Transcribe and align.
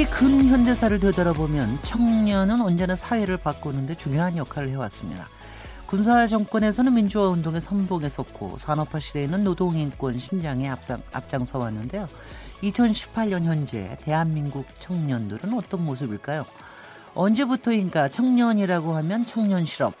우리 0.00 0.08
근현대사를 0.08 0.98
되돌아보면 0.98 1.78
청년은 1.82 2.62
언제나 2.62 2.96
사회를 2.96 3.36
바꾸는데 3.36 3.94
중요한 3.96 4.34
역할을 4.38 4.70
해왔습니다. 4.70 5.28
군사 5.84 6.26
정권에서는 6.26 6.94
민주화 6.94 7.28
운동의 7.28 7.60
선봉에 7.60 8.08
섰고 8.08 8.56
산업화 8.56 8.98
시대에는 8.98 9.44
노동인권 9.44 10.16
신장에 10.16 10.70
앞장, 10.70 11.02
앞장서 11.12 11.58
왔는데요. 11.58 12.08
2018년 12.62 13.44
현재 13.44 13.94
대한민국 14.00 14.64
청년들은 14.78 15.52
어떤 15.52 15.84
모습일까요? 15.84 16.46
언제부터인가 17.14 18.08
청년이라고 18.08 18.96
하면 18.96 19.26
청년 19.26 19.66
실업, 19.66 19.92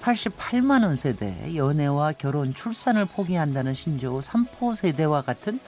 88만 0.00 0.84
원 0.84 0.94
세대, 0.94 1.56
연애와 1.56 2.12
결혼, 2.12 2.54
출산을 2.54 3.06
포기한다는 3.06 3.74
신조 3.74 4.20
3포 4.20 4.76
세대와 4.76 5.22
같은 5.22 5.58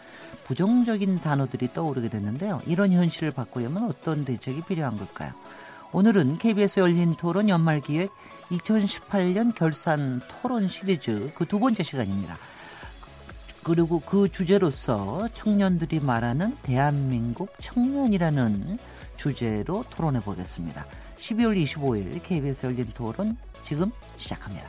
부정적인 0.47 1.21
단어들이 1.21 1.73
떠오르게 1.73 2.09
됐는데요. 2.09 2.61
이런 2.67 2.93
현실을 2.93 3.33
바꾸려면 3.33 3.85
어떤 3.85 4.25
대책이 4.25 4.63
필요한 4.63 4.97
걸까요? 4.97 5.33
오늘은 5.93 6.39
KBS 6.39 6.81
열린 6.81 7.17
토론 7.17 7.49
연말 7.49 7.81
기획 7.81 8.11
2018년 8.51 9.53
결산 9.55 10.21
토론 10.29 10.69
시리즈 10.69 11.33
그 11.35 11.47
두 11.47 11.59
번째 11.59 11.83
시간입니다. 11.83 12.37
그리고 13.65 13.99
그 13.99 14.29
주제로서 14.29 15.29
청년들이 15.35 15.99
말하는 15.99 16.57
대한민국 16.63 17.53
청년이라는 17.61 18.79
주제로 19.17 19.85
토론해 19.91 20.21
보겠습니다. 20.21 20.87
12월 21.17 21.61
25일 21.61 22.23
KBS 22.23 22.67
열린 22.67 22.87
토론 22.95 23.37
지금 23.65 23.91
시작합니다. 24.17 24.69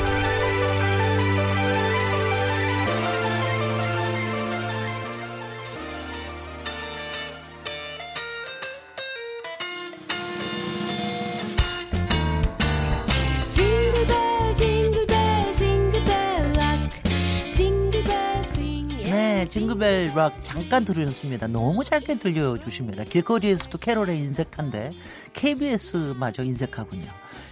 잠깐 20.51 20.83
들으셨습니다. 20.83 21.47
너무 21.47 21.81
짧게 21.81 22.19
들려주십니다. 22.19 23.05
길거리에서도 23.05 23.77
캐롤에 23.77 24.17
인색한데 24.17 24.91
KBS마저 25.31 26.43
인색하군요. 26.43 27.07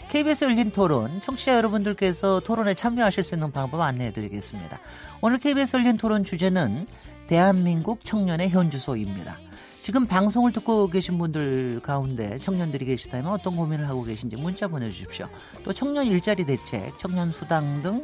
KBS 0.10 0.44
열린 0.44 0.70
토론, 0.72 1.22
청취자 1.22 1.56
여러분들께서 1.56 2.42
토론에 2.42 2.74
참여하실 2.74 3.24
수 3.24 3.36
있는 3.36 3.54
방법 3.54 3.80
안내해 3.80 4.12
드리겠습니다. 4.12 4.80
오늘 5.22 5.38
KBS 5.38 5.78
열린 5.78 5.96
토론 5.96 6.26
주제는 6.26 6.86
대한민국 7.28 8.04
청년의 8.04 8.50
현주소입니다. 8.50 9.38
지금 9.82 10.06
방송을 10.06 10.52
듣고 10.52 10.90
계신 10.90 11.18
분들 11.18 11.80
가운데 11.82 12.38
청년들이 12.38 12.86
계시다면 12.86 13.32
어떤 13.32 13.56
고민을 13.56 13.88
하고 13.88 14.04
계신지 14.04 14.36
문자 14.36 14.68
보내주십시오. 14.68 15.30
또 15.64 15.72
청년 15.72 16.06
일자리 16.06 16.46
대책, 16.46 17.00
청년 17.00 17.32
수당 17.32 17.82
등 17.82 18.02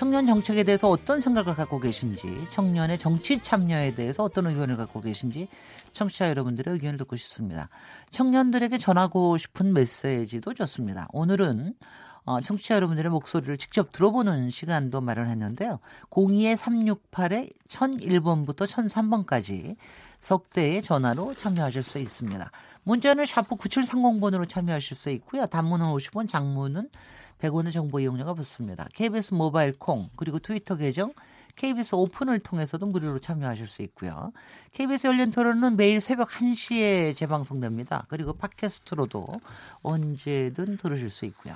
청년 0.00 0.26
정책에 0.26 0.62
대해서 0.62 0.88
어떤 0.88 1.20
생각을 1.20 1.54
갖고 1.54 1.78
계신지, 1.78 2.46
청년의 2.48 2.96
정치 2.96 3.38
참여에 3.38 3.94
대해서 3.94 4.24
어떤 4.24 4.46
의견을 4.46 4.78
갖고 4.78 5.02
계신지 5.02 5.46
청취자 5.92 6.30
여러분들의 6.30 6.72
의견을 6.72 6.96
듣고 6.96 7.16
싶습니다. 7.16 7.68
청년들에게 8.08 8.78
전하고 8.78 9.36
싶은 9.36 9.74
메시지도 9.74 10.54
좋습니다. 10.54 11.06
오늘은 11.12 11.74
어, 12.24 12.40
청취자 12.40 12.76
여러분들의 12.76 13.10
목소리를 13.10 13.58
직접 13.58 13.92
들어보는 13.92 14.48
시간도 14.48 15.02
마련했는데요. 15.02 15.80
02-368에 16.08 17.52
1001번부터 17.68 18.66
1003번까지 18.66 19.76
석대의 20.18 20.80
전화로 20.80 21.34
참여하실 21.34 21.82
수 21.82 21.98
있습니다. 21.98 22.50
문자는 22.84 23.26
샤프 23.26 23.54
9730번으로 23.56 24.48
참여하실 24.48 24.96
수 24.96 25.10
있고요. 25.10 25.44
단문은 25.44 25.88
50원, 25.88 26.26
장문은 26.26 26.88
100원의 27.40 27.72
정보 27.72 28.00
이용료가 28.00 28.34
붙습니다. 28.34 28.86
KBS 28.94 29.34
모바일 29.34 29.72
콩 29.78 30.08
그리고 30.16 30.38
트위터 30.38 30.76
계정 30.76 31.12
KBS 31.56 31.94
오픈을 31.94 32.38
통해서도 32.40 32.86
무료로 32.86 33.18
참여하실 33.18 33.66
수 33.66 33.82
있고요. 33.82 34.32
KBS 34.72 35.08
열린 35.08 35.30
토론은 35.30 35.76
매일 35.76 36.00
새벽 36.00 36.28
1시에 36.28 37.14
재방송됩니다. 37.16 38.06
그리고 38.08 38.32
팟캐스트로도 38.32 39.40
언제든 39.82 40.76
들으실 40.76 41.10
수 41.10 41.24
있고요. 41.26 41.54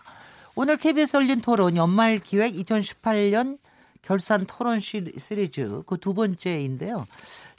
오늘 0.56 0.77
KBS 0.77 1.17
열린 1.17 1.41
토론 1.41 1.77
연말 1.77 2.19
기획 2.19 2.55
2018년 2.55 3.59
결산 4.03 4.45
토론 4.47 4.81
시리즈 4.81 5.83
그 5.87 5.97
두 5.97 6.12
번째인데요. 6.12 7.06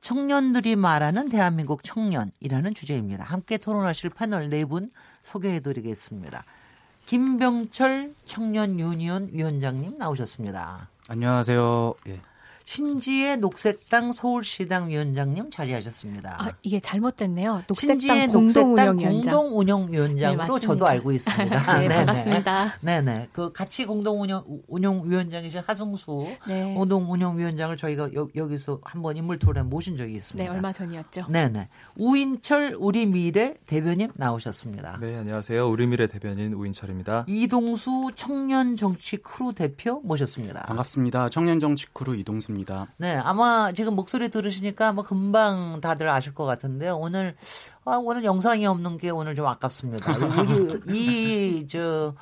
청년들이 0.02 0.76
말하는 0.76 1.28
대한민국 1.30 1.84
청년이라는 1.84 2.74
주제입니다. 2.76 3.24
함께 3.24 3.58
토론하실 3.58 4.12
패널 4.12 4.50
네 4.50 4.66
분 4.66 4.92
소개해 5.24 5.62
드리겠습니다. 5.62 6.44
김병철 7.06 8.14
청년 8.26 8.80
유니온 8.80 9.30
위원장님 9.32 9.98
나오셨습니다. 9.98 10.90
안녕하세요. 11.08 11.94
예. 12.08 12.20
신지의 12.66 13.38
녹색당 13.38 14.12
서울시당 14.12 14.90
위원장님 14.90 15.52
자리하셨습니다. 15.52 16.38
아, 16.40 16.52
이게 16.64 16.80
잘못됐네요. 16.80 17.64
녹색당 17.68 18.28
공동운영위원장. 18.32 19.34
공동운영위원장으로 19.34 20.60
네, 20.60 20.60
저도 20.60 20.88
알고 20.88 21.12
있습니다. 21.12 21.44
네, 21.80 21.88
네네. 21.88 22.06
반갑습니다. 22.06 22.74
네네. 22.82 23.30
그 23.32 23.52
같이 23.54 23.86
공동운영위원장이신 23.86 25.62
하성수 25.66 26.28
네. 26.48 26.74
공동운영위원장을 26.74 27.78
저희가 27.78 28.10
여, 28.14 28.48
기서 28.48 28.80
한번 28.84 29.16
인물 29.16 29.38
토론에 29.38 29.68
모신 29.68 29.96
적이 29.96 30.16
있습니다. 30.16 30.44
네, 30.44 30.56
얼마 30.56 30.74
전이었죠. 30.74 31.28
네네. 31.30 31.70
우인철 31.98 32.76
우리 32.80 33.06
미래 33.06 33.54
대변인 33.68 34.12
나오셨습니다. 34.16 34.98
네, 35.02 35.16
안녕하세요. 35.18 35.70
우리 35.70 35.86
미래 35.86 36.08
대변인 36.08 36.54
우인철입니다. 36.54 37.26
이동수 37.28 38.12
청년 38.16 38.76
정치 38.76 39.18
크루 39.18 39.54
대표 39.54 40.02
모셨습니다. 40.04 40.64
반갑습니다. 40.64 41.30
청년 41.30 41.60
정치 41.60 41.86
크루 41.94 42.16
이동수입니다. 42.16 42.88
네, 42.98 43.16
아마 43.18 43.72
지금 43.74 43.96
목소리 43.96 44.30
들으시니까 44.30 44.94
뭐 44.94 45.04
금방 45.04 45.80
다들 45.82 46.10
아실 46.10 46.34
것 46.34 46.46
같은데요. 46.46 46.98
오늘 46.98 47.36
아, 47.84 47.98
오늘 47.98 48.24
영상이 48.24 48.66
없는 48.66 48.98
게 48.98 49.10
오늘 49.10 49.36
좀 49.36 49.46
아깝습니다. 49.46 50.16
이저 50.88 52.16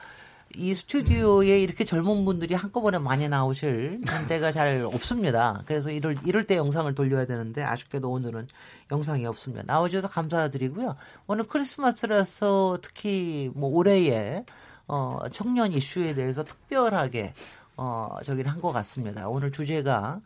이 0.55 0.75
스튜디오에 0.75 1.59
이렇게 1.59 1.83
젊은 1.83 2.25
분들이 2.25 2.53
한꺼번에 2.53 2.99
많이 2.99 3.27
나오실 3.27 3.99
때가 4.27 4.51
잘 4.51 4.83
없습니다. 4.85 5.61
그래서 5.65 5.89
이럴 5.89 6.15
이럴 6.25 6.43
때 6.43 6.57
영상을 6.57 6.93
돌려야 6.93 7.25
되는데 7.25 7.63
아쉽게도 7.63 8.09
오늘은 8.09 8.47
영상이 8.91 9.25
없습니다. 9.25 9.63
나와주셔서 9.65 10.09
감사드리고요. 10.09 10.95
오늘 11.27 11.45
크리스마스라서 11.45 12.79
특히 12.81 13.51
뭐 13.55 13.69
올해의 13.69 14.45
어 14.85 15.19
청년 15.31 15.71
이슈에 15.71 16.13
대해서 16.13 16.43
특별하게 16.43 17.33
어, 17.77 18.17
저기를 18.23 18.51
한 18.51 18.61
것 18.61 18.71
같습니다. 18.71 19.27
오늘 19.27 19.51
주제가 19.51 20.21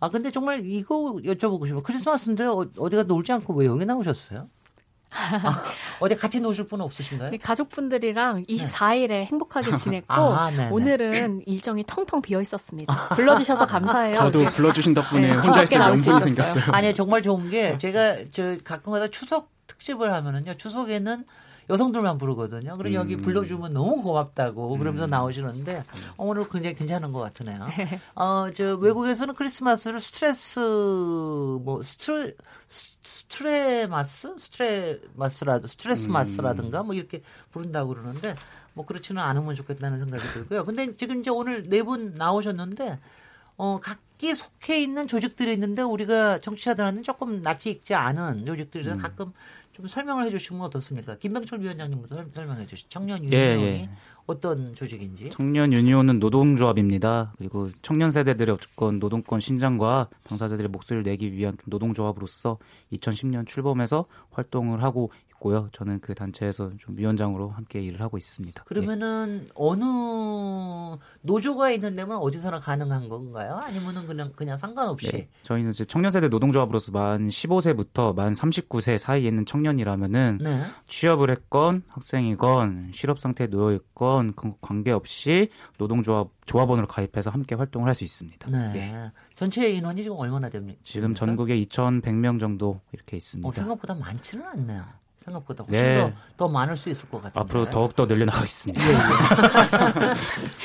아 0.00 0.08
근데 0.10 0.30
정말 0.30 0.64
이거 0.66 1.16
여쭤보고 1.24 1.66
싶어요. 1.66 1.82
크리스마스인데 1.82 2.44
어, 2.44 2.66
어디가 2.78 3.04
놀지 3.04 3.32
않고 3.32 3.54
왜 3.54 3.66
여기 3.66 3.84
나오셨어요? 3.86 4.48
아, 5.10 5.62
어디 6.00 6.14
같이 6.16 6.40
노실 6.40 6.66
분은 6.66 6.84
없으신가요? 6.84 7.30
네, 7.30 7.38
가족분들이랑 7.38 8.44
24일에 8.44 9.08
네. 9.08 9.24
행복하게 9.24 9.76
지냈고 9.78 10.12
아, 10.14 10.50
오늘은 10.70 11.42
일정이 11.46 11.84
텅텅 11.86 12.20
비어 12.20 12.42
있었습니다. 12.42 13.08
불러주셔서 13.14 13.66
감사해요. 13.66 14.16
저도 14.16 14.44
불러주신 14.50 14.92
덕분에 14.94 15.28
네, 15.28 15.32
혼자 15.34 15.62
있을 15.62 15.78
명분이 15.78 16.20
생겼어요. 16.20 16.64
아니 16.72 16.92
정말 16.92 17.22
좋은 17.22 17.48
게 17.48 17.78
제가 17.78 18.24
저 18.30 18.56
가끔가다 18.64 19.08
추석 19.08 19.48
특집을 19.68 20.12
하면은요 20.12 20.54
추석에는 20.58 21.24
여성들만 21.68 22.18
부르거든요. 22.18 22.76
그리고 22.76 22.96
음. 22.96 23.00
여기 23.00 23.16
불러주면 23.16 23.72
너무 23.72 24.02
고맙다고 24.02 24.78
그러면서 24.78 25.06
음. 25.06 25.10
나오시는데 25.10 25.84
어, 26.16 26.24
오늘 26.26 26.48
굉장히 26.48 26.74
괜찮은 26.76 27.12
것 27.12 27.20
같으네요. 27.20 27.66
어, 28.14 28.50
저 28.52 28.76
외국에서는 28.76 29.34
크리스마스를 29.34 30.00
스트레스 30.00 30.60
뭐 30.60 31.82
스트레 31.82 32.34
스트레마스 32.68 34.34
스트레마스라도 34.38 35.66
스트레스 35.66 36.06
마스라든가 36.06 36.82
뭐 36.82 36.94
이렇게 36.94 37.22
부른다고 37.50 37.90
그러는데 37.90 38.34
뭐 38.74 38.84
그렇지는 38.84 39.22
않으면 39.22 39.54
좋겠다는 39.54 39.98
생각이 39.98 40.22
들고요. 40.32 40.64
근데 40.64 40.94
지금 40.96 41.20
이제 41.20 41.30
오늘 41.30 41.68
네 41.68 41.82
분 41.82 42.14
나오셨는데 42.14 42.98
어, 43.58 43.78
각기 43.80 44.34
속해 44.34 44.82
있는 44.82 45.06
조직들이 45.06 45.52
있는데 45.52 45.82
우리가 45.82 46.38
정치자들한테는 46.40 47.02
조금 47.02 47.42
낯이 47.42 47.58
익지 47.66 47.94
않은 47.94 48.44
조직들이라 48.44 48.94
음. 48.94 48.98
가끔 48.98 49.32
좀 49.76 49.86
설명을 49.86 50.24
해 50.24 50.30
주시면 50.30 50.62
어떻습니까? 50.62 51.18
김병철 51.18 51.60
위원장님부터 51.60 52.24
설명해 52.34 52.66
주시죠. 52.66 52.88
청년 52.88 53.22
예, 53.24 53.26
유니온이 53.26 53.62
예, 53.62 53.66
예. 53.82 53.90
어떤 54.24 54.74
조직인지. 54.74 55.28
청년 55.30 55.70
유니온은 55.70 56.18
노동조합입니다. 56.18 57.34
그리고 57.36 57.68
청년 57.82 58.10
세대들의 58.10 58.54
어쨌건 58.54 58.98
노동권 58.98 59.40
신장과 59.40 60.08
당사자들의 60.24 60.70
목소리를 60.70 61.02
내기 61.02 61.30
위한 61.30 61.58
노동조합으로서 61.66 62.56
2010년 62.94 63.46
출범해서 63.46 64.06
활동을 64.30 64.82
하고 64.82 65.10
있고요. 65.36 65.68
저는 65.72 66.00
그 66.00 66.14
단체에서 66.14 66.70
좀 66.78 66.96
위원장으로 66.96 67.48
함께 67.48 67.80
일을 67.80 68.00
하고 68.00 68.18
있습니다. 68.18 68.64
그러면은 68.64 69.42
네. 69.42 69.48
어느 69.54 69.84
노조가 71.22 71.70
있는 71.70 71.94
데면 71.94 72.16
어디서나 72.18 72.60
가능한 72.60 73.08
건가요? 73.08 73.60
아니면은 73.64 74.06
그냥 74.06 74.32
그냥 74.34 74.56
상관없이? 74.56 75.10
네. 75.12 75.28
저희는 75.44 75.70
이제 75.72 75.84
청년세대 75.84 76.28
노동조합으로서 76.28 76.92
만 76.92 77.28
15세부터 77.28 78.14
만 78.14 78.32
39세 78.32 78.98
사이에 78.98 79.28
있는 79.28 79.44
청년이라면은 79.46 80.38
네. 80.42 80.62
취업을 80.86 81.30
했건 81.30 81.82
학생이건 81.88 82.90
실업 82.94 83.18
상태에 83.18 83.46
놓여 83.48 83.74
있건 83.76 84.34
관계없이 84.60 85.48
노동조합 85.78 86.28
조합원으로 86.46 86.86
가입해서 86.86 87.30
함께 87.30 87.54
활동을 87.54 87.88
할 87.88 87.96
수 87.96 88.04
있습니다. 88.04 88.50
네. 88.50 88.72
네. 88.74 89.12
전체 89.36 89.70
인원이 89.70 90.02
지금 90.02 90.18
얼마나 90.18 90.50
됩니까? 90.50 90.78
지금 90.82 91.14
전국에 91.14 91.54
2,100명 91.64 92.38
정도 92.38 92.82
이렇게 92.92 93.16
있습니다. 93.16 93.48
어, 93.48 93.52
생각보다 93.52 93.94
많지는 93.94 94.44
않네요. 94.44 94.84
생각보다 95.26 95.64
훨씬 95.64 95.84
네. 95.84 96.00
더, 96.00 96.12
더 96.36 96.48
많을 96.48 96.76
수 96.76 96.88
있을 96.88 97.08
것 97.08 97.22
같아요. 97.22 97.42
앞으로 97.42 97.68
더욱 97.68 97.94
더 97.96 98.06
늘려나가겠습니다. 98.06 98.82
예, 98.82 98.92
예. 98.92 98.96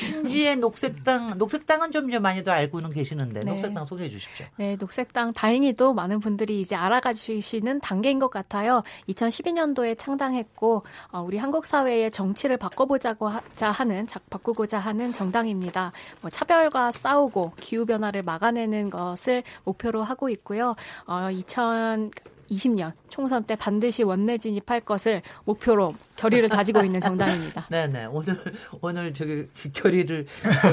신지의 0.00 0.56
녹색당, 0.56 1.38
녹색당은 1.38 1.90
좀 1.90 2.08
이제 2.08 2.18
많이들 2.18 2.52
알고는 2.52 2.90
계시는데, 2.90 3.40
네. 3.40 3.52
녹색당 3.52 3.86
소개해 3.86 4.08
주십시오. 4.08 4.46
네, 4.56 4.76
녹색당 4.78 5.32
다행히도 5.32 5.94
많은 5.94 6.20
분들이 6.20 6.60
이제 6.60 6.76
알아가 6.76 7.12
주시는 7.12 7.80
단계인 7.80 8.18
것 8.18 8.30
같아요. 8.30 8.82
2012년도에 9.08 9.98
창당했고, 9.98 10.84
어, 11.10 11.20
우리 11.20 11.38
한국 11.38 11.66
사회의 11.66 12.10
정치를 12.10 12.56
바꿔보자고 12.56 13.30
하는, 13.58 14.06
바꾸고자 14.30 14.78
하는 14.78 15.12
정당입니다. 15.12 15.92
뭐 16.20 16.30
차별과 16.30 16.92
싸우고 16.92 17.52
기후 17.58 17.84
변화를 17.84 18.22
막아내는 18.22 18.90
것을 18.90 19.42
목표로 19.64 20.02
하고 20.02 20.28
있고요. 20.28 20.76
어, 21.06 21.30
2000, 21.30 22.10
2020년 22.50 22.92
총선 23.08 23.44
때 23.44 23.56
반드시 23.56 24.02
원내 24.02 24.38
진입할 24.38 24.80
것을 24.80 25.22
목표로 25.44 25.94
결의를 26.16 26.48
다지고 26.48 26.82
있는 26.84 27.00
정당입니다. 27.00 27.66
네네 27.70 28.06
오늘 28.06 28.36
오늘 28.80 29.14
저기 29.14 29.46
결의를 29.72 30.26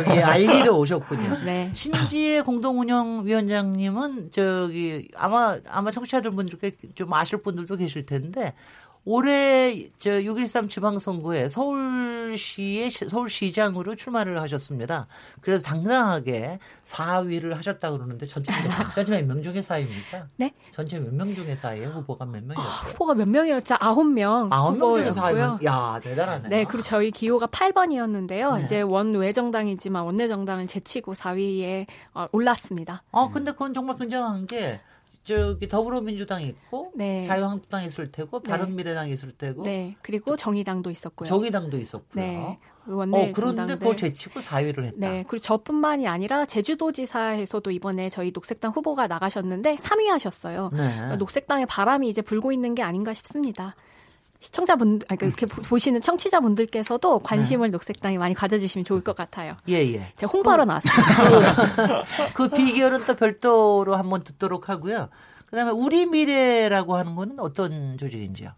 여기 0.08 0.20
알리러 0.22 0.74
오셨군요. 0.76 1.40
네. 1.46 1.72
신지혜 1.74 2.42
공동운영위원장님은 2.42 4.32
저기 4.32 5.08
아마 5.16 5.58
아마 5.70 5.92
청취자들 5.92 6.32
분들께 6.32 6.72
좀 6.96 7.14
아실 7.14 7.42
분들도 7.42 7.78
계실 7.78 8.06
텐데 8.06 8.54
올해 9.14 9.90
저 9.98 10.12
6.13 10.12 10.70
지방선거에 10.70 11.50
서울시의 11.50 12.92
서울시장으로 12.92 13.96
출마를 13.96 14.40
하셨습니다. 14.42 15.08
그래서 15.42 15.64
당당하게 15.66 16.60
4위를 16.86 17.56
하셨다 17.56 17.90
그러는데 17.90 18.28
전체 18.28 18.52
전체 18.94 19.20
몇 19.24 19.26
명 19.36 19.42
중에 19.42 19.62
4위입니까? 19.62 20.28
네? 20.36 20.52
전체 20.70 21.00
몇 21.00 21.12
명 21.12 21.34
중에 21.34 21.56
4위예요? 21.56 21.92
후보가 21.94 22.26
몇 22.26 22.44
명이었어요? 22.44 22.68
아, 22.70 22.88
후보가 22.92 23.16
몇 23.16 23.28
명이었죠? 23.28 23.76
9명. 23.76 24.50
9명 24.52 24.94
중에 24.94 25.10
4위면 25.12 25.64
야, 25.66 26.00
대단하네. 26.04 26.50
네, 26.50 26.64
그리고 26.66 26.84
저희 26.84 27.10
기호가 27.10 27.48
8번이었는데요. 27.48 28.58
네. 28.60 28.64
이제 28.66 28.82
원외 28.82 29.34
정당이지만 29.34 30.04
원내 30.04 30.28
정당을 30.28 30.68
제치고 30.68 31.16
4위에 31.16 31.88
어, 32.14 32.28
올랐습니다. 32.32 33.02
아, 33.12 33.30
근데 33.34 33.54
그건 33.54 33.74
정말 33.74 33.98
굉장한 33.98 34.46
게 34.46 34.80
저기 35.30 35.68
더불어민주당이 35.68 36.48
있고 36.48 36.92
네. 36.96 37.24
자유한국당이 37.24 37.86
있을 37.86 38.12
테고 38.12 38.42
네. 38.42 38.50
바른미래당이 38.50 39.14
있을 39.14 39.32
테고 39.32 39.62
네. 39.62 39.96
그리고 40.02 40.36
정의당도 40.36 40.90
있었고요. 40.90 41.28
정의당도 41.28 41.78
있었고요. 41.78 42.26
네. 42.26 42.60
그 42.84 42.96
원내 42.96 43.30
어, 43.30 43.32
그런데 43.32 43.76
그걸 43.78 43.96
제치고 43.96 44.40
4위를 44.40 44.86
했다. 44.86 44.98
네. 44.98 45.24
그리고 45.28 45.44
저뿐만이 45.44 46.08
아니라 46.08 46.46
제주도지사에서도 46.46 47.70
이번에 47.70 48.10
저희 48.10 48.32
녹색당 48.34 48.72
후보가 48.72 49.08
나가셨는데 49.08 49.76
3위 49.76 50.08
하셨어요. 50.08 50.72
네. 50.74 50.90
그러니까 50.96 51.18
녹색당의 51.18 51.68
바람이 51.68 52.10
이제 52.10 52.24
불고 52.24 52.52
있는 52.52 52.74
게 52.74 52.82
아닌가 52.82 53.14
싶습니다. 53.14 53.76
시청자분, 54.40 55.00
아, 55.10 55.16
그러니까 55.16 55.44
이렇게 55.44 55.46
보시는 55.46 56.02
청취자분들께서도 56.02 57.20
관심을 57.20 57.68
네. 57.68 57.72
녹색당에 57.72 58.18
많이 58.18 58.34
가져주시면 58.34 58.86
좋을 58.86 59.04
것 59.04 59.16
같아요. 59.16 59.58
예, 59.68 59.76
예. 59.76 60.14
제가 60.16 60.32
홍보하러 60.32 60.64
그, 60.64 60.68
나왔습니다. 60.68 62.04
그 62.34 62.50
비결은 62.50 63.06
또 63.06 63.16
별도로 63.16 63.96
한번 63.96 64.24
듣도록 64.24 64.70
하고요. 64.70 65.10
그 65.46 65.56
다음에 65.56 65.72
우리 65.72 66.06
미래라고 66.06 66.96
하는 66.96 67.16
거는 67.16 67.40
어떤 67.40 67.98
조직인지요? 67.98 68.52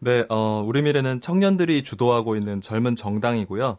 네, 0.00 0.24
어, 0.28 0.64
우리 0.64 0.80
미래는 0.80 1.20
청년들이 1.20 1.82
주도하고 1.82 2.36
있는 2.36 2.60
젊은 2.60 2.96
정당이고요. 2.96 3.76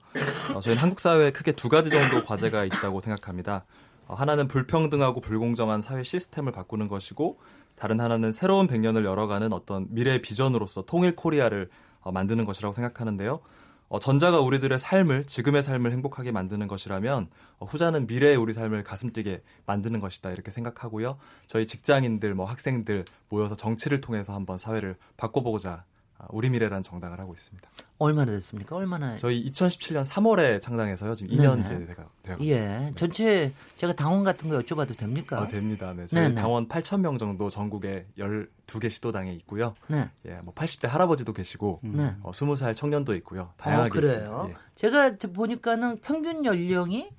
어, 0.54 0.60
저희는 0.60 0.84
한국 0.84 1.00
사회에 1.00 1.32
크게 1.32 1.54
두 1.54 1.70
가지 1.70 1.90
정도 1.90 2.24
과제가 2.24 2.66
있다고 2.66 3.00
생각합니다. 3.00 3.64
어, 4.08 4.14
하나는 4.14 4.48
불평등하고 4.48 5.22
불공정한 5.22 5.82
사회 5.82 6.04
시스템을 6.04 6.52
바꾸는 6.52 6.90
것이고, 6.90 7.40
다른 7.80 8.02
하나는 8.02 8.34
새로운 8.34 8.68
100년을 8.68 9.06
열어가는 9.06 9.54
어떤 9.54 9.88
미래 9.90 10.22
비전으로서 10.22 10.84
통일 10.84 11.16
코리아를 11.16 11.70
어, 12.02 12.12
만드는 12.12 12.44
것이라고 12.44 12.74
생각하는데요. 12.74 13.40
어, 13.88 14.00
전자가 14.00 14.40
우리들의 14.40 14.78
삶을 14.78 15.26
지금의 15.26 15.64
삶을 15.64 15.94
행복하게 15.94 16.32
만드는 16.32 16.68
것이라면 16.68 17.30
어, 17.58 17.66
후자는 17.66 18.06
미래의 18.08 18.36
우리 18.36 18.54
삶을 18.54 18.84
가슴 18.84 19.12
뛰게 19.12 19.42
만드는 19.66 20.02
것이다 20.02 20.32
이렇게 20.32 20.52
생각하고요. 20.52 21.18
저희 21.48 21.66
직장인들, 21.66 22.36
뭐 22.36 22.46
학생들 22.46 23.06
모여서 23.30 23.56
정치를 23.56 24.02
통해서 24.02 24.34
한번 24.34 24.58
사회를 24.58 24.98
바꿔보고자 25.16 25.72
아, 25.72 25.84
우리 26.30 26.50
미래라는 26.50 26.84
정당을 26.84 27.20
하고 27.20 27.34
있습니다. 27.34 27.70
얼마나 27.98 28.32
됐습니까? 28.32 28.76
얼마나? 28.76 29.16
저희 29.18 29.46
2017년 29.46 30.06
3월에 30.06 30.62
창당해서요. 30.62 31.16
지금 31.16 31.36
2년 31.36 31.60
이제 31.60 31.86
되가 31.86 32.08
예. 32.42 32.92
전체 32.96 33.52
제가 33.76 33.94
당원 33.94 34.24
같은 34.24 34.50
거 34.50 34.60
여쭤봐도 34.60 34.98
됩니까? 34.98 35.42
아, 35.42 35.48
됩니다. 35.48 35.94
네. 35.96 36.06
저희 36.08 36.24
네네. 36.24 36.36
당원 36.36 36.68
8천 36.68 37.02
명 37.02 37.18
정도 37.18 37.50
전국에 37.50 38.06
12개 38.18 38.90
시도당에 38.90 39.34
있고요. 39.34 39.74
네. 39.88 40.10
예, 40.28 40.36
뭐 40.44 40.54
80대 40.54 40.88
할아버지도 40.88 41.34
계시고 41.34 41.80
네. 41.84 42.16
어, 42.22 42.32
20살 42.32 42.76
청년도 42.76 43.16
있고요. 43.16 43.52
다양하게 43.58 43.88
어, 43.88 43.92
그래요. 43.92 44.14
있습니다. 44.20 44.50
예. 44.50 44.54
제가 44.76 45.16
보니까는 45.34 46.00
평균 46.02 46.46
연령이 46.46 47.10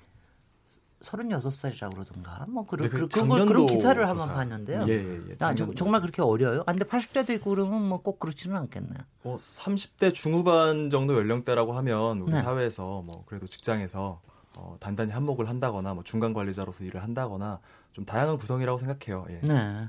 36살이라고 1.02 1.94
그러던가. 1.94 2.44
뭐 2.48 2.66
그런 2.66 2.88
네, 2.88 2.98
그, 2.98 3.08
그런 3.08 3.46
그런 3.46 3.66
기사를 3.66 4.08
한번 4.08 4.28
봤는데요. 4.34 4.84
예, 4.88 4.92
예, 4.92 5.20
예. 5.30 5.36
아, 5.40 5.54
정말 5.54 6.00
그렇게 6.00 6.22
어려요? 6.22 6.60
아, 6.66 6.72
근데 6.72 6.84
80대도 6.84 7.30
있고 7.36 7.50
그러면 7.50 7.88
뭐 7.88 8.00
꼭 8.00 8.18
그렇지는 8.18 8.56
않겠네요. 8.56 8.98
뭐 9.22 9.36
30대 9.38 10.12
중후반 10.14 10.90
정도 10.90 11.14
연령대라고 11.16 11.72
하면 11.74 12.20
우리 12.20 12.32
네. 12.32 12.42
사회에서 12.42 13.02
뭐 13.02 13.24
그래도 13.26 13.46
직장에서 13.46 14.20
어, 14.56 14.76
단단히 14.80 15.12
한몫을 15.12 15.48
한다거나 15.48 15.94
뭐 15.94 16.02
중간 16.02 16.32
관리자로서 16.32 16.84
일을 16.84 17.02
한다거나 17.02 17.60
좀 17.92 18.04
다양한 18.04 18.36
구성이라고 18.38 18.78
생각해요. 18.78 19.26
예. 19.30 19.40
네. 19.46 19.88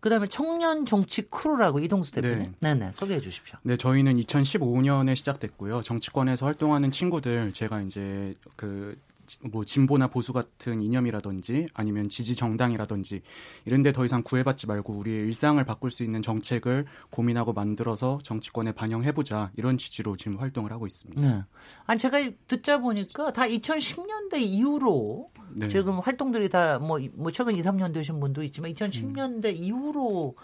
그다음에 0.00 0.28
청년 0.28 0.84
정치 0.84 1.22
크루라고 1.22 1.78
이동수 1.78 2.12
대표님, 2.12 2.54
네. 2.60 2.74
네 2.74 2.90
소개해 2.92 3.20
주십시오. 3.20 3.58
네, 3.62 3.76
저희는 3.76 4.16
2015년에 4.16 5.16
시작됐고요. 5.16 5.82
정치권에서 5.82 6.44
활동하는 6.46 6.90
친구들 6.90 7.52
제가 7.52 7.80
이제 7.82 8.34
그 8.56 8.98
뭐 9.50 9.64
진보나 9.64 10.08
보수 10.08 10.32
같은 10.32 10.80
이념이라든지 10.80 11.66
아니면 11.74 12.08
지지 12.08 12.34
정당이라든지 12.34 13.22
이런데 13.64 13.92
더 13.92 14.04
이상 14.04 14.22
구애받지 14.22 14.66
말고 14.66 14.92
우리의 14.94 15.20
일상을 15.20 15.62
바꿀 15.64 15.90
수 15.90 16.02
있는 16.02 16.22
정책을 16.22 16.86
고민하고 17.10 17.52
만들어서 17.52 18.18
정치권에 18.22 18.72
반영해보자 18.72 19.52
이런 19.56 19.78
취지로 19.78 20.16
지금 20.16 20.38
활동을 20.38 20.72
하고 20.72 20.86
있습니다. 20.86 21.20
네. 21.20 21.44
아니 21.86 21.98
제가 21.98 22.18
듣자 22.46 22.78
보니까 22.78 23.32
다 23.32 23.42
2010년대 23.42 24.40
이후로 24.40 25.30
네. 25.56 25.68
지금 25.68 26.00
활동들이 26.00 26.48
다 26.48 26.78
뭐뭐 26.78 27.00
뭐 27.14 27.32
최근 27.32 27.54
2, 27.54 27.62
3년 27.62 27.92
되신 27.92 28.20
분도 28.20 28.42
있지만 28.42 28.72
2010년대 28.72 29.46
음. 29.46 29.56
이후로 29.56 30.34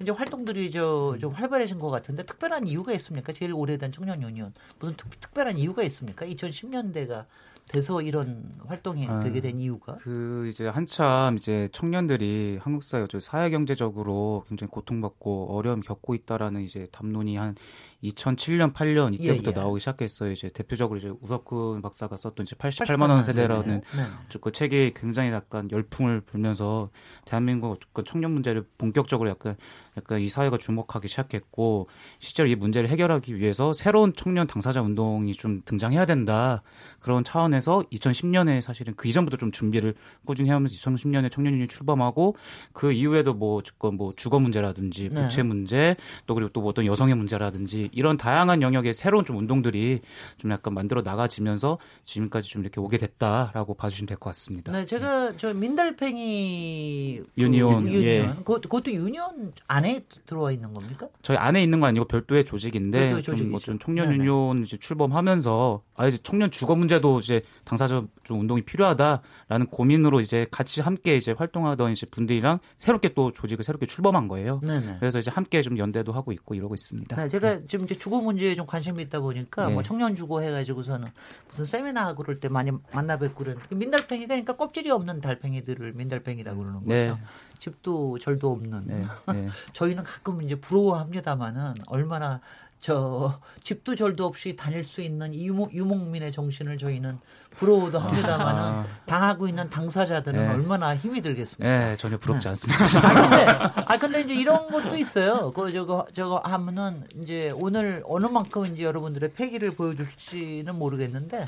이제 0.00 0.10
활동들이 0.12 0.70
저 0.70 1.16
좀 1.20 1.32
활발해진 1.32 1.78
것 1.78 1.90
같은데 1.90 2.22
특별한 2.24 2.66
이유가 2.66 2.92
있습니까? 2.94 3.32
제일 3.32 3.52
오래된 3.52 3.92
청년 3.92 4.22
유니온 4.22 4.54
무슨 4.78 4.96
특, 4.96 5.20
특별한 5.20 5.58
이유가 5.58 5.82
있습니까? 5.84 6.24
2010년대가 6.26 7.26
돼서 7.70 8.02
이런 8.02 8.52
활동이 8.66 9.06
아, 9.06 9.20
되게 9.20 9.40
된 9.40 9.60
이유가? 9.60 9.96
그 10.02 10.48
이제 10.48 10.66
한참 10.66 11.36
이제 11.36 11.68
청년들이 11.72 12.58
한국 12.60 12.82
사회 12.82 13.06
사회 13.20 13.48
경제적으로 13.50 14.44
굉장히 14.48 14.70
고통받고 14.72 15.56
어려움 15.56 15.80
겪고 15.80 16.16
있다라는 16.16 16.62
이제 16.62 16.88
담론이 16.90 17.36
한 17.36 17.54
2007년 18.02 18.72
8년 18.72 19.14
이때부터 19.14 19.50
예, 19.50 19.54
예. 19.56 19.60
나오기 19.60 19.78
시작했어요. 19.78 20.32
이제 20.32 20.48
대표적으로 20.48 20.98
이제 20.98 21.12
우석훈 21.20 21.80
박사가 21.82 22.16
썼던 22.16 22.44
이제 22.44 22.56
88만 22.56 22.86
88만 22.86 23.10
원 23.10 23.22
세대라는 23.22 23.80
네. 23.96 24.04
그 24.40 24.50
책이 24.50 24.94
굉장히 24.96 25.30
약간 25.30 25.70
열풍을 25.70 26.22
불면서 26.22 26.90
대한민국 27.24 27.72
어쨌건 27.72 28.04
청년 28.04 28.32
문제를 28.32 28.64
본격적으로 28.78 29.28
약간 29.28 29.56
약간 29.96 30.20
이 30.20 30.28
사회가 30.28 30.56
주목하기 30.56 31.08
시작했고 31.08 31.88
실제로 32.18 32.48
이 32.48 32.54
문제를 32.54 32.88
해결하기 32.88 33.36
위해서 33.36 33.72
새로운 33.72 34.12
청년 34.14 34.46
당사자 34.46 34.80
운동이 34.80 35.34
좀 35.34 35.62
등장해야 35.64 36.06
된다 36.06 36.62
그런 37.02 37.22
차원에서 37.22 37.59
2010년에 37.60 38.60
사실은 38.60 38.94
그 38.96 39.08
이전부터 39.08 39.36
좀 39.36 39.52
준비를 39.52 39.94
꾸준히 40.24 40.50
해오면서 40.50 40.74
2010년에 40.76 41.30
청년윤이 41.30 41.68
출범하고 41.68 42.36
그 42.72 42.92
이후에도 42.92 43.32
뭐 43.34 43.56
어쨌건 43.56 43.96
뭐 43.96 44.12
주거 44.16 44.38
문제라든지 44.40 45.08
네. 45.10 45.22
부채 45.22 45.42
문제 45.42 45.96
또 46.26 46.34
그리고 46.34 46.50
또 46.52 46.60
뭐 46.60 46.70
어떤 46.70 46.84
여성의 46.86 47.14
문제라든지 47.16 47.88
이런 47.92 48.16
다양한 48.16 48.62
영역의 48.62 48.92
새로운 48.94 49.24
좀 49.24 49.36
운동들이 49.38 50.00
좀 50.36 50.50
약간 50.52 50.74
만들어 50.74 51.02
나가지면서 51.02 51.78
지금까지 52.04 52.48
좀 52.50 52.62
이렇게 52.62 52.80
오게 52.80 52.98
됐다라고 52.98 53.74
봐주시면 53.74 54.06
될 54.08 54.16
것 54.18 54.30
같습니다. 54.30 54.70
네, 54.72 54.84
제가 54.84 55.36
저 55.36 55.52
민달팽이 55.54 57.22
그 57.34 57.42
유니온, 57.42 57.86
유니온 57.86 58.02
예. 58.04 58.32
그것, 58.38 58.60
그것도 58.62 58.92
유니온 58.92 59.52
안에 59.66 60.04
들어와 60.26 60.52
있는 60.52 60.72
겁니까? 60.72 61.08
저희 61.22 61.36
안에 61.36 61.62
있는 61.62 61.80
건 61.80 61.88
아니고 61.88 62.04
별도의 62.06 62.44
조직인데 62.44 63.10
별도의 63.10 63.38
좀, 63.38 63.50
뭐. 63.50 63.60
좀 63.60 63.78
청년. 63.78 64.10
유니온 64.12 64.62
이제 64.64 64.76
출범하면서 64.76 65.82
아 65.94 66.06
이제 66.08 66.18
청년 66.22 66.50
주거 66.50 66.74
문제도 66.74 67.18
이제 67.20 67.42
당사자 67.64 68.02
좀 68.24 68.40
운동이 68.40 68.62
필요하다라는 68.62 69.66
고민으로 69.70 70.20
이제 70.20 70.46
같이 70.50 70.80
함께 70.80 71.16
이제 71.16 71.32
활동하던 71.32 71.92
이제 71.92 72.06
분들이랑 72.06 72.58
새롭게 72.76 73.14
또 73.14 73.30
조직을 73.30 73.64
새롭게 73.64 73.86
출범한 73.86 74.28
거예요. 74.28 74.60
네네. 74.62 74.96
그래서 75.00 75.18
이제 75.18 75.30
함께 75.30 75.62
좀 75.62 75.78
연대도 75.78 76.12
하고 76.12 76.32
있고 76.32 76.54
이러고 76.54 76.74
있습니다. 76.74 77.16
네, 77.16 77.28
제가 77.28 77.60
지금 77.66 77.84
이제 77.84 77.94
주거 77.94 78.20
문제에 78.20 78.54
좀 78.54 78.66
관심이 78.66 79.02
있다 79.02 79.20
보니까 79.20 79.66
네. 79.66 79.74
뭐 79.74 79.82
청년 79.82 80.16
주거 80.16 80.40
해가지고서는 80.40 81.08
무슨 81.48 81.64
세미나 81.64 82.14
그럴 82.14 82.40
때 82.40 82.48
많이 82.48 82.70
만나 82.92 83.16
뵙고 83.16 83.44
그러는데 83.44 83.66
그 83.68 83.74
민달팽이가 83.74 84.28
그러니까 84.28 84.56
껍질이 84.56 84.90
없는 84.90 85.20
달팽이들을 85.20 85.92
민달팽이라고 85.92 86.58
그러는 86.58 86.80
거죠. 86.80 86.94
네. 86.94 87.16
집도 87.58 88.18
절도 88.18 88.50
없는. 88.50 88.86
네, 88.86 89.04
네. 89.32 89.48
저희는 89.72 90.02
가끔 90.02 90.42
이제 90.42 90.54
부러워합니다마는 90.56 91.74
얼마나 91.88 92.40
저 92.80 93.38
집도 93.62 93.94
절도 93.94 94.24
없이 94.24 94.56
다닐 94.56 94.84
수 94.84 95.02
있는 95.02 95.34
유목, 95.34 95.74
유목민의 95.74 96.32
정신을 96.32 96.78
저희는 96.78 97.18
부러워도 97.50 97.98
합니다마는 97.98 98.62
아. 98.62 98.86
당하고 99.04 99.46
있는 99.46 99.68
당사자들은 99.68 100.40
네. 100.40 100.48
얼마나 100.48 100.96
힘이 100.96 101.20
들겠습니까? 101.20 101.68
네, 101.68 101.96
전혀 101.96 102.16
부럽지 102.16 102.48
않습니다. 102.48 102.84
아 103.06 103.20
근데 103.20 103.46
아 103.86 103.98
근데 103.98 104.20
이제 104.22 104.34
이런 104.34 104.70
것도 104.70 104.96
있어요. 104.96 105.52
그 105.52 105.70
저거 105.72 106.06
저거 106.14 106.40
하면은 106.42 107.04
이제 107.20 107.52
오늘 107.54 108.02
어느 108.06 108.26
만큼 108.26 108.64
이제 108.66 108.82
여러분들의 108.82 109.34
패기를 109.34 109.72
보여줄지는 109.72 110.74
모르겠는데 110.74 111.44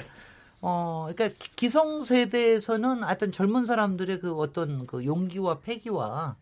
어 0.60 1.08
그러니까 1.14 1.36
기성 1.56 2.04
세대에서는 2.04 3.04
하여튼 3.04 3.32
젊은 3.32 3.64
사람들의 3.64 4.20
그 4.20 4.36
어떤 4.36 4.86
그 4.86 5.06
용기와 5.06 5.60
패기와 5.60 6.36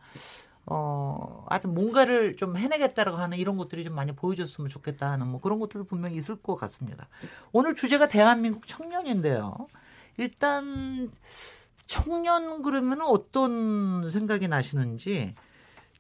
어 0.67 1.45
하여튼 1.49 1.75
뭔가를 1.75 2.35
좀 2.37 2.57
해내겠다라고 2.57 3.17
하는 3.19 3.39
이런 3.39 3.57
것들이 3.57 3.83
좀 3.85 3.95
많이 3.95 4.13
보여줬으면 4.13 4.69
좋겠다 4.69 5.11
하는 5.11 5.27
뭐 5.27 5.41
그런 5.41 5.59
것들도 5.59 5.85
분명히 5.87 6.17
있을 6.17 6.37
것 6.37 6.55
같습니다. 6.57 7.09
오늘 7.53 7.75
주제가 7.75 8.09
대한민국 8.09 8.67
청년인데요. 8.69 9.67
일단 10.19 11.11
청년 11.87 12.63
그러면 12.63 13.01
어떤 13.03 14.11
생각이 14.11 14.47
나시는지 14.49 15.35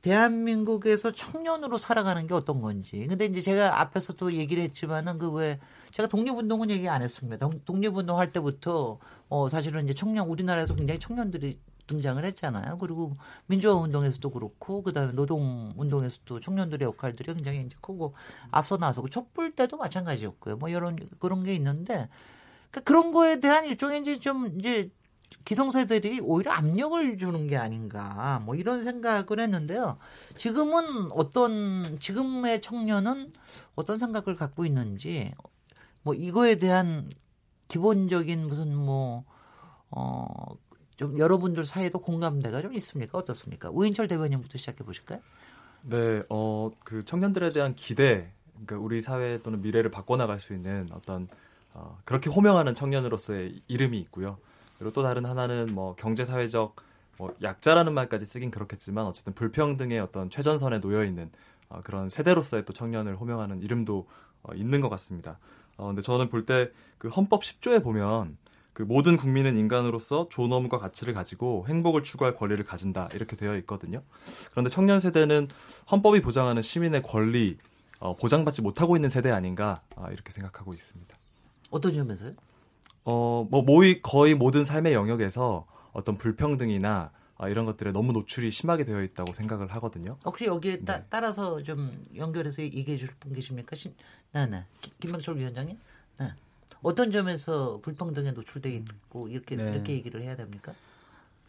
대한민국에서 0.02 1.10
청년으로 1.10 1.76
살아가는 1.76 2.26
게 2.26 2.32
어떤 2.34 2.60
건지. 2.62 3.06
근데 3.08 3.26
이제 3.26 3.40
제가 3.42 3.80
앞에서도 3.80 4.32
얘기를 4.34 4.62
했지만은 4.62 5.18
그 5.18 5.30
왜 5.30 5.58
제가 5.92 6.08
독립운동은 6.08 6.70
얘기 6.70 6.88
안 6.88 7.02
했습니다. 7.02 7.36
독- 7.48 7.64
독립운동 7.64 8.18
할 8.18 8.32
때부터 8.32 8.98
어 9.28 9.48
사실은 9.48 9.84
이제 9.84 9.92
청년 9.94 10.26
우리나라에서 10.28 10.74
굉장히 10.74 10.98
청년들이 11.00 11.58
등장을 11.90 12.24
했잖아요. 12.24 12.78
그리고 12.78 13.16
민주화 13.46 13.74
운동에서도 13.74 14.30
그렇고 14.30 14.82
그다음에 14.82 15.12
노동 15.12 15.72
운동에서도 15.76 16.40
청년들의 16.40 16.86
역할들이 16.86 17.34
굉장히 17.34 17.62
이제 17.66 17.76
크고 17.80 18.14
앞서 18.50 18.76
나서고 18.76 19.08
촛불 19.08 19.54
때도 19.54 19.76
마찬가지였고요. 19.76 20.56
뭐 20.56 20.68
이런 20.68 20.98
그런 21.18 21.42
게 21.42 21.54
있는데 21.54 22.08
그러니까 22.70 22.80
그런 22.84 23.12
거에 23.12 23.40
대한 23.40 23.66
일종의 23.66 24.00
이제 24.02 24.18
좀 24.20 24.58
이제 24.58 24.90
기성세대들이 25.44 26.20
오히려 26.20 26.52
압력을 26.52 27.18
주는 27.18 27.46
게 27.46 27.56
아닌가 27.56 28.40
뭐 28.44 28.54
이런 28.54 28.84
생각을 28.84 29.40
했는데요. 29.40 29.98
지금은 30.36 31.12
어떤 31.12 31.98
지금의 32.00 32.60
청년은 32.60 33.32
어떤 33.74 33.98
생각을 33.98 34.36
갖고 34.36 34.64
있는지 34.64 35.32
뭐 36.02 36.14
이거에 36.14 36.56
대한 36.56 37.08
기본적인 37.68 38.46
무슨 38.46 38.74
뭐 38.74 39.24
어 39.90 40.56
좀 41.00 41.18
여러분들 41.18 41.64
사이에도 41.64 41.98
공감대가 41.98 42.60
좀 42.60 42.74
있습니까? 42.74 43.16
어떻습니까? 43.16 43.70
우인철 43.72 44.06
대변인부터 44.06 44.58
시작해 44.58 44.84
보실까요? 44.84 45.20
네, 45.84 46.22
어, 46.28 46.70
그 46.84 47.06
청년들에 47.06 47.52
대한 47.52 47.74
기대, 47.74 48.30
그러니까 48.66 48.76
우리 48.84 49.00
사회 49.00 49.40
또는 49.42 49.62
미래를 49.62 49.90
바꿔나갈 49.90 50.40
수 50.40 50.52
있는 50.52 50.86
어떤 50.92 51.26
어, 51.72 51.98
그렇게 52.04 52.28
호명하는 52.28 52.74
청년으로서의 52.74 53.62
이름이 53.66 53.98
있고요. 54.00 54.36
그리고 54.78 54.92
또 54.92 55.02
다른 55.02 55.24
하나는 55.24 55.68
뭐 55.72 55.94
경제 55.96 56.26
사회적 56.26 56.76
뭐 57.16 57.34
약자라는 57.42 57.94
말까지 57.94 58.26
쓰긴 58.26 58.50
그렇겠지만 58.50 59.06
어쨌든 59.06 59.32
불평등의 59.32 60.00
어떤 60.00 60.28
최전선에 60.28 60.80
놓여 60.80 61.02
있는 61.02 61.30
어, 61.70 61.80
그런 61.82 62.10
세대로서의 62.10 62.66
또 62.66 62.74
청년을 62.74 63.16
호명하는 63.16 63.62
이름도 63.62 64.06
어, 64.42 64.52
있는 64.54 64.82
것 64.82 64.90
같습니다. 64.90 65.38
어, 65.78 65.86
근데 65.86 66.02
저는 66.02 66.28
볼 66.28 66.44
때 66.44 66.70
그 66.98 67.08
헌법 67.08 67.40
10조에 67.40 67.82
보면 67.82 68.36
그 68.72 68.82
모든 68.82 69.16
국민은 69.16 69.56
인간으로서 69.56 70.28
존엄과 70.30 70.78
가치를 70.78 71.12
가지고 71.14 71.66
행복을 71.68 72.02
추구할 72.02 72.34
권리를 72.34 72.62
가진다 72.64 73.08
이렇게 73.14 73.36
되어 73.36 73.56
있거든요. 73.58 74.02
그런데 74.50 74.70
청년 74.70 75.00
세대는 75.00 75.48
헌법이 75.90 76.20
보장하는 76.22 76.62
시민의 76.62 77.02
권리 77.02 77.58
어, 77.98 78.16
보장받지 78.16 78.62
못하고 78.62 78.96
있는 78.96 79.10
세대 79.10 79.30
아닌가 79.30 79.82
아, 79.96 80.10
이렇게 80.10 80.32
생각하고 80.32 80.72
있습니다. 80.72 81.14
어떤 81.70 81.92
점에서요? 81.92 82.32
어, 83.04 83.46
뭐 83.50 83.62
모의 83.62 84.00
거의 84.02 84.34
모든 84.34 84.64
삶의 84.64 84.94
영역에서 84.94 85.66
어떤 85.92 86.16
불평등이나 86.16 87.10
아, 87.36 87.48
이런 87.48 87.64
것들에 87.64 87.90
너무 87.92 88.12
노출이 88.12 88.50
심하게 88.50 88.84
되어 88.84 89.02
있다고 89.02 89.32
생각을 89.32 89.68
하거든요. 89.74 90.16
혹시 90.24 90.44
여기에 90.44 90.80
따, 90.84 90.98
네. 90.98 91.06
따라서 91.08 91.62
좀 91.62 92.04
연결해서 92.14 92.62
얘기해 92.62 92.96
주실 92.98 93.14
분 93.18 93.32
계십니까? 93.32 93.74
신, 93.76 93.94
네, 94.32 94.46
네. 94.46 94.64
김- 94.82 94.94
김명철 95.00 95.38
위원장님? 95.38 95.78
네. 96.18 96.32
어떤 96.82 97.10
점에서 97.10 97.80
불평등에 97.82 98.32
노출돼 98.32 98.70
있고 98.70 99.28
이렇게 99.28 99.56
네. 99.56 99.70
이렇게 99.70 99.92
얘기를 99.94 100.22
해야 100.22 100.36
됩니까? 100.36 100.74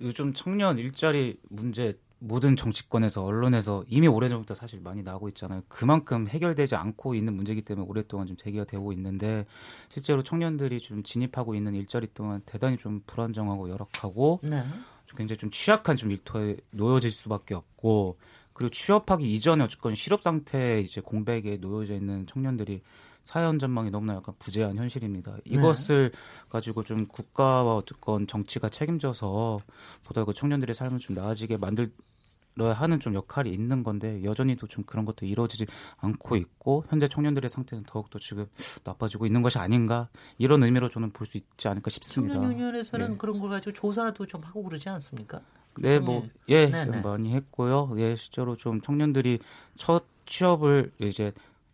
요즘 0.02 0.34
청년 0.34 0.78
일자리 0.78 1.38
문제 1.50 1.98
모든 2.24 2.56
정치권에서 2.56 3.26
언론에서 3.26 3.84
이미 3.88 4.08
오래전부터 4.08 4.54
사실 4.54 4.80
많이 4.80 5.02
나오고 5.02 5.30
있잖아요. 5.30 5.64
그만큼 5.68 6.28
해결되지 6.28 6.76
않고 6.76 7.16
있는 7.16 7.34
문제이기 7.34 7.64
때문에 7.64 7.88
오랫동안 7.88 8.28
좀 8.28 8.38
제기가 8.38 8.64
되고 8.66 8.94
있는데 8.94 9.46
실제로 9.90 10.22
청년들이 10.22 10.80
좀 10.82 11.02
진입하고 11.02 11.56
있는 11.56 11.74
일자리 11.74 12.08
동안 12.14 12.42
대단히 12.46 12.78
좀 12.78 13.02
불안정하고 13.08 13.70
열악하고 13.72 14.40
네. 14.44 14.64
좀 15.08 15.18
굉장히 15.18 15.38
좀 15.40 15.50
취약한 15.50 15.96
좀 15.96 16.12
일터에 16.12 16.58
놓여질 16.70 17.10
수밖에 17.10 17.56
없고 17.56 18.18
그리고 18.54 18.70
취업하기 18.70 19.26
이전에 19.26 19.64
어쨌건 19.64 19.96
실업 19.96 20.22
상태에 20.22 20.82
이제 20.82 21.02
공백에 21.02 21.58
놓여져 21.60 21.96
있는 21.96 22.28
청년들이 22.28 22.84
사회 23.24 23.58
전망이 23.58 23.92
너무나 23.92 24.16
약간 24.16 24.34
부재한 24.40 24.78
현실입니다. 24.78 25.38
이것을 25.46 26.12
가지고 26.50 26.84
좀 26.84 27.06
국가와 27.08 27.75
어쨌건 27.75 28.28
정치가 28.28 28.70
책임져서 28.70 29.60
보다 30.04 30.25
그 30.25 30.34
청년들의 30.34 30.74
삶을 30.74 31.00
좀 31.00 31.16
나아지게 31.16 31.58
만들어야 31.58 32.74
하는 32.74 33.00
좀 33.00 33.13
역할이 33.13 33.51
있는 33.51 33.84
건데 33.84 34.24
여전히도 34.24 34.68
좀 34.68 34.84
그런 34.84 35.06
것도 35.06 35.25
이루어지지 35.25 35.66
않고 35.98 36.36
있고 36.36 36.84
현재 36.90 37.08
청년들의 37.08 37.50
상태는 37.50 37.84
더욱더 37.86 38.20
지금 38.20 38.48
나빠지고 38.84 39.25
있는 39.25 39.42
것이 39.42 39.58
아닌가 39.60 40.10
이런 40.38 40.63
의미로 40.63 40.90
저는 40.90 41.12
볼 41.12 41.25
수 41.25 41.38
있지 41.38 41.68
않을까 41.68 41.90
싶습니다. 41.90 42.36
청년유니온에서는 42.36 43.12
네. 43.12 43.18
그런 43.18 43.40
걸 43.40 43.50
가지고 43.51 43.74
조사도 43.74 44.25
좀 44.25 44.42
하고 44.44 44.63
그러지 44.63 44.90
않습니까? 44.90 45.42
네, 45.78 46.00
뭐, 46.00 46.28
예, 46.50 46.68
네, 46.68 46.86
네. 46.86 47.01
많이 47.01 47.34
했고요. 47.34 47.92
예, 47.98 48.16
실제로 48.16 48.58
좀 48.58 48.82
청년들이 48.82 49.40
첫 49.75 50.04
취업을 50.25 50.92
이제 51.00 51.32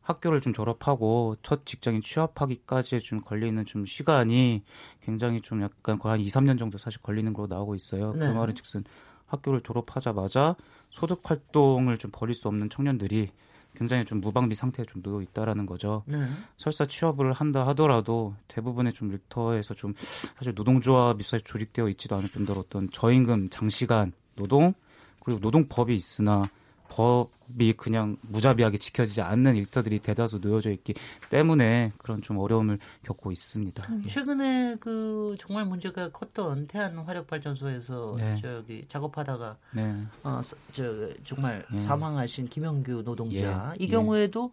학교를 0.08 0.40
좀 0.40 0.54
졸업하고 0.54 1.36
첫 1.44 1.66
직장인 1.66 2.02
취업하기까지 2.02 3.00
좀 3.02 3.20
걸리는 3.22 3.66
좀 3.66 3.86
시간이 3.86 4.64
굉장히 5.02 5.42
좀 5.42 5.62
약간 5.62 6.00
거의 6.00 6.12
한 6.12 6.20
2, 6.22 6.28
3년 6.28 6.58
정도 6.58 6.78
사실 6.78 7.02
걸리는 7.02 7.34
걸로 7.34 7.48
나오고 7.48 7.76
있어요. 7.76 8.14
네. 8.14 8.28
그 8.28 8.32
말은 8.32 8.56
즉슨 8.56 8.86
학교를 9.26 9.62
졸업하자마자 9.62 10.56
소득 10.92 11.20
활동을 11.24 11.98
좀 11.98 12.10
벌일 12.14 12.34
수 12.36 12.48
없는 12.48 12.70
청년들이 12.70 13.32
굉장히 13.76 14.06
좀 14.06 14.22
무방비 14.22 14.56
상태에 14.56 14.86
좀 14.86 15.02
놓여 15.02 15.22
있다라는 15.22 15.66
거죠. 15.66 16.04
네. 16.06 16.26
설사 16.56 16.86
취업을 16.86 17.34
한다 17.34 17.68
하더라도 17.68 18.34
대부분의 18.48 18.94
좀 18.94 19.12
일터에서 19.12 19.74
좀 19.74 19.94
사실 19.98 20.54
노동조합이 20.56 21.22
사실 21.22 21.42
조직되어 21.42 21.90
있지도 21.90 22.16
않을 22.16 22.30
뿐더러 22.30 22.62
어떤 22.62 22.90
저임금, 22.90 23.50
장시간 23.50 24.14
노동 24.38 24.74
그리고 25.22 25.42
노동법이 25.42 25.94
있으나 25.94 26.50
법 26.88 27.30
이 27.60 27.74
그냥 27.74 28.18
무자비하게 28.24 28.78
지켜지지 28.78 29.22
않는 29.22 29.56
일터들이 29.56 30.00
대다수 30.00 30.40
놓여져 30.40 30.72
있기 30.72 30.94
때문에 31.30 31.92
그런 31.98 32.22
좀 32.22 32.38
어려움을 32.38 32.78
겪고 33.04 33.32
있습니다. 33.32 33.86
음, 33.90 34.02
예. 34.04 34.10
최근에 34.10 34.76
그 34.80 35.36
정말 35.40 35.66
문제가 35.66 36.10
컸던 36.10 36.68
태안 36.68 36.98
화력 37.00 37.28
발전소에서 37.28 38.16
네. 38.18 38.38
저기 38.42 38.86
작업하다가 38.88 39.58
네. 39.74 40.04
어, 40.24 40.42
서- 40.44 40.58
저 40.74 41.10
정말 41.24 41.66
예. 41.74 41.80
사망하신 41.80 42.50
김영규 42.50 43.04
노동자 43.04 43.74
예. 43.80 43.84
이 43.84 43.88
경우에도 43.88 44.52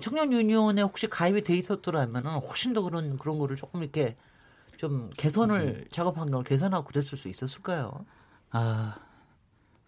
청년 0.00 0.32
유니온에 0.32 0.82
혹시 0.82 1.06
가입이 1.06 1.44
돼 1.44 1.56
있었더라면은 1.56 2.32
훨씬 2.40 2.72
더 2.72 2.82
그런 2.82 3.16
그런 3.18 3.38
거를 3.38 3.54
조금 3.56 3.82
이렇게 3.82 4.16
좀 4.76 5.10
개선을 5.16 5.60
음. 5.60 5.84
작업 5.92 6.18
환경을 6.18 6.44
개선하고 6.44 6.86
그랬을 6.86 7.16
수 7.16 7.28
있었을까요? 7.28 8.04
아, 8.50 8.96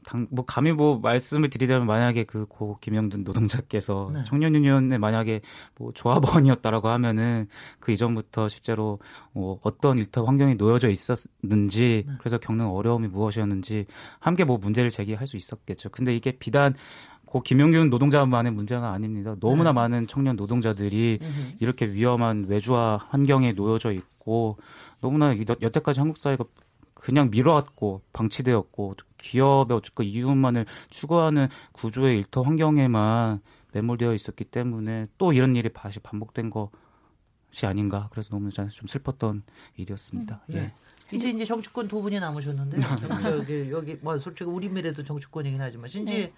당, 0.07 0.29
뭐 0.31 0.45
감히 0.45 0.71
뭐 0.73 1.01
말씀을 1.01 1.51
드리자면 1.51 1.87
만약에 1.87 2.23
그 2.25 2.47
고 2.47 2.79
김영준 2.81 3.25
노동자께서 3.25 4.11
네. 4.15 4.23
청년유니온에 4.25 4.99
만약에 4.99 5.41
뭐 5.79 5.91
조합원이었다라고 5.93 6.89
하면은 6.89 7.49
그 7.81 7.91
이전부터 7.91 8.49
실제로 8.49 9.01
뭐 9.33 9.59
어떤 9.63 9.99
일터 9.99 10.23
환경이 10.25 10.55
놓여져 10.55 10.89
있었는지 10.89 12.05
네. 12.07 12.13
그래서 12.21 12.39
겪는 12.39 12.67
어려움이 12.67 13.09
무엇이었는지 13.09 13.87
함께 14.21 14.45
뭐 14.45 14.59
문제를 14.59 14.91
제기할 14.91 15.27
수 15.27 15.37
있었겠죠. 15.37 15.89
근데 15.91 16.15
이게 16.15 16.33
비단 16.33 16.75
고 17.25 17.41
김영균 17.41 17.91
노동자만의 17.91 18.53
문제가 18.53 18.93
아닙니다. 18.93 19.35
너무나 19.41 19.71
네. 19.71 19.75
많은 19.75 20.07
청년 20.07 20.37
노동자들이 20.37 21.19
이렇게 21.59 21.87
위험한 21.87 22.45
외주화 22.49 22.99
환경에 23.09 23.53
놓여져 23.53 23.91
있고 23.91 24.59
너무나 25.01 25.33
이- 25.33 25.45
여태까지 25.61 25.99
한국 25.99 26.17
사회가 26.19 26.45
그냥 27.07 27.31
미뤄왔고 27.31 28.03
방치되었고 28.13 28.97
기업의 29.17 29.77
어쨌건 29.77 30.07
이윤만을 30.07 30.67
추구하는 30.91 31.47
구조의 31.73 32.19
일터 32.19 32.43
환경에만 32.43 33.43
매몰되어 33.71 34.13
있었기 34.13 34.47
때문에 34.47 35.07
또 35.17 35.33
이런 35.33 35.55
일이 35.55 35.73
다시 35.73 36.01
반복된 36.01 36.51
것이 36.51 37.65
아닌가 37.65 38.09
그래서 38.11 38.31
너무 38.31 38.51
좀 38.51 38.69
슬펐던 38.89 39.45
일이었습니다. 39.77 40.43
네. 40.49 40.59
예. 40.59 40.73
이제 41.17 41.31
이제 41.31 41.45
정치권 41.45 41.87
두 41.87 42.03
분이 42.03 42.19
남으셨는데 42.19 42.77
저기 43.23 43.71
여기 43.71 43.97
뭐 44.01 44.19
솔직히 44.19 44.51
우리 44.51 44.69
미래도 44.69 45.05
정치권이긴 45.05 45.61
하지만 45.61 45.87
신지 45.87 46.13
네. 46.13 46.33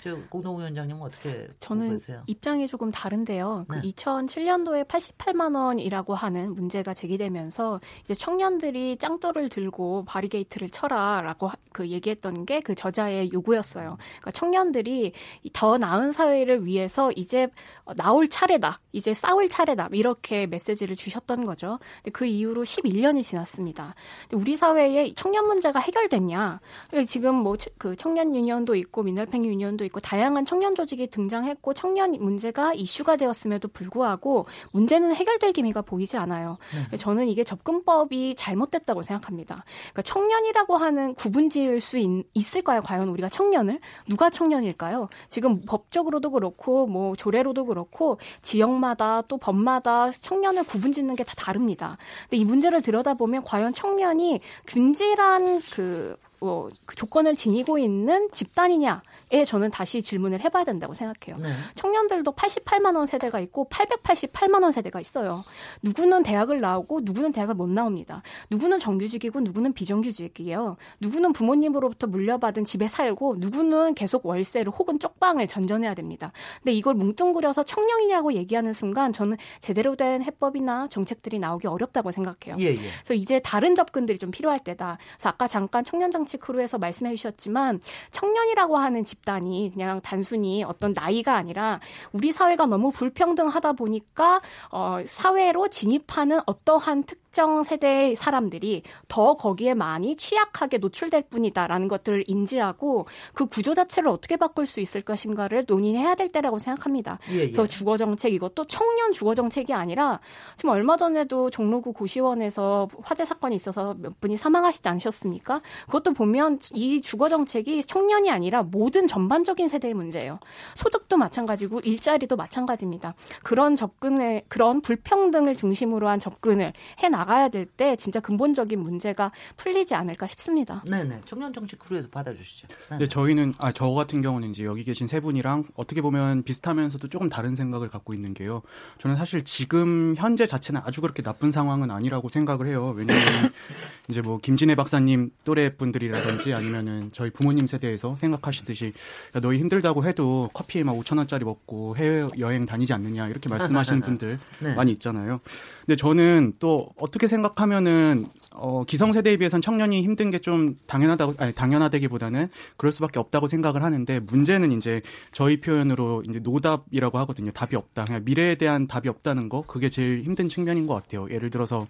저 0.00 0.16
공동위원장님은 0.28 1.02
어떻게 1.02 1.48
저는 1.60 1.90
계세요? 1.90 2.22
입장이 2.26 2.68
조금 2.68 2.90
다른데요. 2.92 3.64
그 3.68 3.74
네. 3.76 3.82
2007년도에 3.90 4.86
88만 4.86 5.56
원이라고 5.56 6.14
하는 6.14 6.54
문제가 6.54 6.94
제기되면서 6.94 7.80
이제 8.04 8.14
청년들이 8.14 8.98
짱돌을 8.98 9.48
들고 9.48 10.04
바리게이트를 10.06 10.70
쳐라라고 10.70 11.48
하- 11.48 11.56
그 11.72 11.88
얘기했던 11.88 12.44
게 12.46 12.60
그 12.60 12.74
저자의 12.74 13.30
요구였어요. 13.32 13.96
그러니까 14.20 14.30
청년들이 14.32 15.12
이더 15.44 15.78
나은 15.78 16.12
사회를 16.12 16.66
위해서 16.66 17.10
이제 17.16 17.48
어, 17.84 17.94
나올 17.94 18.28
차례다, 18.28 18.78
이제 18.92 19.14
싸울 19.14 19.48
차례다 19.48 19.88
이렇게 19.92 20.46
메시지를 20.46 20.96
주셨던 20.96 21.44
거죠. 21.46 21.78
근데 21.98 22.10
그 22.10 22.26
이후로 22.26 22.64
11년이 22.64 23.24
지났습니다. 23.24 23.94
우리 24.32 24.56
사회에 24.56 25.12
청년 25.14 25.46
문제가 25.46 25.80
해결됐냐? 25.80 26.60
그러니까 26.90 27.10
지금 27.10 27.34
뭐 27.36 27.56
그 27.78 27.96
청년 27.96 28.34
유니언도 28.34 28.74
있고 28.76 29.02
민달팽이 29.02 29.46
유니언도 29.48 29.84
있고 29.88 30.00
다양한 30.00 30.44
청년 30.44 30.74
조직이 30.74 31.06
등장했고 31.06 31.74
청년 31.74 32.12
문제가 32.12 32.74
이슈가 32.74 33.16
되었음에도 33.16 33.68
불구하고 33.68 34.46
문제는 34.72 35.14
해결될 35.14 35.52
기미가 35.52 35.82
보이지 35.82 36.16
않아요. 36.16 36.58
저는 36.98 37.28
이게 37.28 37.44
접근법이 37.44 38.34
잘못됐다고 38.34 39.02
생각합니다. 39.02 39.64
그러니까 39.92 40.02
청년이라고 40.02 40.76
하는 40.76 41.14
구분 41.14 41.50
지을 41.50 41.80
수 41.80 41.98
있, 41.98 42.08
있을까요? 42.34 42.82
과연 42.82 43.08
우리가 43.10 43.28
청년을 43.28 43.78
누가 44.08 44.28
청년일까요? 44.30 45.08
지금 45.28 45.60
법적으로도 45.62 46.30
그렇고 46.30 46.86
뭐 46.86 47.14
조례로도 47.16 47.66
그렇고 47.66 48.18
지역마다 48.42 49.22
또 49.22 49.36
법마다 49.38 50.10
청년을 50.10 50.64
구분 50.64 50.90
짓는 50.92 51.14
게 51.14 51.28
다 51.28 51.34
다릅니다. 51.36 51.98
근데 52.22 52.38
이 52.38 52.44
문제를 52.44 52.80
들여다보면 52.80 53.44
과연 53.44 53.74
청년이 53.74 54.40
균질한 54.66 55.60
그 55.72 56.16
뭐, 56.40 56.70
그 56.86 56.94
조건을 56.96 57.34
지니고 57.34 57.78
있는 57.78 58.28
집단이냐 58.32 59.02
에 59.30 59.44
저는 59.44 59.70
다시 59.70 60.00
질문을 60.00 60.40
해봐야 60.40 60.64
된다고 60.64 60.94
생각해요. 60.94 61.36
네. 61.42 61.52
청년들도 61.74 62.32
88만 62.32 62.96
원 62.96 63.06
세대가 63.06 63.40
있고 63.40 63.68
888만 63.68 64.62
원 64.62 64.72
세대가 64.72 65.00
있어요. 65.00 65.44
누구는 65.82 66.22
대학을 66.22 66.60
나오고 66.60 67.00
누구는 67.02 67.32
대학을 67.32 67.54
못 67.54 67.68
나옵니다. 67.68 68.22
누구는 68.50 68.78
정규직이고 68.78 69.40
누구는 69.40 69.74
비정규직이에요. 69.74 70.78
누구는 71.00 71.34
부모님으로부터 71.34 72.06
물려받은 72.06 72.64
집에 72.64 72.88
살고 72.88 73.36
누구는 73.38 73.94
계속 73.94 74.24
월세를 74.24 74.72
혹은 74.72 74.98
쪽방을 74.98 75.46
전전해야 75.46 75.92
됩니다. 75.92 76.32
근데 76.62 76.72
이걸 76.72 76.94
뭉뚱그려서 76.94 77.64
청년이라고 77.64 78.32
얘기하는 78.32 78.72
순간 78.72 79.12
저는 79.12 79.36
제대로 79.60 79.94
된 79.94 80.22
해법이나 80.22 80.88
정책들이 80.88 81.38
나오기 81.38 81.66
어렵다고 81.66 82.12
생각해요. 82.12 82.56
예, 82.60 82.70
예. 82.70 82.74
그래서 82.76 83.12
이제 83.12 83.40
다른 83.40 83.74
접근들이 83.74 84.18
좀 84.18 84.30
필요할 84.30 84.60
때다. 84.60 84.96
그래서 85.16 85.28
아까 85.28 85.46
잠깐 85.48 85.84
청년 85.84 86.10
정치 86.10 86.38
크루에서 86.38 86.78
말씀해 86.78 87.14
주셨지만 87.14 87.80
청년이라고 88.10 88.78
하는 88.78 89.04
집 89.04 89.17
단이 89.24 89.70
그냥 89.72 90.00
단순히 90.00 90.64
어떤 90.64 90.92
나이가 90.92 91.34
아니라 91.36 91.80
우리 92.12 92.32
사회가 92.32 92.66
너무 92.66 92.90
불평등하다 92.90 93.72
보니까 93.72 94.40
어, 94.70 94.98
사회로 95.06 95.68
진입하는 95.68 96.40
어떠한 96.46 97.04
특 97.04 97.27
정 97.38 97.62
세대의 97.62 98.16
사람들이 98.16 98.82
더 99.06 99.34
거기에 99.36 99.74
많이 99.74 100.16
취약하게 100.16 100.78
노출될 100.78 101.22
뿐이다라는 101.30 101.86
것들을 101.86 102.24
인지하고 102.26 103.06
그 103.32 103.46
구조 103.46 103.74
자체를 103.74 104.08
어떻게 104.08 104.34
바꿀 104.34 104.66
수 104.66 104.80
있을 104.80 105.02
것인가를 105.02 105.64
논의해야 105.68 106.16
될 106.16 106.32
때라고 106.32 106.58
생각합니다. 106.58 107.20
예, 107.30 107.34
예. 107.34 107.38
그래서 107.42 107.68
주거 107.68 107.96
정책 107.96 108.32
이것도 108.32 108.64
청년 108.66 109.12
주거 109.12 109.36
정책이 109.36 109.72
아니라 109.72 110.18
지금 110.56 110.70
얼마 110.70 110.96
전에도 110.96 111.48
종로구 111.48 111.92
고시원에서 111.92 112.88
화재 113.04 113.24
사건이 113.24 113.54
있어서 113.54 113.94
몇 113.96 114.20
분이 114.20 114.36
사망하시지 114.36 114.88
않으셨습니까? 114.88 115.60
그것도 115.86 116.14
보면 116.14 116.58
이 116.74 117.00
주거 117.00 117.28
정책이 117.28 117.84
청년이 117.84 118.32
아니라 118.32 118.64
모든 118.64 119.06
전반적인 119.06 119.68
세대의 119.68 119.94
문제예요. 119.94 120.40
소득도 120.74 121.16
마찬가지고 121.16 121.78
일자리도 121.84 122.34
마찬가지입니다. 122.34 123.14
그런 123.44 123.76
접근에 123.76 124.42
그런 124.48 124.80
불평등을 124.80 125.54
중심으로 125.54 126.08
한 126.08 126.18
접근을 126.18 126.72
해 127.00 127.08
나가 127.08 127.27
야 127.34 127.48
될 127.48 127.66
때 127.76 127.96
진짜 127.96 128.20
근본적인 128.20 128.78
문제가 128.78 129.30
풀리지 129.56 129.94
않을까 129.94 130.26
싶습니다. 130.26 130.82
네네. 130.88 131.20
청년 131.26 131.52
정치 131.52 131.76
크루에서 131.76 132.08
받아주시죠. 132.08 132.68
네. 132.68 132.74
근데 132.88 133.06
저희는 133.06 133.54
아 133.58 133.72
저 133.72 133.90
같은 133.90 134.22
경우는 134.22 134.50
이제 134.50 134.64
여기 134.64 134.82
계신 134.84 135.06
세 135.06 135.20
분이랑 135.20 135.64
어떻게 135.74 136.00
보면 136.00 136.42
비슷하면서도 136.42 137.08
조금 137.08 137.28
다른 137.28 137.54
생각을 137.54 137.88
갖고 137.90 138.12
있는 138.14 138.34
게요. 138.34 138.62
저는 138.98 139.16
사실 139.16 139.44
지금 139.44 140.14
현재 140.16 140.46
자체는 140.46 140.80
아주 140.84 141.00
그렇게 141.00 141.22
나쁜 141.22 141.52
상황은 141.52 141.90
아니라고 141.90 142.28
생각을 142.28 142.66
해요. 142.66 142.92
왜냐하면 142.96 143.24
이제 144.08 144.20
뭐 144.20 144.38
김진애 144.38 144.74
박사님 144.74 145.30
또래 145.44 145.68
분들이라든지 145.68 146.54
아니면은 146.54 147.10
저희 147.12 147.30
부모님 147.30 147.66
세대에서 147.66 148.16
생각하시듯이 148.16 148.92
야, 149.36 149.40
너희 149.40 149.58
힘들다고 149.58 150.04
해도 150.04 150.50
커피 150.54 150.82
막 150.82 150.94
5천 150.96 151.18
원짜리 151.18 151.44
먹고 151.44 151.96
해외 151.96 152.26
여행 152.38 152.66
다니지 152.66 152.92
않느냐 152.92 153.28
이렇게 153.28 153.48
말씀하시는 153.48 154.00
분들 154.02 154.38
네. 154.60 154.74
많이 154.74 154.90
있잖아요. 154.92 155.40
근데 155.88 155.96
저는 155.96 156.52
또 156.58 156.90
어떻게 156.98 157.26
생각하면은 157.26 158.26
어, 158.52 158.84
기성세대에 158.84 159.38
비해선 159.38 159.62
청년이 159.62 160.02
힘든 160.02 160.28
게 160.30 160.38
좀 160.38 160.76
당연하다고 160.86 161.34
아니 161.38 161.54
당연하다기보다는 161.54 162.50
그럴 162.76 162.92
수밖에 162.92 163.18
없다고 163.18 163.46
생각을 163.46 163.82
하는데 163.82 164.20
문제는 164.20 164.70
이제 164.72 165.00
저희 165.32 165.62
표현으로 165.62 166.22
이제 166.28 166.40
노답이라고 166.40 167.16
하거든요. 167.20 167.50
답이 167.52 167.74
없다. 167.74 168.04
그냥 168.04 168.22
미래에 168.26 168.56
대한 168.56 168.86
답이 168.86 169.08
없다는 169.08 169.48
거 169.48 169.62
그게 169.62 169.88
제일 169.88 170.22
힘든 170.24 170.46
측면인 170.48 170.86
것 170.86 170.94
같아요. 170.94 171.26
예를 171.30 171.48
들어서 171.48 171.86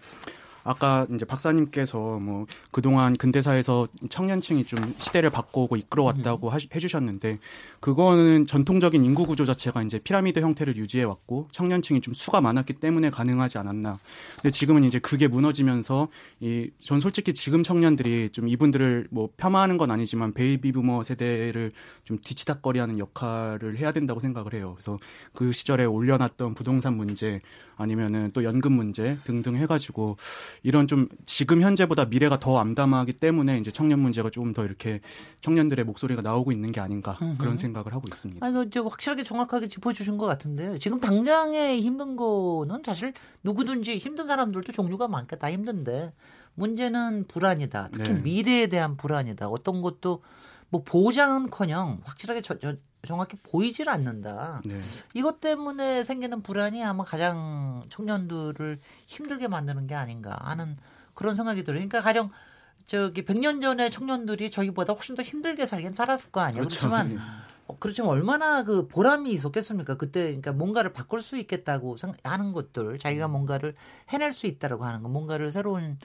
아까 0.69 1.07
이제 1.15 1.25
박사님께서 1.25 1.99
뭐 2.19 2.47
그동안 2.71 3.17
근대사에서 3.17 3.87
청년층이 4.09 4.65
좀 4.65 4.95
시대를 4.99 5.31
바꿔오고 5.31 5.77
이끌어왔다고 5.77 6.51
하시, 6.51 6.69
해주셨는데 6.75 7.39
그거는 7.81 8.47
전통적인 8.47 9.05
인구 9.05 9.27
구조 9.27 9.45
자체가 9.45 9.83
이제 9.83 9.99
피라미드 9.99 10.41
형태를 10.41 10.77
유지해 10.77 11.05
왔고 11.05 11.49
청년층이 11.53 12.01
좀 12.01 12.15
수가 12.15 12.41
많았기 12.41 12.75
때문에 12.75 13.11
가능하지 13.11 13.59
않았나. 13.59 13.99
근데 14.37 14.51
지금은 14.51 14.85
이제 14.85 14.99
그게 14.99 15.29
무너지면서 15.29 16.09
이 16.41 16.71
전 16.81 17.01
솔직히 17.01 17.35
지금 17.35 17.63
청년들이 17.63 18.31
좀 18.33 18.49
이분들을 18.49 19.09
뭐 19.11 19.29
폄하하는 19.37 19.79
건 19.79 19.91
아니지만 19.91 20.33
베이비 20.33 20.73
부머 20.73 21.03
세대를 21.03 21.73
좀 22.05 22.19
뒤치다꺼리하는 22.25 22.99
역할을 22.99 23.79
해야 23.79 23.93
된다고 23.93 24.21
생각을 24.21 24.55
해요. 24.55 24.73
그래서 24.75 24.99
그 25.35 25.53
시절에 25.53 25.85
올려놨던 25.85 26.55
부동산 26.55 26.97
문제 26.97 27.41
아니면은 27.79 28.31
또 28.35 28.45
연금 28.45 28.73
문제 28.73 29.17
등등 29.25 29.57
해가지고 29.57 30.17
이런 30.63 30.87
좀 30.87 31.09
지금 31.25 31.63
현재보다 31.63 32.05
미래가 32.05 32.39
더 32.39 32.59
암담하기 32.59 33.15
때문에 33.15 33.59
이제 33.59 33.71
청년 33.71 34.01
문제가 34.01 34.29
조금 34.29 34.53
더 34.53 34.65
이렇게 34.65 35.01
청년들의 35.41 35.85
목소리가 35.85 36.21
나오고 36.21 36.53
있는 36.53 36.73
게 36.73 36.81
아닌가 36.81 37.19
그런 37.39 37.57
생각을 37.57 37.95
하고 37.95 38.07
있습니다. 38.09 38.45
아, 38.45 38.51
이거 38.51 38.69
저 38.69 38.83
확실하게 38.83 39.23
정확하게 39.23 39.69
짚어주신 39.69 40.19
것 40.19 40.27
같은데요. 40.27 40.79
지금 40.79 41.01
당장에 41.01 41.81
힘든 41.81 42.17
거는 42.17 42.83
사실 42.85 43.15
누구든지 43.45 43.99
힘든 43.99 44.27
사람들도 44.27 44.73
종류가 44.73 45.09
많게 45.09 45.37
다 45.37 45.51
힘든데 45.51 46.13
문제는 46.55 47.27
불안이다. 47.29 47.91
특히 47.93 48.13
네. 48.13 48.21
미래에 48.21 48.67
대한 48.67 48.97
불안이다. 48.97 49.49
어떤 49.49 49.81
것도 49.81 50.23
뭐 50.71 50.83
보장은커녕 50.83 52.01
확실하게 52.05 52.43
저, 52.43 52.59
저, 52.59 52.75
정확히 53.07 53.37
보이질 53.37 53.89
않는다. 53.89 54.63
네. 54.65 54.81
이것 55.15 55.41
때문에 55.41 56.05
생기는 56.05 56.43
불안이 56.43 56.83
아마 56.85 57.05
가장 57.05 57.85
청년들을 57.89 58.81
힘들게 59.07 59.49
만드는 59.49 59.87
게 59.87 59.95
아닌가 59.95 60.37
하는 60.41 60.77
그런 61.15 61.37
생각이 61.37 61.65
들어요. 61.65 61.79
그러니까 61.79 62.01
가령 62.01 62.31
저기 62.87 63.25
100년 63.25 63.61
전에 63.61 63.91
청년들이 63.91 64.51
저희보다 64.51 64.95
훨씬 64.95 65.15
더 65.15 65.23
힘들게 65.23 65.67
살긴 65.67 65.93
살았을 65.93 66.31
거 66.31 66.41
아니에요. 66.41 66.63
그렇죠. 66.63 66.89
그렇지만 66.89 67.13
예. 67.13 67.19
어, 67.69 67.77
그렇지만 67.79 68.11
얼마나 68.11 68.65
그 68.65 68.89
보람이 68.89 69.31
있었겠습니까? 69.31 69.97
그때 69.97 70.23
그러니까 70.25 70.53
뭔가를 70.53 70.93
바꿀 70.93 71.23
수 71.23 71.37
있겠다고 71.37 71.99
생각하는 71.99 72.53
것들, 72.53 72.99
자기가 72.99 73.29
뭔가를 73.29 73.75
해낼 74.09 74.33
수 74.33 74.47
있다라고 74.47 74.85
하는 74.85 75.03
거, 75.03 75.09
뭔가를 75.11 75.53
새로운 75.53 75.99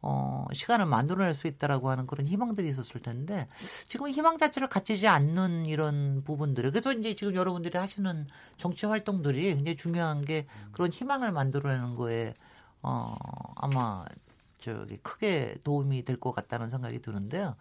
어, 0.00 0.46
시간을 0.52 0.86
만들어낼 0.86 1.34
수 1.34 1.46
있다라고 1.48 1.90
하는 1.90 2.06
그런 2.06 2.26
희망들이 2.26 2.68
있었을 2.68 3.00
텐데 3.00 3.48
지금 3.86 4.08
희망 4.08 4.38
자체를 4.38 4.68
갖지지 4.68 5.08
않는 5.08 5.66
이런 5.66 6.22
부분들. 6.24 6.70
그래서 6.70 6.92
이제 6.92 7.14
지금 7.14 7.34
여러분들이 7.34 7.76
하시는 7.76 8.26
정치 8.56 8.86
활동들이 8.86 9.54
굉장히 9.54 9.76
중요한 9.76 10.24
게 10.24 10.46
그런 10.72 10.90
희망을 10.92 11.32
만들어내는 11.32 11.96
거에 11.96 12.32
어, 12.82 13.16
아마 13.56 14.04
저기 14.60 14.96
크게 14.98 15.56
도움이 15.64 16.04
될 16.04 16.18
것 16.18 16.32
같다는 16.32 16.70
생각이 16.70 17.00
드는데요. 17.00 17.56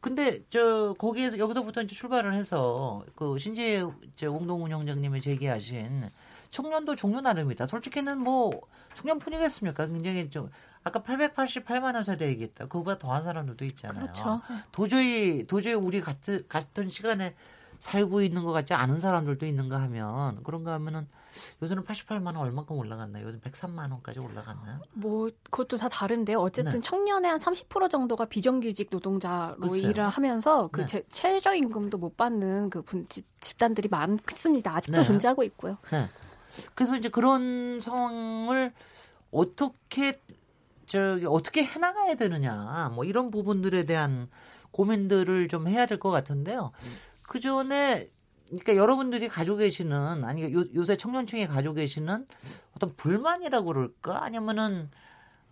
근데 0.00 0.42
저 0.48 0.94
거기에서 0.98 1.38
여기서부터 1.38 1.82
이제 1.82 1.94
출발을 1.94 2.32
해서 2.34 3.04
그 3.14 3.38
신재 3.38 3.84
저 4.16 4.30
공동운영장님이 4.30 5.20
제기하신 5.20 6.08
청년도 6.50 6.96
종류 6.96 7.20
나름이다. 7.20 7.66
솔직히는 7.66 8.18
뭐 8.18 8.50
청년뿐이겠습니까? 8.94 9.86
굉장히 9.86 10.30
좀 10.30 10.50
아까 10.82 11.00
888만 11.02 11.94
원 11.94 12.02
세대 12.02 12.26
얘기했다. 12.28 12.64
그거보다 12.66 12.98
더한 12.98 13.24
사람들도 13.24 13.64
있잖아요. 13.66 14.02
그렇죠. 14.02 14.40
도저히 14.72 15.46
도저히 15.46 15.74
우리 15.74 16.00
같은 16.00 16.44
같은 16.48 16.88
시간에 16.88 17.34
살고 17.78 18.20
있는 18.22 18.44
것 18.44 18.52
같지 18.52 18.74
않은 18.74 19.00
사람들도 19.00 19.44
있는가 19.46 19.80
하면 19.82 20.42
그런가 20.42 20.72
하면은 20.74 21.06
요새는 21.62 21.84
88만 21.84 22.26
원 22.26 22.36
얼마큼 22.38 22.76
올라갔나요? 22.76 23.24
요즘 23.26 23.40
103만 23.40 23.90
원까지 23.90 24.18
올라갔나요? 24.18 24.80
뭐 24.92 25.30
그것도 25.44 25.76
다 25.78 25.88
다른데요. 25.88 26.38
어쨌든 26.40 26.72
네. 26.72 26.80
청년의 26.80 27.30
한 27.30 27.38
30% 27.40 27.88
정도가 27.90 28.24
비정규직 28.26 28.88
노동자로 28.90 29.56
글쎄요. 29.60 29.88
일을 29.90 30.08
하면서 30.08 30.68
그 30.72 30.80
네. 30.80 30.86
제- 30.86 31.04
최저 31.12 31.54
임금도 31.54 31.98
못 31.98 32.16
받는 32.16 32.68
그 32.70 32.82
분, 32.82 33.06
집- 33.08 33.26
집단들이 33.40 33.88
많습니다. 33.88 34.74
아직도 34.76 34.98
네. 34.98 35.04
존재하고 35.04 35.42
있고요. 35.44 35.78
네. 35.92 36.08
그래서 36.74 36.96
이제 36.96 37.08
그런 37.08 37.80
상황을 37.80 38.70
어떻게 39.30 40.20
저기 40.90 41.24
어떻게 41.26 41.62
해나가야 41.64 42.16
되느냐 42.16 42.90
뭐 42.94 43.04
이런 43.04 43.30
부분들에 43.30 43.84
대한 43.86 44.28
고민들을 44.72 45.46
좀 45.48 45.68
해야 45.68 45.86
될 45.86 45.98
것 46.00 46.10
같은데요. 46.10 46.72
그 47.22 47.38
전에 47.38 48.10
그러니까 48.48 48.74
여러분들이 48.74 49.28
가지고 49.28 49.58
계시는 49.58 50.24
아니 50.24 50.52
요, 50.52 50.64
요새 50.74 50.96
청년층이 50.96 51.46
가지고 51.46 51.74
계시는 51.74 52.26
어떤 52.74 52.96
불만이라고 52.96 53.66
그럴까 53.66 54.24
아니면은 54.24 54.90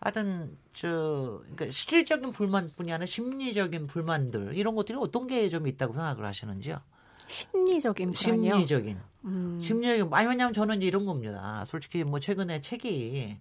하여튼 0.01 0.57
저 0.72 1.40
그러니까 1.42 1.70
실질적인 1.70 2.33
불만뿐이 2.33 2.92
아니라 2.92 3.07
심리적인 3.07 3.87
불만들 3.87 4.57
이런 4.57 4.74
것들이 4.74 4.98
어떤 5.01 5.29
게 5.29 5.48
좀 5.51 5.68
있다고 5.68 5.92
생각을 5.94 6.24
하시는지요? 6.24 6.81
심리적인 7.29 8.12
불안이요. 8.12 8.53
심리적인 8.55 8.99
음. 9.25 9.59
심리적인 9.61 10.09
아니 10.12 10.29
왜냐면 10.29 10.53
저는 10.53 10.79
이제 10.79 10.87
이런 10.87 11.07
겁니다. 11.07 11.62
솔직히 11.67 12.05
뭐 12.05 12.19
최근에 12.19 12.61
책이 12.61 13.37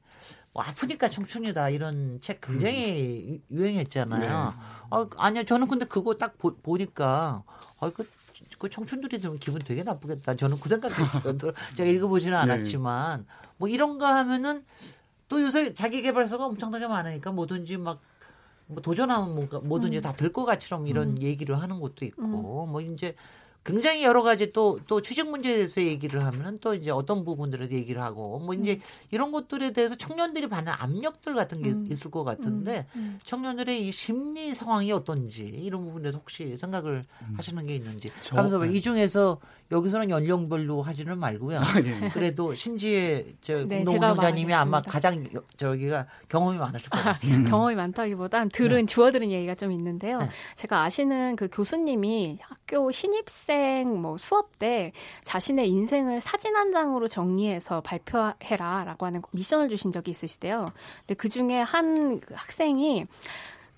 뭐 0.53 0.63
아프니까 0.63 1.07
청춘이다 1.09 1.69
이런 1.69 2.19
책 2.21 2.41
굉장히 2.41 3.41
유- 3.51 3.57
유행했잖아요. 3.57 4.53
아, 4.89 5.07
아니요 5.17 5.43
저는 5.43 5.67
근데 5.67 5.85
그거 5.85 6.15
딱 6.15 6.37
보, 6.37 6.55
보니까 6.55 7.43
아, 7.79 7.89
그, 7.89 8.07
그 8.59 8.69
청춘들이 8.69 9.21
좀 9.21 9.37
기분 9.39 9.61
되게 9.61 9.83
나쁘겠다. 9.83 10.35
저는 10.35 10.59
그 10.59 10.69
생각했어요. 10.69 11.37
또 11.37 11.53
제가 11.75 11.89
읽어보지는 11.89 12.37
않았지만 12.37 13.25
뭐 13.57 13.69
이런 13.69 13.97
거 13.97 14.05
하면은 14.07 14.65
또 15.29 15.41
요새 15.41 15.73
자기 15.73 16.01
개발서가 16.01 16.45
엄청나게 16.45 16.87
많으니까 16.87 17.31
뭐든지 17.31 17.77
막 17.77 17.99
뭐 18.69 18.81
도전하면 18.81 19.33
뭔가 19.33 19.59
뭐든지 19.59 20.01
다될것 20.01 20.45
같처럼 20.45 20.87
이런 20.87 21.21
얘기를 21.21 21.57
하는 21.61 21.79
것도 21.79 22.03
있고 22.03 22.65
뭐 22.65 22.81
이제 22.81 23.15
굉장히 23.67 24.03
여러 24.03 24.23
가지 24.23 24.51
또 24.53 24.77
또 24.87 25.01
취직 25.01 25.29
문제에 25.29 25.55
대해서 25.55 25.81
얘기를 25.81 26.23
하면은 26.25 26.59
또 26.61 26.73
이제 26.73 26.89
어떤 26.91 27.25
부분들에 27.25 27.67
대해 27.67 27.81
얘기를 27.81 28.01
하고 28.01 28.39
뭐 28.39 28.53
이제 28.53 28.79
이런 29.11 29.31
것들에 29.33 29.73
대해서 29.73 29.95
청년들이 29.95 30.47
받는 30.47 30.71
압력들 30.77 31.35
같은 31.35 31.61
게 31.61 31.73
있을 31.93 32.09
것 32.09 32.23
같은데 32.23 32.85
청년들의 33.25 33.85
이 33.87 33.91
심리 33.91 34.55
상황이 34.55 34.91
어떤지 34.91 35.43
이런 35.43 35.83
부분에서 35.83 36.19
혹시 36.19 36.55
생각을 36.57 37.03
하시는 37.35 37.65
게 37.65 37.75
있는지 37.75 38.11
저- 38.21 38.35
가면서 38.35 38.59
네. 38.59 38.71
이 38.71 38.79
중에서 38.81 39.39
여기서는 39.69 40.09
연령별로 40.09 40.81
하지는 40.81 41.19
말고요. 41.19 41.59
예. 41.83 42.09
그래도 42.13 42.53
신지의 42.55 43.35
저 43.41 43.65
네, 43.65 43.83
제가 43.83 44.15
아마. 44.61 44.81
가장 44.81 45.25
여- 45.35 45.43
저기가 45.57 46.07
경험이 46.29 46.57
많으실 46.57 46.89
것 46.89 47.03
같습니다. 47.03 47.49
경험이 47.51 47.75
많다기보단 47.75 48.47
들은 48.49 48.87
주워들은 48.87 49.29
얘기가 49.31 49.55
좀 49.55 49.73
있는데요. 49.73 50.19
네. 50.19 50.29
제가 50.55 50.83
아시는 50.83 51.35
그 51.35 51.49
교수님이 51.51 52.37
학교 52.41 52.89
신입생 52.91 53.56
뭐 53.85 54.17
수업 54.17 54.59
때 54.59 54.91
자신의 55.23 55.69
인생을 55.69 56.21
사진 56.21 56.55
한 56.55 56.71
장으로 56.71 57.07
정리해서 57.07 57.81
발표해라라고 57.81 59.05
하는 59.05 59.21
미션을 59.31 59.69
주신 59.69 59.91
적이 59.91 60.11
있으시대요. 60.11 60.71
근데 60.99 61.13
그 61.13 61.29
중에 61.29 61.61
한그 61.61 62.33
학생이 62.33 63.05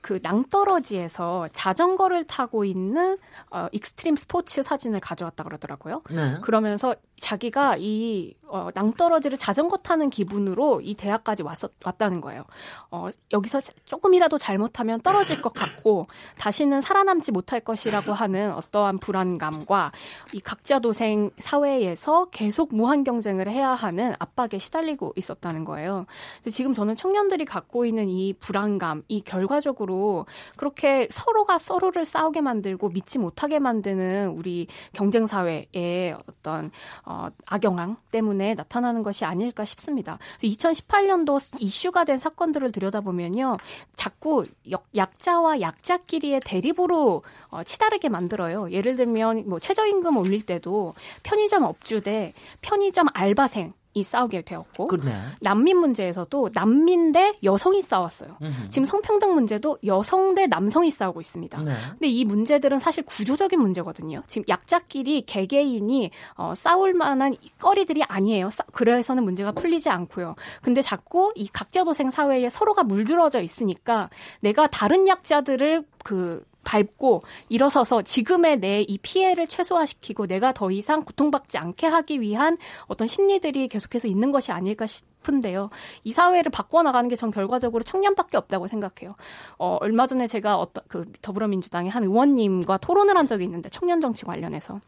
그 0.02 0.20
낭떠러지에서 0.24 1.50
자전거를 1.52 2.26
타고 2.26 2.64
있는 2.64 3.18
어, 3.52 3.68
익스트림 3.72 4.16
스포츠 4.16 4.64
사진을 4.64 5.00
가져왔다 5.00 5.44
그러더라고요. 5.44 6.04
네. 6.10 6.38
그러면서 6.42 6.96
자기가 7.20 7.78
이 7.80 8.34
어, 8.50 8.70
낭떠러지를 8.74 9.38
자전거 9.38 9.78
타는 9.78 10.10
기분으로 10.10 10.82
이 10.82 10.96
대학까지 10.96 11.44
왔었, 11.44 11.72
왔다는 11.86 12.20
거예요. 12.20 12.44
어, 12.90 13.10
여기서 13.32 13.62
조금이라도 13.86 14.38
잘못하면 14.38 15.02
떨어질 15.02 15.42
것 15.42 15.54
같고 15.54 16.08
다시는 16.38 16.82
살아남지 16.82 17.32
못할 17.32 17.60
것이라고 17.60 18.12
하는 18.14 18.52
어떠한 18.54 18.98
불안감과 19.00 19.92
이 20.34 20.40
각자 20.40 20.80
도생 20.80 21.30
사회에서 21.38 22.26
계속 22.26 22.74
무한 22.76 23.04
경쟁을 23.04 23.50
해야 23.50 23.70
하는 23.70 24.16
압박에 24.18 24.58
시달리고 24.58 25.14
있었다는 25.16 25.64
거예요. 25.64 26.08
근데 26.38 26.50
지금 26.50 26.74
저는 26.74 26.96
청년들이 26.96 27.46
갖고 27.46 27.86
있는 27.86 28.10
이 28.10 28.34
불안감, 28.34 29.04
이 29.08 29.22
결과적으로 29.22 30.26
그렇게 30.56 31.08
서로가 31.12 31.60
서로를 31.60 32.04
싸우게 32.04 32.42
만들고 32.42 32.90
믿지 32.90 33.20
못하게 33.20 33.60
만드는 33.60 34.30
우리 34.30 34.68
경쟁 34.94 35.28
사회의 35.28 36.16
어떤 36.28 36.72
어, 37.12 37.30
악영향 37.48 37.98
때문에 38.12 38.54
나타나는 38.54 39.02
것이 39.02 39.26
아닐까 39.26 39.66
싶습니다. 39.66 40.20
2018년도 40.44 41.60
이슈가 41.60 42.04
된 42.04 42.18
사건들을 42.18 42.72
들여다보면요, 42.72 43.58
자꾸 43.96 44.46
역- 44.70 44.86
약자와 44.96 45.60
약자끼리의 45.60 46.42
대립으로 46.46 47.24
어, 47.50 47.64
치다르게 47.64 48.10
만들어요. 48.10 48.72
예를 48.72 48.96
들면 48.96 49.50
뭐 49.50 49.60
최저임금 49.60 50.18
올릴 50.18 50.46
때도 50.46 50.94
편의점 51.24 51.64
업주 51.64 52.02
대 52.02 52.34
편의점 52.62 53.08
알바생. 53.14 53.74
이 54.00 54.04
싸우게 54.04 54.42
되었고 54.44 54.88
그러네. 54.88 55.20
난민 55.42 55.78
문제에서도 55.78 56.50
난민 56.54 57.12
대 57.12 57.38
여성이 57.44 57.82
싸웠어요. 57.82 58.38
음흠. 58.42 58.70
지금 58.70 58.86
성평등 58.86 59.34
문제도 59.34 59.78
여성 59.86 60.34
대 60.34 60.48
남성이 60.48 60.90
싸우고 60.92 61.22
있습니다. 61.22 61.62
네. 61.62 61.74
근데 61.92 62.08
이 62.08 62.26
문제들은 62.26 62.80
사실 62.80 63.04
구조적인 63.06 63.60
문제거든요. 63.62 64.24
지금 64.28 64.46
약자끼리 64.48 65.24
개개인이 65.26 66.12
어, 66.36 66.54
싸울 66.56 66.94
만한 66.94 67.36
거리들이 67.60 68.04
아니에요. 68.04 68.50
싸- 68.50 68.64
그래서는 68.72 69.24
문제가 69.24 69.52
풀리지 69.52 69.90
않고요. 69.90 70.36
근데 70.62 70.82
자꾸 70.82 71.32
이 71.36 71.48
각자도생 71.48 72.12
사회에 72.12 72.50
서로가 72.50 72.84
물들어져 72.84 73.42
있으니까 73.42 74.10
내가 74.40 74.68
다른 74.68 75.08
약자들을 75.08 75.84
그 76.04 76.44
밟고 76.64 77.24
일어서서 77.50 78.02
지금의 78.04 78.60
내 78.60 78.80
이 78.88 78.98
피해를 78.98 79.48
최소화시키고 79.48 80.28
내가 80.28 80.52
더 80.54 80.72
이상 80.72 81.04
고통받지 81.04 81.58
않게 81.58 81.88
하기 81.88 82.22
위한 82.22 82.58
어떤 82.88 83.08
심리들이 83.08 83.68
계속해서 83.68 84.08
있는 84.08 84.32
것이 84.32 84.52
아닐까 84.52 84.88
싶은 84.88 85.10
싶은데요. 85.20 85.70
이 86.04 86.12
사회를 86.12 86.52
바꿔나가는 86.52 87.08
게 87.10 87.16
전 87.20 87.32
결과적으로 87.32 87.84
청년밖에 87.84 88.38
없다고 88.38 88.68
생각해요. 88.68 89.16
어, 89.58 89.78
얼마 89.82 90.08
전에 90.08 90.26
제가 90.26 90.58
어떤 90.58 90.84
그 90.88 91.12
더불어민주당의 91.22 91.92
한 91.92 92.04
의원님과 92.04 92.78
토론을 92.78 93.18
한 93.18 93.28
적이 93.28 93.44
있는데 93.44 93.68
청년 93.70 94.00
정치 94.00 94.24
관련해서 94.24 94.80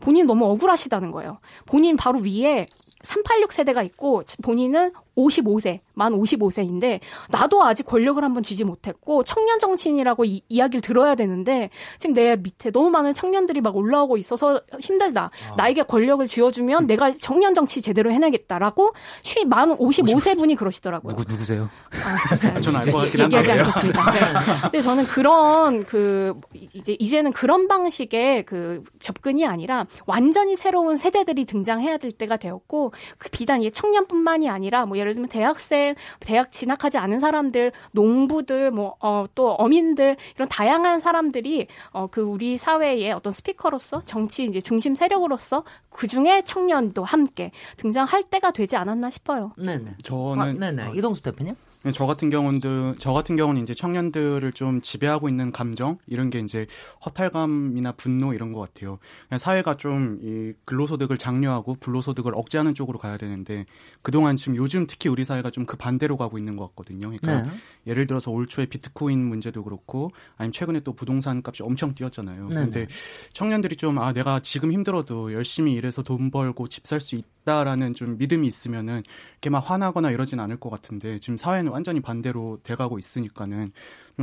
본인 0.00 0.26
너무 0.26 0.46
억울하시다는 0.46 1.12
거예요. 1.12 1.38
본인 1.64 1.96
바로 1.96 2.18
위에 2.18 2.66
386 3.04 3.52
세대가 3.52 3.84
있고 3.84 4.24
본인은 4.42 4.92
55세, 5.16 5.80
만 5.94 6.12
55세인데 6.12 7.00
나도 7.30 7.62
아직 7.62 7.86
권력을 7.86 8.22
한번 8.22 8.42
쥐지 8.42 8.64
못했고 8.64 9.24
청년 9.24 9.58
정치인이라고 9.58 10.24
이, 10.24 10.42
이야기를 10.48 10.82
들어야 10.82 11.14
되는데 11.14 11.70
지금 11.98 12.14
내 12.14 12.36
밑에 12.36 12.70
너무 12.70 12.90
많은 12.90 13.14
청년들이 13.14 13.60
막 13.60 13.76
올라오고 13.76 14.16
있어서 14.18 14.60
힘들다. 14.78 15.30
아. 15.50 15.54
나에게 15.56 15.82
권력을 15.82 16.26
쥐어주면 16.26 16.86
내가 16.86 17.12
청년 17.12 17.54
정치 17.54 17.80
제대로 17.80 18.10
해내겠다라고 18.10 18.92
쉬, 19.22 19.44
만 19.44 19.76
55세 19.76 20.36
분이 20.36 20.54
그러시더라고요. 20.56 21.16
누구 21.16 21.32
누구세요? 21.32 21.68
아, 22.04 22.36
네. 22.36 22.60
저는 22.60 22.80
알것 22.80 23.02
같긴 23.02 23.20
한데 23.22 23.38
얘기하지 23.38 23.52
않겠습니다. 23.52 24.12
네. 24.12 24.20
근데 24.62 24.82
저는 24.82 25.04
그런 25.06 25.84
그 25.84 26.38
이제 26.52 26.96
이제는 26.98 27.32
그런 27.32 27.68
방식의 27.68 28.44
그 28.44 28.82
접근이 29.00 29.46
아니라 29.46 29.86
완전히 30.04 30.56
새로운 30.56 30.96
세대들이 30.96 31.46
등장해야 31.46 31.96
될 31.96 32.12
때가 32.12 32.36
되었고 32.36 32.92
그 33.18 33.30
비단 33.30 33.62
이 33.62 33.70
청년뿐만이 33.70 34.48
아니라 34.48 34.86
뭐 34.86 34.98
예를 34.98 35.05
들면 35.14 35.28
대학생, 35.28 35.94
대학 36.20 36.52
진학하지 36.52 36.98
않은 36.98 37.20
사람들, 37.20 37.72
농부들, 37.92 38.70
뭐, 38.70 38.96
어, 39.00 39.26
또 39.34 39.52
어민들, 39.52 40.16
이런 40.34 40.48
다양한 40.48 41.00
사람들이, 41.00 41.66
어, 41.90 42.06
그 42.08 42.22
우리 42.22 42.56
사회의 42.58 43.12
어떤 43.12 43.32
스피커로서, 43.32 44.02
정치 44.04 44.44
이제 44.44 44.60
중심 44.60 44.94
세력으로서 44.94 45.64
그 45.90 46.06
중에 46.06 46.42
청년도 46.44 47.04
함께 47.04 47.50
등장할 47.76 48.24
때가 48.24 48.50
되지 48.50 48.76
않았나 48.76 49.10
싶어요. 49.10 49.52
네네. 49.56 49.96
저는. 50.02 50.42
아, 50.42 50.52
네네. 50.52 50.82
어, 50.88 50.92
이동수 50.94 51.22
대표님? 51.22 51.54
저 51.92 52.06
같은 52.06 52.30
경우는 52.30 52.60
저 52.98 53.12
같은 53.12 53.36
경우는 53.36 53.62
이제 53.62 53.74
청년들을 53.74 54.52
좀 54.52 54.80
지배하고 54.80 55.28
있는 55.28 55.52
감정 55.52 55.98
이런 56.06 56.30
게 56.30 56.38
이제 56.40 56.66
허탈감이나 57.04 57.92
분노 57.92 58.32
이런 58.32 58.52
것 58.52 58.60
같아요. 58.60 58.98
사회가 59.36 59.74
좀 59.74 60.18
이 60.22 60.52
근로소득을 60.64 61.18
장려하고 61.18 61.76
불로소득을 61.80 62.32
억제하는 62.34 62.74
쪽으로 62.74 62.98
가야 62.98 63.16
되는데 63.16 63.66
그동안 64.02 64.36
지금 64.36 64.56
요즘 64.56 64.86
특히 64.86 65.08
우리 65.08 65.24
사회가 65.24 65.50
좀 65.50 65.66
그 65.66 65.76
반대로 65.76 66.16
가고 66.16 66.38
있는 66.38 66.56
것 66.56 66.68
같거든요. 66.68 67.10
그러니까 67.10 67.42
네. 67.42 67.56
예를 67.88 68.06
들어서 68.06 68.30
올 68.30 68.46
초에 68.46 68.66
비트코인 68.66 69.18
문제도 69.18 69.62
그렇고 69.64 70.10
아니면 70.36 70.52
최근에 70.52 70.80
또 70.80 70.92
부동산 70.92 71.42
값이 71.44 71.62
엄청 71.62 71.92
뛰었잖아요. 71.94 72.48
네. 72.48 72.54
근데 72.54 72.86
청년들이 73.32 73.76
좀 73.76 73.98
아 73.98 74.12
내가 74.12 74.40
지금 74.40 74.72
힘들어도 74.72 75.32
열심히 75.32 75.72
일해서 75.72 76.02
돈 76.02 76.30
벌고 76.30 76.68
집 76.68 76.84
살 76.86 77.00
수 77.00 77.16
있 77.16 77.24
다라는 77.46 77.94
좀 77.94 78.18
믿음이 78.18 78.46
있으면은 78.46 79.02
이렇게 79.32 79.48
막 79.48 79.60
화나거나 79.60 80.10
이러진 80.10 80.38
않을 80.40 80.58
것 80.60 80.68
같은데 80.68 81.18
지금 81.20 81.38
사회는 81.38 81.72
완전히 81.72 82.00
반대로 82.00 82.58
돼가고 82.62 82.98
있으니까는 82.98 83.70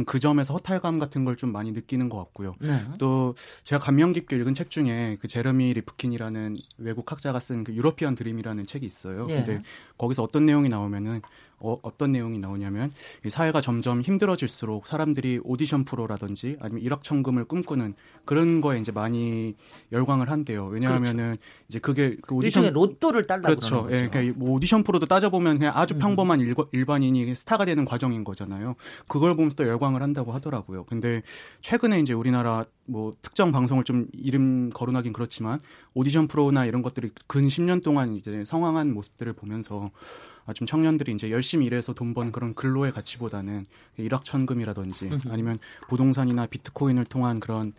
그 0.05 0.19
점에서 0.19 0.53
허탈감 0.55 0.97
같은 0.99 1.23
걸 1.23 1.33
좀 1.35 1.51
많이 1.51 1.71
느끼는 1.71 2.09
것 2.09 2.17
같고요. 2.17 2.55
네. 2.59 2.79
또 2.99 3.33
제가 3.63 3.79
감명 3.83 4.11
깊게 4.11 4.35
읽은 4.35 4.53
책 4.53 4.69
중에 4.69 5.17
그 5.19 5.27
제러미 5.27 5.73
리프킨이라는 5.73 6.57
외국 6.77 7.11
학자가 7.11 7.39
쓴 7.39 7.63
그 7.63 7.73
European 7.73 8.13
Dream이라는 8.15 8.65
책이 8.65 8.85
있어요. 8.85 9.25
예. 9.29 9.35
근데 9.35 9.61
거기서 9.97 10.21
어떤 10.23 10.45
내용이 10.45 10.69
나오면은 10.69 11.21
어, 11.63 11.79
어떤 11.81 12.11
내용이 12.11 12.39
나오냐면 12.39 12.91
이 13.25 13.29
사회가 13.29 13.61
점점 13.61 14.01
힘들어질수록 14.01 14.85
사람들이 14.85 15.39
오디션 15.43 15.85
프로라든지 15.85 16.57
아니면 16.59 16.83
일확천금을 16.83 17.45
꿈꾸는 17.45 17.95
그런 18.25 18.59
거에 18.59 18.79
이제 18.79 18.91
많이 18.91 19.55
열광을 19.93 20.29
한대요. 20.29 20.67
왜냐하면은 20.67 21.35
그렇죠. 21.35 21.41
이제 21.69 21.79
그게 21.79 22.17
그 22.21 22.35
오디션 22.35 22.71
로또를 22.73 23.25
딸라 23.25 23.43
그렇죠. 23.43 23.87
예, 23.91 24.07
그러니까 24.07 24.37
뭐 24.37 24.51
오디션 24.51 24.83
프로도 24.83 25.05
따져보면 25.05 25.59
그냥 25.59 25.73
아주 25.75 25.95
음. 25.95 25.99
평범한 25.99 26.41
음. 26.41 26.53
일, 26.73 26.85
반인이 26.85 27.33
스타가 27.33 27.63
되는 27.63 27.85
과정인 27.85 28.25
거잖아요. 28.25 28.75
그걸 29.07 29.35
보면서 29.35 29.55
또 29.55 29.65
열광을 29.65 30.01
한다고 30.01 30.33
하더라고요. 30.33 30.83
근데 30.83 31.21
최근에 31.61 32.01
이제 32.01 32.11
우리나라 32.11 32.65
뭐 32.85 33.15
특정 33.21 33.53
방송을 33.53 33.85
좀 33.85 34.07
이름 34.11 34.69
거론하긴 34.69 35.13
그렇지만 35.13 35.61
오디션 35.93 36.27
프로나 36.27 36.65
이런 36.65 36.81
것들이 36.81 37.11
근 37.27 37.47
10년 37.47 37.81
동안 37.81 38.15
이제 38.15 38.43
성황한 38.45 38.93
모습들을 38.93 39.31
보면서 39.31 39.91
아, 39.93 40.32
좀 40.51 40.67
청년들이 40.67 41.13
이제 41.13 41.31
열심히 41.31 41.65
일해서 41.67 41.93
돈 41.93 42.13
번 42.13 42.31
그런 42.31 42.53
근로의 42.53 42.91
가치보다는 42.91 43.65
일확천금이라든지 43.97 45.09
아니면 45.29 45.57
부동산이나 45.87 46.45
비트코인을 46.47 47.05
통한 47.05 47.39
그런 47.39 47.73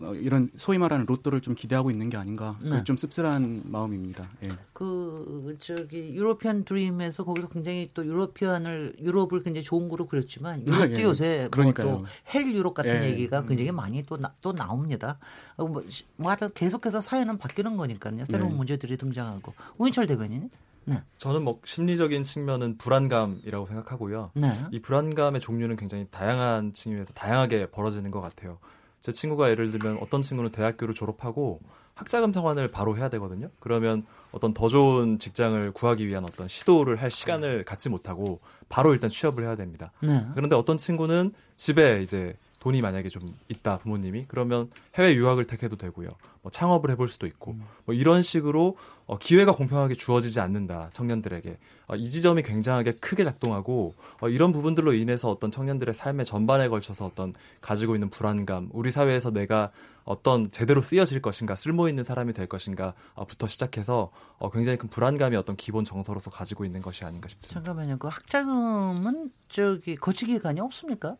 어, 0.00 0.12
이런 0.14 0.50
소위 0.56 0.76
말하는 0.76 1.06
로또를 1.06 1.40
좀 1.40 1.54
기대하고 1.54 1.90
있는 1.90 2.10
게 2.10 2.18
아닌가 2.18 2.58
네. 2.60 2.84
좀 2.84 2.96
씁쓸한 2.96 3.62
마음입니다. 3.64 4.28
예. 4.44 4.48
그 4.74 5.56
저기 5.58 6.14
유로피안 6.14 6.64
드림에서 6.64 7.24
거기서 7.24 7.48
굉장히 7.48 7.90
또 7.94 8.04
유로피안을 8.04 8.96
유럽을 9.00 9.42
굉장히 9.42 9.62
좋은 9.64 9.88
거로 9.88 10.06
그렸지만 10.06 10.66
유럽도 10.66 10.98
예. 10.98 11.02
요새 11.02 11.48
뭐또헬 11.54 12.54
유럽 12.54 12.74
같은 12.74 13.04
예. 13.04 13.10
얘기가 13.10 13.42
굉장히 13.44 13.70
많이 13.70 14.02
또, 14.02 14.18
나, 14.18 14.34
또 14.42 14.52
나옵니다. 14.52 15.18
어, 15.56 15.66
뭐, 15.66 15.82
뭐 16.16 16.30
하여튼 16.30 16.50
계속해서 16.52 17.00
사회는 17.00 17.38
바뀌는 17.38 17.76
거니까요. 17.78 18.24
새로운 18.26 18.50
네. 18.50 18.56
문제들이 18.56 18.96
등장하고 18.98 19.54
우인철 19.78 20.06
대변인 20.06 20.50
네. 20.86 21.02
저는 21.18 21.44
뭐 21.44 21.60
심리적인 21.64 22.24
측면은 22.24 22.78
불안감이라고 22.78 23.66
생각하고요. 23.66 24.30
네. 24.34 24.48
이 24.70 24.80
불안감의 24.80 25.40
종류는 25.40 25.76
굉장히 25.76 26.06
다양한 26.10 26.72
측면에서 26.72 27.12
다양하게 27.12 27.70
벌어지는 27.70 28.10
것 28.10 28.20
같아요. 28.20 28.58
제 29.00 29.12
친구가 29.12 29.50
예를 29.50 29.70
들면 29.70 29.98
어떤 30.00 30.22
친구는 30.22 30.50
대학교를 30.52 30.94
졸업하고 30.94 31.60
학자금 31.94 32.32
상환을 32.32 32.68
바로 32.68 32.96
해야 32.96 33.08
되거든요. 33.08 33.48
그러면 33.58 34.04
어떤 34.32 34.52
더 34.52 34.68
좋은 34.68 35.18
직장을 35.18 35.72
구하기 35.72 36.06
위한 36.06 36.24
어떤 36.24 36.46
시도를 36.46 36.96
할 36.96 37.10
시간을 37.10 37.64
갖지 37.64 37.88
못하고 37.88 38.40
바로 38.68 38.92
일단 38.92 39.08
취업을 39.08 39.44
해야 39.44 39.56
됩니다. 39.56 39.92
네. 40.02 40.26
그런데 40.34 40.56
어떤 40.56 40.76
친구는 40.76 41.32
집에 41.54 42.02
이제 42.02 42.36
돈이 42.66 42.82
만약에 42.82 43.08
좀 43.08 43.32
있다 43.48 43.78
부모님이 43.78 44.24
그러면 44.26 44.72
해외 44.96 45.14
유학을 45.14 45.44
택해도 45.44 45.76
되고요. 45.76 46.08
뭐 46.42 46.50
창업을 46.50 46.90
해볼 46.90 47.08
수도 47.08 47.28
있고 47.28 47.52
음. 47.52 47.64
뭐 47.84 47.94
이런 47.94 48.22
식으로 48.22 48.76
어, 49.06 49.18
기회가 49.18 49.52
공평하게 49.52 49.94
주어지지 49.94 50.40
않는다 50.40 50.90
청년들에게 50.92 51.58
어, 51.86 51.94
이 51.94 52.10
지점이 52.10 52.42
굉장하게 52.42 52.94
크게 52.94 53.22
작동하고 53.22 53.94
어, 54.20 54.28
이런 54.28 54.50
부분들로 54.50 54.94
인해서 54.94 55.30
어떤 55.30 55.52
청년들의 55.52 55.94
삶의 55.94 56.26
전반에 56.26 56.66
걸쳐서 56.66 57.06
어떤 57.06 57.34
가지고 57.60 57.94
있는 57.94 58.10
불안감 58.10 58.68
우리 58.72 58.90
사회에서 58.90 59.30
내가 59.30 59.70
어떤 60.02 60.50
제대로 60.50 60.82
쓰여질 60.82 61.22
것인가 61.22 61.54
쓸모 61.54 61.88
있는 61.88 62.02
사람이 62.02 62.32
될 62.32 62.48
것인가부터 62.48 63.46
시작해서 63.46 64.10
어, 64.38 64.50
굉장히 64.50 64.76
큰 64.76 64.88
불안감이 64.88 65.36
어떤 65.36 65.54
기본 65.54 65.84
정서로서 65.84 66.30
가지고 66.30 66.64
있는 66.64 66.82
것이 66.82 67.04
아닌가 67.04 67.28
싶습니다. 67.28 67.62
잠깐만요. 67.62 67.98
그 67.98 68.08
학자금은 68.08 69.30
저기 69.48 69.94
거치 69.94 70.26
기간이 70.26 70.58
없습니까? 70.58 71.16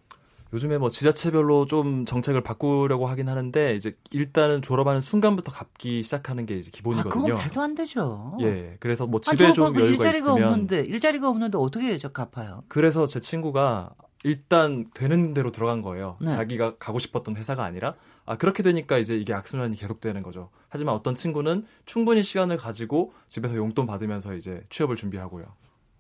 요즘에 0.53 0.79
뭐 0.79 0.89
지자체별로 0.89 1.67
좀 1.67 2.05
정책을 2.05 2.43
바꾸려고 2.43 3.07
하긴 3.09 3.29
하는데 3.29 3.75
이제 3.75 3.97
일단은 4.11 4.63
졸업하는 4.63 5.01
순간부터 5.01 5.51
갚기 5.53 6.03
시작하는 6.03 6.47
게 6.47 6.57
이제 6.57 6.71
기본이거든요. 6.71 7.11
아, 7.11 7.15
그건 7.15 7.35
말도 7.35 7.61
안 7.61 7.75
되죠. 7.75 8.37
예. 8.41 8.77
그래서 8.79 9.07
뭐 9.07 9.21
집에 9.21 9.47
아, 9.47 9.53
좀 9.53 9.75
여유가 9.75 9.89
일자리가 9.89 10.19
있으면 10.19 10.45
없는데 10.45 10.81
일자리가 10.83 11.29
없는데 11.29 11.59
어떻게 11.59 11.99
저 11.99 12.09
갚아요? 12.11 12.63
그래서 12.69 13.07
제 13.07 13.19
친구가 13.21 13.91
일단 14.23 14.91
되는 14.95 15.35
대로 15.35 15.53
들어간 15.53 15.83
거예요. 15.83 16.17
네. 16.21 16.29
자기가 16.29 16.77
가고 16.79 16.99
싶었던 16.99 17.37
회사가 17.37 17.65
아니라 17.65 17.95
아 18.25 18.37
그렇게 18.37 18.63
되니까 18.63 18.99
이제 18.99 19.17
이게 19.17 19.33
악순환이 19.35 19.77
계속되는 19.77 20.23
거죠. 20.23 20.51
하지만 20.69 20.95
어떤 20.95 21.15
친구는 21.15 21.67
충분히 21.85 22.23
시간을 22.23 22.57
가지고 22.57 23.13
집에서 23.29 23.57
용돈 23.57 23.87
받으면서 23.87 24.35
이제 24.35 24.63
취업을 24.69 24.97
준비하고요. 24.97 25.45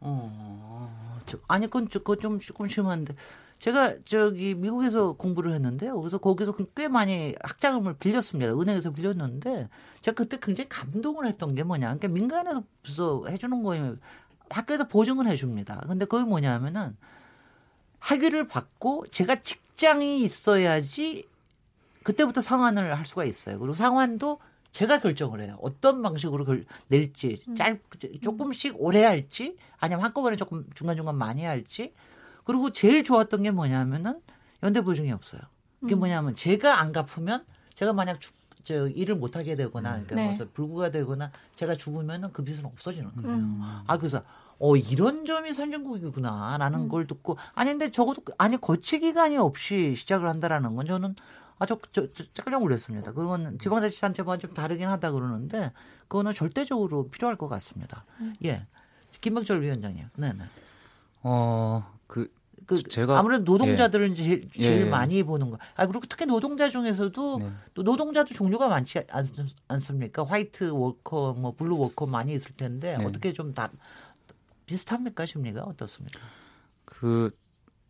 어, 0.00 1.20
저, 1.26 1.38
아니 1.48 1.66
그건, 1.66 1.88
그건 1.88 2.18
좀 2.18 2.40
조금 2.40 2.66
심한데 2.66 3.14
제가 3.58 3.94
저기 4.04 4.54
미국에서 4.54 5.14
공부를 5.14 5.54
했는데요. 5.54 5.98
그래서 5.98 6.18
거기서 6.18 6.54
꽤 6.74 6.88
많이 6.88 7.34
학자금을 7.42 7.94
빌렸습니다. 7.94 8.52
은행에서 8.52 8.92
빌렸는데 8.92 9.68
제가 10.02 10.14
그때 10.14 10.38
굉장히 10.40 10.68
감동을 10.68 11.26
했던 11.26 11.54
게 11.54 11.62
뭐냐. 11.62 11.86
그러니까 11.86 12.08
민간에서 12.08 12.62
해주는 13.28 13.62
거예요. 13.62 13.96
학교에서 14.50 14.86
보증을 14.86 15.26
해줍니다. 15.26 15.84
근데 15.88 16.04
그게 16.04 16.24
뭐냐면은 16.24 16.96
학위를 17.98 18.46
받고 18.46 19.06
제가 19.10 19.36
직장이 19.36 20.20
있어야지 20.22 21.26
그때부터 22.02 22.40
상환을 22.40 22.96
할 22.96 23.04
수가 23.04 23.24
있어요. 23.24 23.58
그리고 23.58 23.74
상환도 23.74 24.38
제가 24.70 25.00
결정을 25.00 25.40
해요. 25.40 25.58
어떤 25.62 26.02
방식으로 26.02 26.44
걸 26.44 26.66
낼지, 26.88 27.42
음. 27.48 27.54
짧, 27.54 27.80
조금씩 28.22 28.74
오래 28.76 29.02
할지, 29.02 29.56
아니면 29.78 30.04
한꺼번에 30.04 30.36
조금 30.36 30.64
중간중간 30.74 31.16
많이 31.16 31.44
할지, 31.44 31.94
그리고 32.46 32.70
제일 32.70 33.04
좋았던 33.04 33.42
게 33.42 33.50
뭐냐면은 33.50 34.20
연대 34.62 34.80
보증이 34.80 35.12
없어요. 35.12 35.40
그게 35.80 35.94
음. 35.94 35.98
뭐냐면 35.98 36.34
제가 36.34 36.80
안 36.80 36.92
갚으면 36.92 37.44
제가 37.74 37.92
만약 37.92 38.20
주, 38.20 38.32
저 38.62 38.88
일을 38.88 39.16
못 39.16 39.36
하게 39.36 39.56
되거나 39.56 40.04
그러니까 40.04 40.14
네. 40.14 40.36
뭐 40.36 40.46
불구가 40.54 40.90
되거나 40.90 41.30
제가 41.56 41.74
죽으면은 41.74 42.32
그 42.32 42.42
빚은 42.42 42.64
없어지는 42.64 43.10
거예요. 43.16 43.36
음. 43.36 43.60
아 43.86 43.98
그래서 43.98 44.22
어 44.58 44.76
이런 44.76 45.26
점이 45.26 45.52
선진국이구나라는 45.52 46.80
음. 46.80 46.88
걸 46.88 47.06
듣고 47.06 47.36
아니 47.54 47.70
근데 47.70 47.90
적어도 47.90 48.22
아니 48.38 48.56
거치 48.60 49.00
기간이 49.00 49.36
없이 49.36 49.94
시작을 49.94 50.28
한다라는 50.28 50.76
건 50.76 50.86
저는 50.86 51.16
아저 51.58 51.78
저, 51.90 52.12
저, 52.12 52.24
깜짝 52.42 52.60
놀랐습니다. 52.60 53.12
그건 53.12 53.58
지방자치단체와 53.58 54.38
좀 54.38 54.54
다르긴 54.54 54.88
하다 54.88 55.12
그러는데 55.12 55.72
그거는 56.08 56.32
절대적으로 56.32 57.08
필요할 57.08 57.36
것 57.36 57.48
같습니다. 57.48 58.04
음. 58.20 58.34
예. 58.44 58.66
김명철 59.20 59.62
위원장님. 59.62 60.08
네, 60.16 60.32
네. 60.32 60.44
어, 61.22 61.95
그, 62.06 62.32
그 62.66 62.82
제가 62.82 63.18
아무래도 63.18 63.44
노동자들은 63.44 64.14
제일, 64.14 64.50
제일 64.50 64.82
예. 64.82 64.90
많이 64.90 65.22
보는 65.22 65.50
거. 65.50 65.58
아 65.74 65.86
그리고 65.86 66.04
특히 66.08 66.26
노동자 66.26 66.68
중에서도 66.68 67.38
네. 67.38 67.50
또 67.74 67.82
노동자도 67.82 68.34
종류가 68.34 68.68
많지 68.68 69.00
않, 69.10 69.26
않습니까? 69.68 70.24
white 70.24 70.70
worker, 70.70 71.34
뭐 71.38 71.52
blue 71.56 71.78
worker 71.78 72.06
많이 72.06 72.34
있을 72.34 72.56
텐데 72.56 72.96
네. 72.96 73.04
어떻게 73.04 73.32
좀 73.32 73.54
다 73.54 73.70
비슷합니까 74.66 75.26
심리가 75.26 75.62
어떻습니까? 75.62 76.18
그 76.84 77.30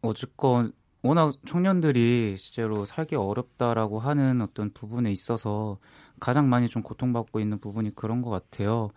어쨌건 0.02 0.72
워낙 1.02 1.34
청년들이 1.46 2.36
실제로 2.36 2.84
살기 2.84 3.14
어렵다라고 3.16 3.98
하는 3.98 4.40
어떤 4.42 4.72
부분에 4.72 5.10
있어서 5.12 5.78
가장 6.20 6.48
많이 6.48 6.68
좀 6.68 6.82
고통받고 6.82 7.40
있는 7.40 7.58
부분이 7.60 7.94
그런 7.94 8.22
것 8.22 8.30
같아요. 8.30 8.90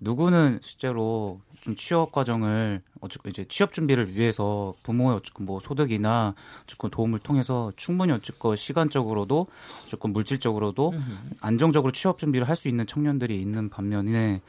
누구는 0.00 0.60
실제로 0.62 1.40
좀 1.66 1.74
취업 1.74 2.12
과정을 2.12 2.80
어쨌건 3.00 3.30
이제 3.30 3.44
취업 3.48 3.72
준비를 3.72 4.14
위해서 4.14 4.72
부모의 4.84 5.16
어쨌건 5.16 5.46
뭐 5.46 5.58
소득이나 5.58 6.32
어쨌건 6.62 6.92
도움을 6.92 7.18
통해서 7.18 7.72
충분히 7.74 8.12
어쨌건 8.12 8.54
시간적으로도 8.54 9.48
어쨌건 9.84 10.12
물질적으로도 10.12 10.92
안정적으로 11.40 11.90
취업 11.92 12.18
준비를 12.18 12.48
할 12.48 12.56
수 12.56 12.68
있는 12.68 12.86
청년들이 12.86 13.38
있는 13.38 13.68
반면에 13.68 14.40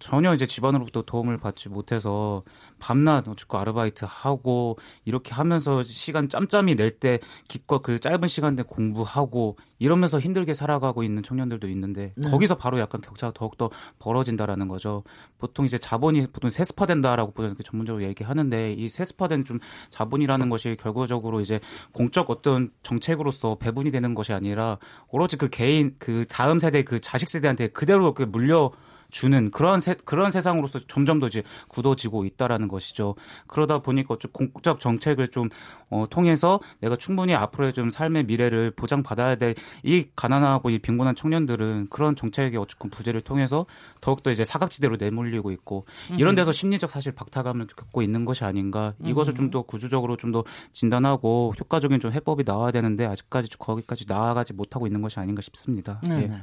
전혀 0.00 0.32
이제 0.34 0.46
집안으로부터 0.46 1.02
도움을 1.02 1.38
받지 1.38 1.68
못해서 1.68 2.42
밤낮 2.78 3.28
어쨌건 3.28 3.60
아르바이트 3.60 4.06
하고 4.08 4.78
이렇게 5.04 5.34
하면서 5.34 5.82
시간 5.82 6.28
짬짬이 6.28 6.74
낼 6.76 6.94
때 7.00 7.18
기껏 7.48 7.82
그 7.82 7.98
짧은 7.98 8.28
시간 8.28 8.54
내 8.54 8.62
공부하고 8.62 9.56
이러면서 9.78 10.18
힘들게 10.18 10.54
살아가고 10.54 11.02
있는 11.02 11.22
청년들도 11.22 11.68
있는데 11.68 12.12
네. 12.16 12.30
거기서 12.30 12.56
바로 12.56 12.78
약간 12.78 13.00
격차가 13.00 13.32
더욱더 13.34 13.70
벌어진다라는 13.98 14.68
거죠. 14.68 15.02
보통 15.38 15.64
이제 15.64 15.76
자본이 15.76 16.28
보통 16.28 16.50
세습화된다라고 16.50 17.32
보통 17.32 17.46
이렇게 17.46 17.62
전문적으로 17.62 18.04
얘기하는데 18.04 18.72
이 18.72 18.88
세습화된 18.88 19.44
좀 19.44 19.58
자본이라는 19.90 20.48
것이 20.48 20.76
결과적으로 20.80 21.40
이제 21.40 21.60
공적 21.92 22.30
어떤 22.30 22.70
정책으로서 22.82 23.56
배분이 23.58 23.90
되는 23.90 24.14
것이 24.14 24.32
아니라 24.32 24.78
오로지 25.08 25.36
그 25.36 25.48
개인 25.48 25.96
그 25.98 26.24
다음 26.28 26.58
세대 26.58 26.82
그 26.82 27.00
자식 27.00 27.28
세대한테 27.28 27.68
그대로 27.68 28.14
그 28.14 28.22
물려 28.22 28.70
주는 29.10 29.50
그런 29.50 29.80
세, 29.80 29.94
그런 30.04 30.30
세상으로서 30.30 30.80
점점 30.86 31.20
더 31.20 31.26
이제 31.26 31.42
굳어지고 31.68 32.24
있다라는 32.24 32.68
것이죠. 32.68 33.14
그러다 33.46 33.80
보니까 33.80 34.16
좀 34.18 34.30
공적 34.32 34.80
정책을 34.80 35.28
좀 35.28 35.48
어, 35.94 36.06
통해서 36.10 36.60
내가 36.80 36.96
충분히 36.96 37.34
앞으로의 37.34 37.72
좀 37.72 37.90
삶의 37.90 38.24
미래를 38.26 38.72
보장받아야 38.72 39.36
될 39.36 39.54
이 39.82 40.06
가난하고 40.16 40.70
이 40.70 40.78
빈곤한 40.78 41.14
청년들은 41.14 41.88
그런 41.90 42.16
정책의 42.16 42.58
어쨌건 42.58 42.90
부재를 42.90 43.20
통해서 43.20 43.66
더욱더 44.00 44.30
이제 44.30 44.44
사각지대로 44.44 44.96
내몰리고 44.96 45.50
있고 45.52 45.84
이런 46.18 46.34
데서 46.34 46.52
심리적 46.52 46.90
사실 46.90 47.12
박탈감을 47.12 47.66
겪고 47.76 48.02
있는 48.02 48.24
것이 48.24 48.44
아닌가 48.44 48.94
이것을 49.04 49.34
좀 49.34 49.50
더 49.50 49.62
구조적으로 49.62 50.16
좀 50.16 50.32
더 50.32 50.42
진단하고 50.72 51.54
효과적인 51.60 52.00
좀 52.00 52.10
해법이 52.12 52.44
나와야 52.44 52.72
되는데 52.72 53.04
아직까지 53.06 53.48
좀 53.48 53.58
거기까지 53.58 54.04
나아가지 54.08 54.52
못하고 54.52 54.86
있는 54.86 55.00
것이 55.02 55.20
아닌가 55.20 55.42
싶습니다. 55.42 56.00
네. 56.02 56.22
예. 56.22 56.26
네. 56.26 56.42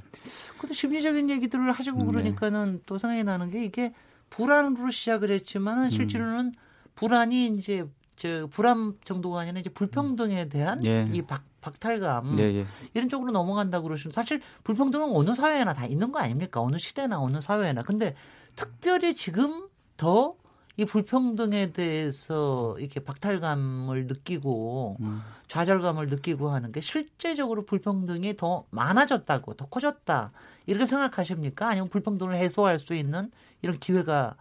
근데 0.58 0.74
심리적인 0.74 1.30
얘기들을 1.30 1.72
하시고 1.72 1.98
음, 1.98 2.06
네. 2.06 2.12
그러니까는 2.12 2.82
또 2.86 2.98
생각이 2.98 3.24
나는 3.24 3.50
게 3.52 3.66
이게 3.66 3.94
불안으로 4.30 4.92
시작을 4.92 5.32
했지만 5.32 5.86
음. 5.86 5.90
실제로는 5.90 6.54
불안이 6.96 7.48
이제 7.58 7.86
저 8.22 8.48
불안 8.48 8.94
정도가 9.04 9.42
아니라 9.42 9.60
이제 9.60 9.70
불평등에 9.72 10.48
대한 10.50 10.86
예. 10.86 11.10
이 11.12 11.24
박, 11.24 11.44
박탈감 11.62 12.38
예, 12.40 12.44
예. 12.44 12.66
이런 12.94 13.10
쪽으로 13.10 13.32
넘어간다고 13.32 13.88
그러시면 13.88 14.14
사실 14.14 14.42
불평등은 14.64 15.16
어느 15.16 15.34
사회나 15.34 15.74
다 15.74 15.86
있는 15.86 16.12
거 16.12 16.20
아닙니까? 16.20 16.62
어느 16.62 16.78
시대나 16.78 17.20
어느 17.20 17.42
사회나. 17.42 17.82
근데 17.82 18.16
특별히 18.56 19.16
지금 19.16 19.68
더 19.98 20.42
이 20.78 20.86
불평등에 20.86 21.74
대해서 21.74 22.76
이렇게 22.80 23.02
박탈감을 23.02 24.08
느끼고 24.08 24.98
음. 25.02 25.22
좌절감을 25.48 26.08
느끼고 26.08 26.50
하는 26.50 26.72
게 26.72 26.80
실제적으로 26.80 27.66
불평등이 27.66 28.38
더 28.38 28.66
많아졌다고 28.70 29.56
더 29.56 29.66
커졌다 29.66 30.32
이렇게 30.66 30.86
생각하십니까? 30.86 31.68
아니면 31.68 31.90
불평등을 31.90 32.36
해소할 32.36 32.80
수 32.80 32.96
있는 32.96 33.32
이런 33.62 33.80
기회가 33.80 34.36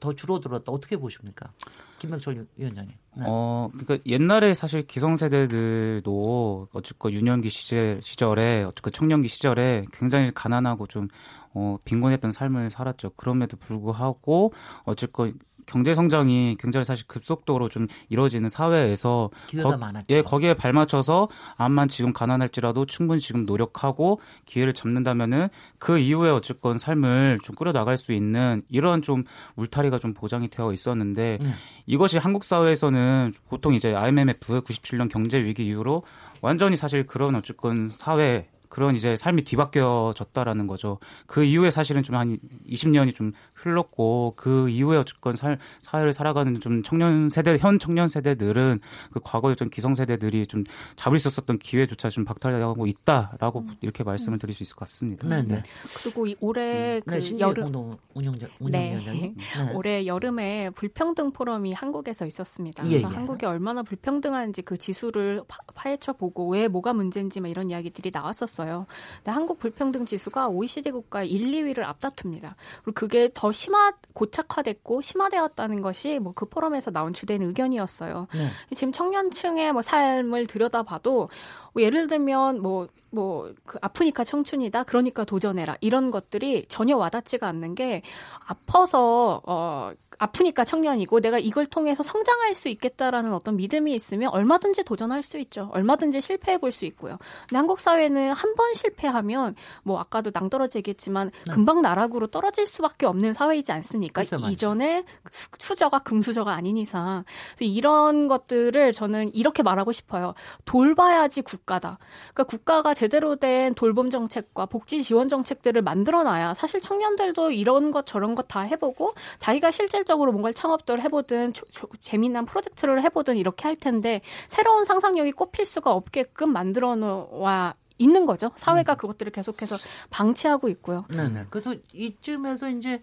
더 0.00 0.12
줄어들었다 0.12 0.72
어떻게 0.72 0.96
보십니까? 0.96 1.52
김명철 2.00 2.46
위원장님. 2.56 2.94
네. 3.18 3.24
어, 3.26 3.68
그러니까 3.72 3.98
옛날에 4.06 4.54
사실 4.54 4.82
기성세대들도 4.86 6.68
어쨌건 6.72 7.12
유년기 7.12 7.50
시절, 7.50 8.00
시절에 8.02 8.64
어쨌건 8.64 8.92
청년기 8.92 9.28
시절에 9.28 9.84
굉장히 9.92 10.32
가난하고 10.34 10.86
좀 10.86 11.08
어, 11.52 11.76
빈곤했던 11.84 12.32
삶을 12.32 12.70
살았죠. 12.70 13.10
그럼에도 13.16 13.56
불구하고 13.58 14.52
어쨌건 14.84 15.38
경제 15.70 15.94
성장이 15.94 16.56
굉장히 16.58 16.82
사실 16.84 17.06
급속도로 17.06 17.68
좀 17.68 17.86
이루어지는 18.08 18.48
사회에서 18.48 19.30
기회가 19.46 19.70
거- 19.70 19.76
많았죠. 19.78 20.06
예, 20.10 20.20
거기에 20.22 20.54
발맞춰서 20.54 21.28
암만 21.56 21.86
지금 21.88 22.12
가난할지라도 22.12 22.86
충분히 22.86 23.20
지금 23.20 23.46
노력하고 23.46 24.20
기회를 24.46 24.74
잡는다면은 24.74 25.46
그 25.78 25.98
이후에 25.98 26.30
어쨌건 26.30 26.78
삶을 26.78 27.38
좀 27.44 27.54
꾸려 27.54 27.72
나갈 27.72 27.96
수 27.96 28.12
있는 28.12 28.62
이런 28.68 29.00
좀 29.00 29.22
울타리가 29.54 30.00
좀 30.00 30.12
보장이 30.12 30.48
되어 30.48 30.72
있었는데 30.72 31.38
음. 31.40 31.54
이것이 31.86 32.18
한국 32.18 32.42
사회에서는 32.42 33.32
보통 33.48 33.74
이제 33.74 33.94
IMF 33.94 34.62
97년 34.62 35.08
경제 35.08 35.38
위기 35.42 35.64
이후로 35.66 36.02
완전히 36.42 36.76
사실 36.76 37.06
그런 37.06 37.36
어쨌건 37.36 37.88
사회 37.88 38.48
그런 38.70 38.96
이제 38.96 39.16
삶이 39.16 39.42
뒤바뀌어졌다라는 39.44 40.66
거죠. 40.66 40.98
그 41.26 41.42
이후에 41.44 41.70
사실은 41.70 42.02
좀 42.04 42.20
한 42.20 42.38
20년이 42.68 43.14
좀 43.14 43.32
흘렀고 43.54 44.34
그 44.36 44.68
이후에 44.68 44.98
어쨌건 44.98 45.36
살, 45.36 45.58
사회를 45.80 46.12
살아가는 46.12 46.60
좀 46.60 46.82
청년 46.82 47.30
세대 47.30 47.56
현 47.58 47.78
청년 47.78 48.08
세대들은 48.08 48.80
그 49.12 49.20
과거의 49.22 49.56
좀 49.56 49.70
기성 49.70 49.94
세대들이 49.94 50.46
좀 50.46 50.64
잡을 50.96 51.18
수 51.18 51.28
있었던 51.28 51.58
기회조차 51.58 52.08
좀 52.10 52.24
박탈하고 52.24 52.86
있다라고 52.86 53.64
이렇게 53.80 54.04
말씀을 54.04 54.38
드릴 54.38 54.54
수 54.54 54.62
있을 54.62 54.76
것 54.76 54.80
같습니다. 54.80 55.26
네, 55.28 55.42
네. 55.42 55.62
그리고 56.02 56.26
이 56.26 56.36
올해 56.40 57.00
그 57.06 57.14
네, 57.14 57.20
신지혜 57.20 57.48
여름 57.48 57.64
공동 57.64 57.96
운영자 58.14 58.46
네. 58.46 58.54
운영위원장님. 58.60 59.36
네. 59.66 59.72
올해 59.74 60.06
여름에 60.06 60.70
불평등 60.70 61.32
포럼이 61.32 61.72
한국에서 61.72 62.26
있었습니다. 62.26 62.84
예, 62.84 62.88
그래서 62.88 63.10
예. 63.10 63.14
한국이 63.14 63.46
얼마나 63.46 63.82
불평등한지 63.82 64.62
그 64.62 64.76
지수를 64.76 65.42
파, 65.48 65.58
파헤쳐 65.74 66.14
보고 66.14 66.48
왜 66.48 66.68
뭐가 66.68 66.92
문제인지 66.92 67.40
막 67.40 67.48
이런 67.48 67.70
이야기들이 67.70 68.10
나왔었어요. 68.12 68.59
근데 68.64 69.30
한국 69.30 69.58
불평등 69.58 70.06
지수가 70.06 70.48
OECD 70.48 70.90
국가 70.90 71.22
1, 71.22 71.52
2위를 71.52 71.84
앞다툽니다. 71.84 72.54
그리고 72.82 72.94
그게 72.94 73.30
더 73.34 73.52
심화 73.52 73.92
고착화됐고 74.12 75.02
심화되었다는 75.02 75.82
것이 75.82 76.18
뭐 76.18 76.32
그 76.34 76.46
포럼에서 76.46 76.90
나온 76.90 77.12
주된 77.12 77.42
의견이었어요. 77.42 78.26
네. 78.34 78.48
지금 78.74 78.92
청년층의 78.92 79.72
뭐 79.72 79.82
삶을 79.82 80.46
들여다봐도 80.46 81.28
뭐 81.74 81.82
예를 81.82 82.06
들면 82.06 82.62
뭐 82.62 82.88
뭐 83.12 83.52
그 83.66 83.78
아프니까 83.82 84.24
청춘이다 84.24 84.84
그러니까 84.84 85.24
도전해라 85.24 85.76
이런 85.80 86.10
것들이 86.10 86.66
전혀 86.68 86.96
와닿지가 86.96 87.46
않는 87.48 87.74
게 87.74 88.02
아파서 88.46 89.42
어 89.44 89.92
아프니까 90.20 90.64
청년이고 90.64 91.20
내가 91.20 91.38
이걸 91.38 91.64
통해서 91.66 92.02
성장할 92.02 92.54
수 92.54 92.68
있겠다라는 92.68 93.32
어떤 93.32 93.56
믿음이 93.56 93.92
있으면 93.94 94.28
얼마든지 94.30 94.84
도전할 94.84 95.22
수 95.22 95.38
있죠. 95.38 95.70
얼마든지 95.72 96.20
실패해 96.20 96.58
볼 96.58 96.70
수 96.72 96.84
있고요. 96.86 97.16
근데 97.48 97.56
한국 97.56 97.80
사회는 97.80 98.32
한 98.32 98.54
번 98.54 98.74
실패하면 98.74 99.54
뭐 99.82 99.98
아까도 99.98 100.30
낭떠러지 100.34 100.78
얘기했지만 100.78 101.30
금방 101.50 101.80
나락으로 101.82 102.26
떨어질 102.26 102.66
수밖에 102.66 103.06
없는 103.06 103.32
사회이지 103.32 103.72
않습니까? 103.72 104.20
이전에 104.52 105.04
수- 105.30 105.48
수저가 105.58 106.00
금수저가 106.00 106.52
아닌 106.52 106.76
이상 106.76 107.24
이런 107.58 108.28
것들을 108.28 108.92
저는 108.92 109.34
이렇게 109.34 109.62
말하고 109.62 109.92
싶어요. 109.92 110.34
돌봐야지 110.66 111.42
국가다. 111.42 111.98
그러니까 112.34 112.44
국가가 112.44 112.92
제대로 112.94 113.36
된 113.36 113.74
돌봄 113.74 114.10
정책과 114.10 114.66
복지 114.66 115.02
지원 115.02 115.28
정책들을 115.28 115.80
만들어 115.82 116.22
놔야 116.24 116.54
사실 116.54 116.80
청년들도 116.80 117.52
이런 117.52 117.90
것 117.90 118.04
저런 118.06 118.34
것 118.34 118.46
다 118.50 118.60
해보고 118.62 119.14
자기가 119.38 119.70
실 119.70 119.88
질적으로 120.10 120.32
뭔가를 120.32 120.54
창업들 120.54 121.00
해보든 121.02 121.52
조- 121.52 121.64
조- 121.70 121.88
재미난 122.02 122.44
프로젝트를 122.44 123.00
해보든 123.02 123.36
이렇게 123.36 123.68
할 123.68 123.76
텐데 123.76 124.20
새로운 124.48 124.84
상상력이 124.84 125.32
꼽힐 125.32 125.64
수가 125.64 125.92
없게끔 125.92 126.52
만들어 126.52 126.96
놓아 126.96 127.74
있는 127.96 128.26
거죠. 128.26 128.50
사회가 128.56 128.96
그것들을 128.96 129.30
계속해서 129.30 129.78
방치하고 130.10 130.68
있고요. 130.70 131.04
네, 131.10 131.28
네. 131.28 131.46
그래서 131.48 131.74
이쯤에서 131.92 132.70
이제 132.70 133.00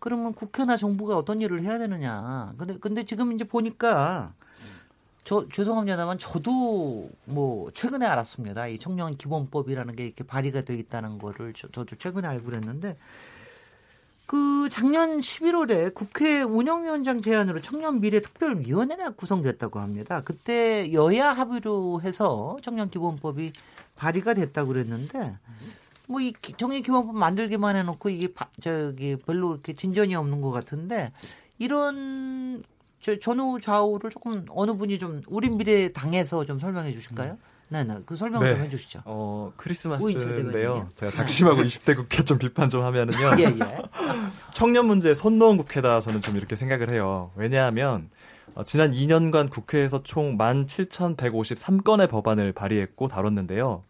그러면 0.00 0.32
국회나 0.34 0.76
정부가 0.76 1.16
어떤 1.16 1.40
일을 1.40 1.62
해야 1.62 1.78
되느냐. 1.78 2.52
근데 2.58 2.76
근데 2.78 3.04
지금 3.04 3.30
이제 3.32 3.44
보니까 3.44 4.32
저 5.22 5.46
죄송합니다만 5.48 6.18
저도 6.18 7.08
뭐 7.26 7.70
최근에 7.72 8.04
알았습니다. 8.06 8.66
이 8.66 8.78
청년 8.78 9.16
기본법이라는 9.16 9.94
게 9.94 10.06
이렇게 10.06 10.24
발의가 10.24 10.62
돼 10.62 10.74
있다는 10.74 11.18
거를 11.18 11.52
저, 11.54 11.68
저도 11.68 11.94
최근에 11.96 12.26
알고 12.26 12.46
그랬는데 12.46 12.96
그 14.28 14.68
작년 14.68 15.20
11월에 15.20 15.94
국회 15.94 16.42
운영위원장 16.42 17.22
제안으로 17.22 17.62
청년 17.62 17.98
미래 18.02 18.20
특별위원회가 18.20 19.10
구성됐다고 19.12 19.78
합니다. 19.80 20.20
그때 20.22 20.92
여야 20.92 21.32
합의로 21.32 22.02
해서 22.02 22.58
청년 22.62 22.90
기본법이 22.90 23.52
발의가 23.96 24.34
됐다고 24.34 24.68
그랬는데 24.68 25.34
뭐이 26.08 26.34
청년 26.58 26.82
기본법 26.82 27.16
만들기만 27.16 27.76
해놓고 27.76 28.10
이게 28.10 28.34
바- 28.34 28.50
저기 28.60 29.16
별로 29.16 29.54
이렇게 29.54 29.72
진전이 29.72 30.14
없는 30.14 30.42
것 30.42 30.50
같은데 30.50 31.10
이런 31.58 32.62
저 33.00 33.18
전후 33.18 33.58
좌우를 33.58 34.10
조금 34.10 34.44
어느 34.50 34.74
분이 34.74 34.98
좀 34.98 35.22
우리 35.28 35.48
미래 35.48 35.90
당에서 35.90 36.44
좀 36.44 36.58
설명해 36.58 36.92
주실까요? 36.92 37.38
네, 37.70 37.84
네. 37.84 37.94
그 38.06 38.16
설명 38.16 38.42
네. 38.42 38.54
좀 38.54 38.64
해주시죠. 38.64 39.02
어, 39.04 39.52
크리스마스인데요. 39.56 40.88
제가 40.94 41.12
작심하고 41.12 41.62
20대 41.62 41.96
국회 41.96 42.24
좀 42.24 42.38
비판 42.38 42.68
좀 42.68 42.82
하면은요. 42.82 43.32
예, 43.40 43.44
예. 43.44 43.78
청년 44.52 44.86
문제에 44.86 45.12
손 45.14 45.38
놓은 45.38 45.56
국회다 45.58 46.00
저는 46.00 46.22
좀 46.22 46.36
이렇게 46.36 46.56
생각을 46.56 46.90
해요. 46.90 47.30
왜냐하면 47.36 48.08
어, 48.54 48.64
지난 48.64 48.90
2년간 48.92 49.50
국회에서 49.50 50.02
총 50.02 50.38
17,153건의 50.38 52.08
법안을 52.08 52.52
발의했고 52.52 53.08
다뤘는데요. 53.08 53.84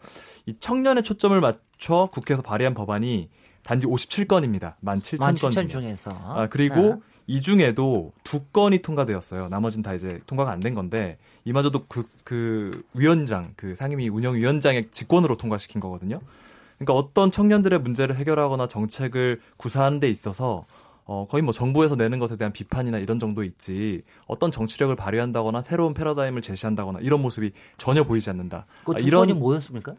이 0.46 0.54
청년의 0.58 1.02
초점을 1.04 1.38
맞춰 1.40 2.08
국회에서 2.12 2.42
발의한 2.42 2.74
법안이 2.74 3.30
단지 3.62 3.86
57건입니다. 3.86 4.74
17,000건 4.82 5.36
17,000 5.36 5.68
중에. 5.68 5.80
중에서. 5.82 6.10
아, 6.24 6.46
그리고 6.48 6.74
네. 6.76 6.94
이 7.26 7.42
중에도 7.42 8.12
두 8.24 8.44
건이 8.44 8.80
통과되었어요. 8.80 9.48
나머지는 9.48 9.82
다 9.82 9.92
이제 9.94 10.18
통과가 10.26 10.50
안 10.50 10.60
된 10.60 10.74
건데 10.74 11.18
이마저도 11.48 11.86
그, 11.88 12.04
그 12.24 12.82
위원장, 12.92 13.54
그 13.56 13.74
상임위 13.74 14.08
운영위원장의 14.10 14.88
직권으로 14.90 15.36
통과시킨 15.38 15.80
거거든요. 15.80 16.20
그러니까 16.76 16.92
어떤 16.92 17.30
청년들의 17.30 17.80
문제를 17.80 18.16
해결하거나 18.16 18.68
정책을 18.68 19.40
구사하는 19.56 19.98
데 19.98 20.10
있어서 20.10 20.66
어, 21.06 21.26
거의 21.28 21.42
뭐 21.42 21.54
정부에서 21.54 21.96
내는 21.96 22.18
것에 22.18 22.36
대한 22.36 22.52
비판이나 22.52 22.98
이런 22.98 23.18
정도 23.18 23.42
있지 23.44 24.02
어떤 24.26 24.50
정치력을 24.50 24.94
발휘한다거나 24.94 25.62
새로운 25.62 25.94
패러다임을 25.94 26.42
제시한다거나 26.42 26.98
이런 27.00 27.22
모습이 27.22 27.52
전혀 27.78 28.04
보이지 28.04 28.28
않는다. 28.28 28.66
그 28.84 28.92
아, 28.92 28.98
두 28.98 29.06
이런 29.06 29.20
건이 29.26 29.32
뭐였습니까? 29.32 29.94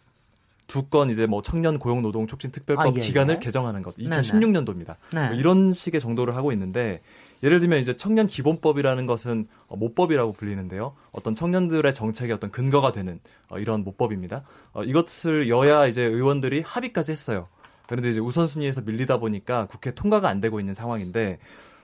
두 0.68 0.84
건 0.84 1.10
이제 1.10 1.26
뭐 1.26 1.42
청년 1.42 1.80
고용 1.80 2.04
노동 2.04 2.28
촉진 2.28 2.52
특별법 2.52 2.86
아, 2.86 2.92
예, 2.96 3.00
기간을 3.00 3.38
예. 3.38 3.40
개정하는 3.40 3.82
것 3.82 3.96
네네. 3.96 4.10
2016년도입니다. 4.12 4.98
네. 5.16 5.30
뭐 5.30 5.36
이런 5.36 5.72
식의 5.74 6.00
정도를 6.00 6.36
하고 6.36 6.52
있는데 6.52 7.02
예를 7.44 7.60
들면 7.60 7.80
이제 7.80 7.96
청년 7.96 8.28
기본법이라는 8.28 9.06
것은 9.06 9.48
어, 9.68 9.76
모법이라고 9.76 10.34
불리는데요. 10.34 10.96
어떤 11.12 11.36
청년들의 11.36 11.94
정책의 11.94 12.34
어떤 12.34 12.52
근거가 12.52 12.92
되는 12.92 13.20
어, 13.50 13.60
이런 13.60 13.84
모법입니다. 13.84 14.44
어, 14.74 14.84
이것을 14.84 15.50
여야 15.50 15.88
이제 15.88 16.04
의원들이 16.04 16.62
합의까지 16.62 17.12
했어요. 17.12 17.46
그런데 17.88 18.10
이제 18.10 18.20
우선순위에서 18.20 18.82
밀리다 18.82 19.18
보니까 19.18 19.66
국회 19.66 19.92
통과가 19.92 20.30
안 20.30 20.42
되고 20.42 20.60
있는 20.60 20.74
상황인데 20.76 21.40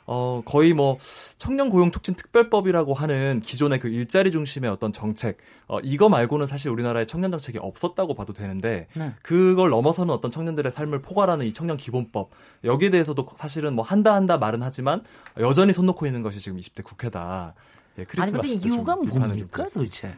어, 0.07 0.41
거의 0.45 0.73
뭐 0.73 0.97
청년 1.37 1.69
고용 1.69 1.91
촉진 1.91 2.15
특별법이라고 2.15 2.93
하는 2.93 3.41
기존의 3.43 3.79
그 3.79 3.87
일자리 3.87 4.31
중심의 4.31 4.69
어떤 4.69 4.91
정책 4.91 5.37
어, 5.67 5.79
이거 5.81 6.09
말고는 6.09 6.47
사실 6.47 6.69
우리나라에 6.69 7.05
청년 7.05 7.31
정책이 7.31 7.57
없었다고 7.59 8.13
봐도 8.13 8.33
되는데 8.33 8.87
네. 8.95 9.13
그걸 9.21 9.69
넘어서는 9.69 10.13
어떤 10.13 10.31
청년들의 10.31 10.71
삶을 10.71 11.01
포괄하는 11.01 11.45
이 11.45 11.53
청년 11.53 11.77
기본법 11.77 12.29
여기에 12.63 12.91
대해서도 12.91 13.25
사실은 13.35 13.73
뭐 13.73 13.83
한다 13.83 14.13
한다 14.13 14.37
말은 14.37 14.61
하지만 14.61 15.03
여전히 15.39 15.73
손 15.73 15.85
놓고 15.87 16.05
있는 16.05 16.21
것이 16.21 16.39
지금 16.39 16.59
20대 16.59 16.83
국회다. 16.83 17.55
예, 17.97 18.05
아니 18.17 18.31
근데 18.31 18.47
이유가 18.47 18.95
뭡니까. 18.95 19.65
도대체? 19.65 20.15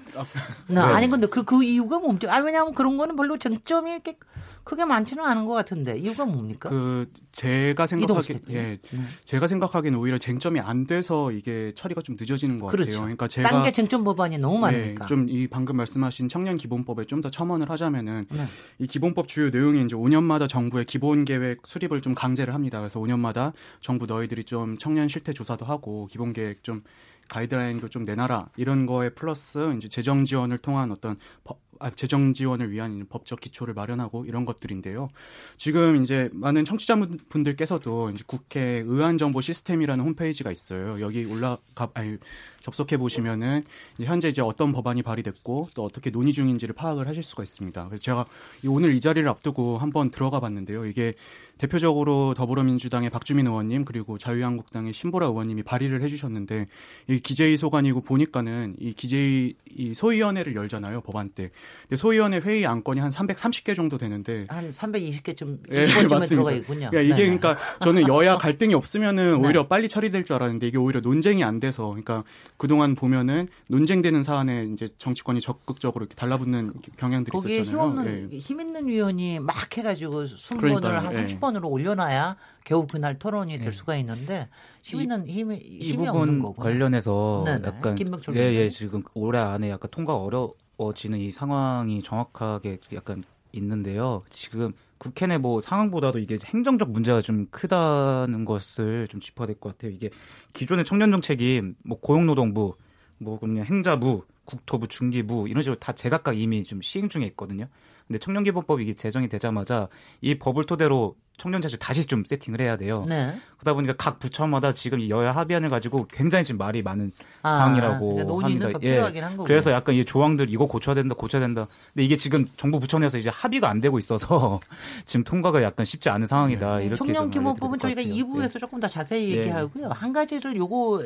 네. 0.67 0.79
아니 0.79 1.07
근데 1.07 1.27
그, 1.27 1.43
그 1.43 1.63
이유가 1.63 1.99
뭡니까? 1.99 2.33
아 2.35 2.39
왜냐하면 2.39 2.73
그런 2.73 2.97
거는 2.97 3.15
별로 3.15 3.37
쟁점이 3.37 3.91
이렇게 3.91 4.17
크게 4.63 4.85
많지는 4.85 5.23
않은 5.23 5.45
것 5.45 5.53
같은데 5.53 5.97
이유가 5.99 6.25
뭡니까? 6.25 6.69
그 6.69 7.11
제가 7.33 7.85
생각하기. 7.87 8.39
예 8.49 8.79
네. 8.81 8.99
제가 9.25 9.47
생각하기에는 9.47 9.99
오히려 9.99 10.17
쟁점이 10.17 10.59
안 10.59 10.87
돼서 10.87 11.31
이게 11.31 11.71
처리가 11.75 12.01
좀 12.01 12.15
늦어지는 12.19 12.57
것 12.59 12.67
그렇죠. 12.67 12.91
같아요. 12.91 13.01
그러니까 13.01 13.27
제가 13.27 13.49
딴게 13.49 13.71
쟁점 13.71 14.03
법안이 14.03 14.37
너무 14.39 14.57
많으니까. 14.59 15.05
예, 15.05 15.07
좀이 15.07 15.47
방금 15.47 15.77
말씀하신 15.77 16.29
청년 16.29 16.57
기본법에 16.57 17.05
좀 17.05 17.17
더 17.21 17.29
첨언을 17.31 17.69
하자면은 17.69 18.27
네. 18.29 18.45
이 18.77 18.85
기본법 18.87 19.27
주요 19.27 19.49
내용이 19.49 19.83
이제 19.83 19.95
5년마다 19.95 20.47
정부의 20.47 20.85
기본 20.85 21.25
계획 21.25 21.65
수립을 21.65 22.01
좀 22.01 22.13
강제를 22.13 22.53
합니다. 22.53 22.79
그래서 22.79 22.99
5년마다 22.99 23.53
정부 23.81 24.05
너희들이 24.05 24.43
좀 24.43 24.77
청년 24.77 25.07
실태 25.07 25.33
조사도 25.33 25.65
하고 25.65 26.07
기본 26.11 26.31
계획 26.33 26.63
좀 26.63 26.83
가이드라인도 27.29 27.89
좀 27.89 28.03
내놔라 28.03 28.49
이런 28.57 28.85
거에 28.85 29.09
플러스 29.09 29.73
이제 29.75 29.87
재정 29.87 30.25
지원을 30.25 30.57
통한 30.57 30.91
어떤 30.91 31.17
법, 31.43 31.59
아, 31.79 31.89
재정 31.91 32.33
지원을 32.33 32.71
위한 32.71 33.05
법적 33.09 33.39
기초를 33.39 33.73
마련하고 33.73 34.25
이런 34.25 34.45
것들인데요. 34.45 35.09
지금 35.55 36.01
이제 36.01 36.29
많은 36.33 36.65
청취자분들께서도 36.65 38.11
이제 38.11 38.23
국회 38.25 38.83
의안 38.85 39.17
정보 39.17 39.41
시스템이라는 39.41 40.03
홈페이지가 40.03 40.51
있어요. 40.51 40.97
여기 40.99 41.25
올라가 41.25 41.59
아니 41.93 42.17
접속해 42.61 42.97
보시면은 42.97 43.63
현재 44.01 44.27
이제 44.29 44.41
어떤 44.41 44.71
법안이 44.71 45.03
발의됐고 45.03 45.69
또 45.73 45.83
어떻게 45.83 46.09
논의 46.09 46.33
중인지를 46.33 46.73
파악을 46.75 47.07
하실 47.07 47.23
수가 47.23 47.43
있습니다. 47.43 47.87
그래서 47.87 48.03
제가 48.03 48.25
이 48.63 48.67
오늘 48.67 48.93
이 48.93 49.01
자리를 49.01 49.27
앞두고 49.29 49.77
한번 49.77 50.09
들어가 50.09 50.39
봤는데요. 50.39 50.85
이게 50.85 51.13
대표적으로 51.57 52.33
더불어민주당의 52.35 53.09
박주민 53.09 53.47
의원님 53.47 53.85
그리고 53.85 54.17
자유한국당의 54.17 54.93
신보라 54.93 55.27
의원님이 55.27 55.63
발의를 55.63 56.01
해주셨는데 56.01 56.67
이 57.07 57.19
기재위 57.19 57.57
소관이고 57.57 58.01
보니까는 58.01 58.75
이 58.79 58.93
기재위 58.93 59.55
이 59.75 59.93
소위원회를 59.93 60.55
열잖아요 60.55 61.01
법안 61.01 61.29
때. 61.29 61.51
근데 61.83 61.95
소위원회 61.95 62.39
회의 62.39 62.65
안건이 62.65 62.99
한 62.99 63.09
330개 63.11 63.75
정도 63.75 63.97
되는데 63.97 64.45
한 64.49 64.69
320개쯤 64.71 65.59
예, 65.71 65.83
이번쯤에 65.83 66.07
맞습니다. 66.07 66.27
들어가 66.27 66.51
있군요. 66.51 66.85
야, 66.93 67.01
이게 67.01 67.15
네네. 67.15 67.37
그러니까 67.37 67.57
저는 67.79 68.07
여야 68.07 68.37
갈등이 68.39 68.73
없으면은 68.73 69.41
네. 69.41 69.47
오히려 69.47 69.67
빨리 69.67 69.87
처리될 69.87 70.25
줄 70.25 70.35
알았는데 70.35 70.67
이게 70.67 70.77
오히려 70.77 70.99
논쟁이 70.99 71.43
안 71.43 71.59
돼서 71.59 71.87
그러니까 71.87 72.23
그동안 72.57 72.95
보면은 72.95 73.47
논쟁되는 73.69 74.23
사안에 74.23 74.69
이제 74.73 74.87
정치권이 74.97 75.41
적극적으로 75.41 76.03
이렇게 76.03 76.15
달라붙는 76.15 76.73
경향들이 76.97 77.31
거기에 77.31 77.57
있었잖아요. 77.59 77.71
힘 77.71 77.99
없는 77.99 78.29
예. 78.33 78.37
힘 78.37 78.61
있는 78.61 78.87
위원이 78.87 79.39
막 79.39 79.55
해가지고 79.77 80.25
순번을 80.25 80.79
그러니까요, 80.79 81.07
한 81.07 81.15
예. 81.15 81.25
30번 81.25 81.46
으로 81.55 81.69
올려놔야 81.69 82.35
겨우 82.65 82.87
그날 82.87 83.17
토론이 83.17 83.57
될 83.59 83.67
예. 83.67 83.71
수가 83.71 83.95
있는데 83.97 84.49
있는 84.93 85.27
힘이 85.27 85.57
이 85.57 85.93
부분 85.95 86.53
관련해서 86.53 87.43
네네. 87.45 87.67
약간 87.67 87.95
김명철 87.95 88.35
예, 88.35 88.53
예. 88.53 88.69
지금 88.69 89.03
올해 89.13 89.39
안에 89.39 89.69
약간 89.69 89.89
통과 89.91 90.15
어려워지는 90.17 91.19
이 91.19 91.31
상황이 91.31 92.01
정확하게 92.03 92.79
약간 92.93 93.23
있는데요. 93.53 94.23
지금 94.29 94.73
국회 94.97 95.27
내 95.27 95.37
뭐 95.37 95.59
상황보다도 95.59 96.19
이게 96.19 96.37
행정적 96.43 96.91
문제가 96.91 97.21
좀 97.21 97.47
크다는 97.51 98.45
것을 98.45 99.07
좀 99.07 99.19
짚어야 99.21 99.47
될 99.47 99.55
것 99.59 99.77
같아요. 99.77 99.91
이게 99.91 100.09
기존의 100.53 100.85
청년 100.85 101.11
정책이 101.11 101.61
뭐 101.83 101.99
고용노동부, 101.99 102.75
뭐 103.19 103.39
그냥 103.39 103.65
행자부, 103.65 104.23
국토부, 104.45 104.87
중기부 104.87 105.47
이런 105.49 105.61
식으로 105.63 105.79
다 105.79 105.93
제각각 105.93 106.37
이미 106.37 106.63
좀 106.63 106.81
시행 106.81 107.09
중에 107.09 107.25
있거든요. 107.27 107.67
근데 108.07 108.17
청년기본법이 108.19 108.83
이게 108.83 108.93
제정이 108.93 109.27
되자마자 109.27 109.87
이 110.21 110.35
법을 110.39 110.65
토대로 110.65 111.15
청년 111.37 111.61
자질 111.61 111.77
다시 111.77 112.05
좀 112.05 112.23
세팅을 112.25 112.59
해야 112.59 112.77
돼요. 112.77 113.03
네. 113.07 113.37
그러다 113.57 113.73
보니까 113.73 113.93
각 113.95 114.19
부처마다 114.19 114.71
지금 114.71 114.99
이 114.99 115.09
여야 115.09 115.31
합의안을 115.31 115.69
가지고 115.69 116.07
굉장히 116.11 116.43
지금 116.43 116.57
말이 116.57 116.81
많은 116.81 117.11
아, 117.43 117.57
상황이라고 117.57 118.15
그러니까 118.15 118.47
합니다. 118.47 118.69
더 118.71 118.79
예. 118.83 119.43
그래서 119.45 119.71
약간 119.71 119.95
이 119.95 120.03
조항들 120.03 120.49
이거 120.49 120.65
고쳐야 120.67 120.95
된다, 120.95 121.13
고쳐야 121.15 121.39
된다. 121.39 121.67
근데 121.93 122.03
이게 122.03 122.17
지금 122.17 122.47
정부 122.57 122.79
부처 122.79 122.97
내에서 122.97 123.19
이제 123.19 123.29
합의가 123.29 123.69
안 123.69 123.81
되고 123.81 123.99
있어서 123.99 124.59
지금 125.05 125.23
통과가 125.23 125.61
약간 125.61 125.85
쉽지 125.85 126.09
않은 126.09 126.25
상황이다. 126.25 126.81
이렇게 126.81 126.95
청년 126.95 127.29
알려드릴 127.29 127.79
저희가 127.79 128.01
것 128.01 128.07
같아요. 128.07 128.25
2부에서 128.25 128.59
조금 128.59 128.79
더 128.79 128.87
자세히 128.87 129.31
예. 129.31 129.37
얘기하고요. 129.37 129.89
한 129.89 130.13
가지를 130.13 130.55
요거 130.55 131.03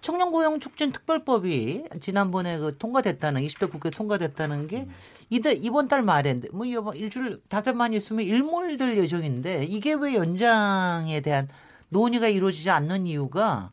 청년 0.00 0.30
고용 0.30 0.58
촉진 0.60 0.92
특별법이 0.92 1.84
지난번에 2.00 2.58
그 2.58 2.76
통과됐다는 2.78 3.42
20대 3.42 3.70
국회 3.70 3.90
통과됐다는 3.90 4.68
게 4.68 4.86
이달 5.28 5.56
이번 5.60 5.88
달 5.88 6.02
말에 6.02 6.40
뭐 6.52 6.64
이거 6.64 6.92
일주일 6.94 7.40
다섯만 7.48 7.92
있으면 7.92 8.24
일몰될 8.24 8.96
예정인데 8.96 9.49
이게 9.68 9.94
왜 9.94 10.14
연장에 10.14 11.20
대한 11.20 11.48
논의가 11.88 12.28
이루어지지 12.28 12.70
않는 12.70 13.06
이유가 13.06 13.70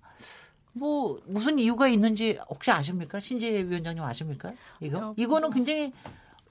뭐 0.73 1.19
무슨 1.25 1.57
이유가 1.59 1.87
있는지 1.87 2.37
혹시 2.49 2.71
아십니까? 2.71 3.19
신재 3.19 3.49
위원장님 3.67 4.03
아십니까? 4.03 4.53
이거 4.79 5.09
어, 5.09 5.13
이거는 5.17 5.49
굉장히 5.51 5.91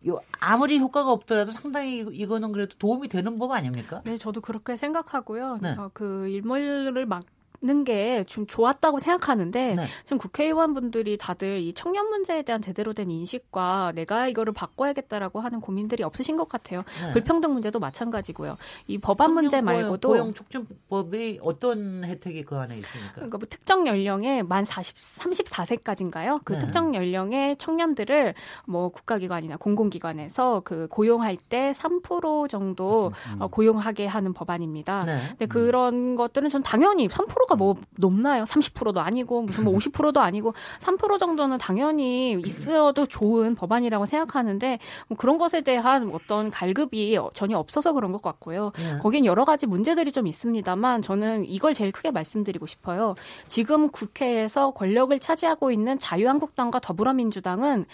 요 0.09 0.21
아무리 0.41 0.79
효과가 0.79 1.11
없더라도 1.11 1.53
상당히 1.53 1.99
이거- 1.99 2.11
이거는 2.13 2.53
그래도 2.53 2.77
도움이 2.79 3.09
되는 3.09 3.39
법 3.39 3.53
아닙니까? 3.53 4.03
네, 4.05 4.19
저도 4.19 4.41
그렇게 4.41 4.77
생각하고요. 4.77 5.59
네. 5.63 5.75
어, 5.79 5.91
그 5.93 6.29
일몰을 6.29 7.07
막 7.07 7.23
는 7.63 7.85
게 7.85 8.07
좀 8.27 8.47
좋았다고 8.47 8.99
생각하는데 8.99 9.75
네. 9.75 9.87
지금 10.05 10.19
국회의원분들이 10.19 11.17
다들 11.17 11.61
이 11.61 11.73
청년 11.75 12.09
문제에 12.09 12.43
대한 12.43 12.61
제대로 12.63 12.93
된 12.93 13.11
인식과 13.11 13.93
내가 13.95 14.29
이거를 14.29 14.53
바꿔야겠다라고 14.53 15.41
하는 15.41 15.61
고민들이 15.61 16.03
없으신 16.03 16.37
것 16.37 16.49
같아요. 16.49 16.85
네. 17.05 17.13
불평등 17.13 17.53
문제도 17.53 17.79
마찬가지고요. 17.79 18.57
이 18.87 18.99
법안 18.99 19.33
문제 19.35 19.61
말고도 19.61 20.09
고용 20.09 20.35
촉진법이 20.35 21.41
어떤 21.43 22.05
혜택이 22.05 22.43
그 22.45 22.57
안에 22.57 22.77
있습니까? 22.79 23.13
그러니까 23.15 23.39
뭐 23.39 23.47
특정 23.49 23.87
연령에 23.87 24.43
만 24.43 24.65
40, 24.65 24.97
34세까지인가요? 24.97 26.41
그 26.45 26.55
네. 26.55 26.59
특정 26.59 26.95
연령의 26.95 27.57
청년들을 27.59 28.35
뭐 28.67 28.89
국가기관이나 28.91 29.57
공공기관에서 29.57 30.63
그 30.65 30.89
고용할 30.89 31.37
때 31.37 31.73
3% 31.77 32.49
정도 32.49 33.11
맞습니다. 33.11 33.35
음. 33.35 33.43
어, 33.43 33.47
고용하게 33.49 34.07
하는 34.07 34.33
법안입니다. 34.33 35.05
네. 35.05 35.19
근데 35.31 35.47
그런 35.47 36.17
것들은 36.17 36.49
전 36.49 36.63
당연히 36.63 37.09
3% 37.09 37.46
3%가 37.47 37.55
뭐 37.57 37.77
높나요? 37.97 38.45
30%도 38.45 39.01
아니고 39.01 39.43
무슨 39.43 39.65
뭐 39.65 39.75
50%도 39.75 40.21
아니고 40.21 40.55
3% 40.81 41.19
정도는 41.19 41.59
당연히 41.59 42.33
있어도 42.45 43.07
좋은 43.07 43.55
법안이라고 43.55 44.07
생각하는데 44.07 44.79
뭐 45.09 45.17
그런 45.17 45.39
것에 45.39 45.63
대한 45.63 46.11
어떤 46.13 46.51
갈급이 46.51 47.19
전혀 47.35 47.59
없어서 47.59 47.93
그런 47.93 48.13
것 48.13 48.21
같고요. 48.23 48.73
네. 48.77 48.99
거긴 48.99 49.25
여러 49.25 49.45
가지 49.45 49.67
문제들이 49.67 50.13
좀 50.13 50.27
있습니다만 50.27 51.03
저는 51.03 51.47
이걸 51.47 51.75
제일 51.75 51.93
크게 51.93 52.11
말씀드리고 52.11 52.67
싶어요. 52.67 53.15
지금 53.47 53.91
국회에서 53.91 54.73
권력을 54.73 55.19
차지하고 55.19 55.71
있는 55.71 55.99
자유한국당과 55.99 56.81
더불어민주당은 56.81 57.87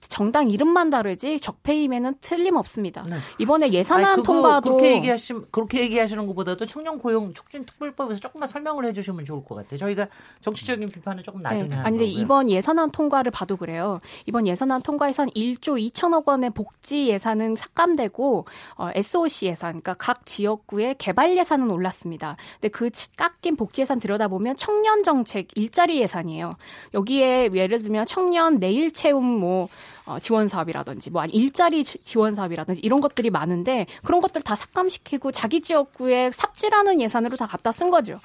정당 0.00 0.50
이름만 0.50 0.90
다르지 0.90 1.40
적폐임에는 1.40 2.16
틀림없습니다. 2.20 3.02
네. 3.08 3.16
이번에 3.38 3.72
예산안 3.72 4.04
아니, 4.14 4.22
통과도 4.22 4.76
그렇게 4.76 4.96
얘기하시 4.96 5.34
그렇게 5.50 5.80
얘기하시는 5.80 6.26
것보다도 6.26 6.66
청년 6.66 6.98
고용 6.98 7.32
촉진 7.32 7.64
특별법에서 7.64 8.20
조금만 8.20 8.48
설명을 8.48 8.84
해 8.84 8.92
주시면 8.96 9.24
좋을 9.24 9.44
것 9.44 9.54
같아요. 9.54 9.78
저희가 9.78 10.08
정치적인 10.40 10.88
비판은 10.88 11.22
조금 11.22 11.42
나중에 11.42 11.68
네. 11.68 11.76
아니 11.76 11.98
근데 11.98 12.04
이번 12.04 12.50
예산안 12.50 12.90
통과를 12.90 13.30
봐도 13.30 13.56
그래요. 13.56 14.00
이번 14.26 14.46
예산안 14.46 14.82
통과에선 14.82 15.30
1조 15.30 15.92
2천억 15.92 16.26
원의 16.26 16.50
복지 16.50 17.06
예산은 17.06 17.54
삭감되고 17.54 18.46
어, 18.76 18.90
SOC 18.94 19.46
예산, 19.46 19.70
그러니까 19.70 19.94
각 19.94 20.26
지역구의 20.26 20.96
개발 20.98 21.36
예산은 21.36 21.70
올랐습니다. 21.70 22.36
근데 22.54 22.68
그 22.68 22.90
깎인 23.16 23.56
복지 23.56 23.82
예산 23.82 23.98
들여다보면 23.98 24.56
청년 24.56 25.02
정책 25.02 25.48
일자리 25.56 26.00
예산이에요. 26.00 26.50
여기에 26.94 27.50
예를 27.54 27.80
들면 27.82 28.06
청년 28.06 28.58
내일 28.58 28.92
채움 28.92 29.24
뭐 29.24 29.68
어, 30.06 30.18
지원 30.20 30.48
사업이라든지 30.48 31.10
뭐 31.10 31.22
아니 31.22 31.32
일자리 31.32 31.84
지원 31.84 32.34
사업이라든지 32.34 32.80
이런 32.82 33.00
것들이 33.00 33.30
많은데 33.30 33.86
그런 34.04 34.20
것들 34.20 34.42
다 34.42 34.54
삭감시키고 34.54 35.32
자기 35.32 35.60
지역구에 35.60 36.30
삽질하는 36.30 37.00
예산으로 37.00 37.36
다 37.36 37.46
갖다 37.46 37.72
쓴 37.72 37.90
거죠. 37.90 38.20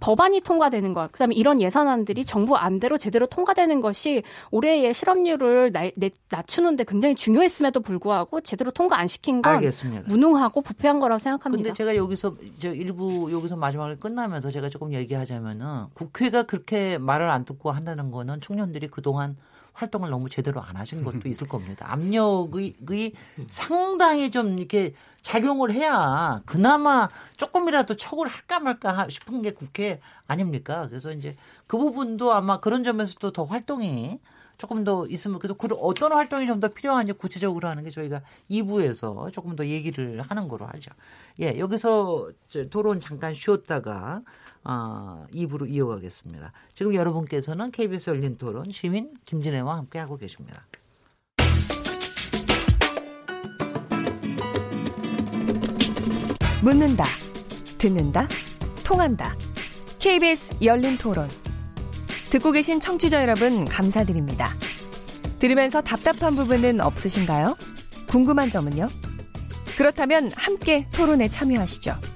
법안이 0.00 0.40
통과되는 0.40 0.94
것, 0.94 1.12
그다음에 1.12 1.34
이런 1.34 1.60
예산안들이 1.60 2.24
정부 2.24 2.56
안대로 2.56 2.96
제대로 2.96 3.26
통과되는 3.26 3.80
것이 3.80 4.22
올해의 4.50 4.94
실업률을 4.94 5.72
나, 5.72 5.82
낮추는데 6.30 6.84
굉장히 6.84 7.14
중요했음에도 7.14 7.80
불구하고 7.80 8.40
제대로 8.40 8.70
통과 8.70 8.98
안 8.98 9.06
시킨 9.06 9.42
건 9.42 9.56
알겠습니다. 9.56 10.08
무능하고 10.08 10.62
부패한 10.62 11.00
거라고 11.00 11.18
생각합니다. 11.18 11.62
근데 11.62 11.76
제가 11.76 11.96
여기서 11.96 12.34
저 12.58 12.72
일부 12.72 13.30
여기서 13.30 13.56
마지막에 13.56 13.96
끝나면서 13.96 14.50
제가 14.50 14.70
조금 14.70 14.94
얘기하자면은 14.94 15.86
국회가 15.92 16.44
그렇게 16.44 16.96
말을 16.98 17.28
안 17.28 17.44
듣고 17.44 17.70
한다는 17.70 18.10
거는 18.10 18.40
청년들이 18.40 18.88
그동안 18.88 19.36
활동을 19.76 20.10
너무 20.10 20.28
제대로 20.28 20.62
안 20.62 20.76
하신 20.76 21.04
것도 21.04 21.28
있을 21.28 21.46
겁니다. 21.46 21.86
압력의 21.92 23.12
상당히 23.48 24.30
좀 24.30 24.58
이렇게 24.58 24.94
작용을 25.22 25.72
해야 25.72 26.40
그나마 26.46 27.08
조금이라도 27.36 27.96
촉을 27.96 28.26
할까 28.28 28.58
말까 28.60 29.08
싶은 29.08 29.42
게 29.42 29.50
국회 29.52 30.00
아닙니까? 30.26 30.86
그래서 30.88 31.12
이제 31.12 31.36
그 31.66 31.76
부분도 31.78 32.32
아마 32.32 32.58
그런 32.58 32.84
점에서도 32.84 33.32
더 33.32 33.44
활동이 33.44 34.18
조금 34.58 34.84
더 34.84 35.06
있으면 35.06 35.38
그래서 35.38 35.52
그 35.54 35.68
어떤 35.74 36.12
활동이 36.12 36.46
좀 36.46 36.60
더 36.60 36.68
필요한지 36.68 37.12
구체적으로 37.12 37.68
하는 37.68 37.84
게 37.84 37.90
저희가 37.90 38.22
2부에서 38.50 39.30
조금 39.30 39.54
더 39.54 39.66
얘기를 39.66 40.22
하는 40.22 40.48
거로 40.48 40.64
하죠. 40.66 40.90
예, 41.40 41.58
여기서 41.58 42.30
토론 42.70 42.98
잠깐 42.98 43.34
쉬었다가 43.34 44.22
어, 44.68 45.26
2부로 45.32 45.70
이어가겠습니다. 45.70 46.52
지금 46.74 46.94
여러분께서는 46.94 47.70
KBS 47.70 48.10
열린 48.10 48.36
토론 48.36 48.70
시민 48.70 49.14
김진애와 49.24 49.76
함께 49.76 50.00
하고 50.00 50.16
계십니다. 50.16 50.66
묻는다, 56.62 57.04
듣는다, 57.78 58.26
통한다. 58.84 59.36
KBS 60.00 60.56
열린 60.64 60.98
토론. 60.98 61.28
듣고 62.30 62.50
계신 62.50 62.80
청취자 62.80 63.22
여러분, 63.22 63.64
감사드립니다. 63.66 64.48
들으면서 65.38 65.80
답답한 65.80 66.34
부분은 66.34 66.80
없으신가요? 66.80 67.56
궁금한 68.08 68.50
점은요? 68.50 68.88
그렇다면 69.76 70.32
함께 70.34 70.88
토론에 70.90 71.28
참여하시죠. 71.28 72.15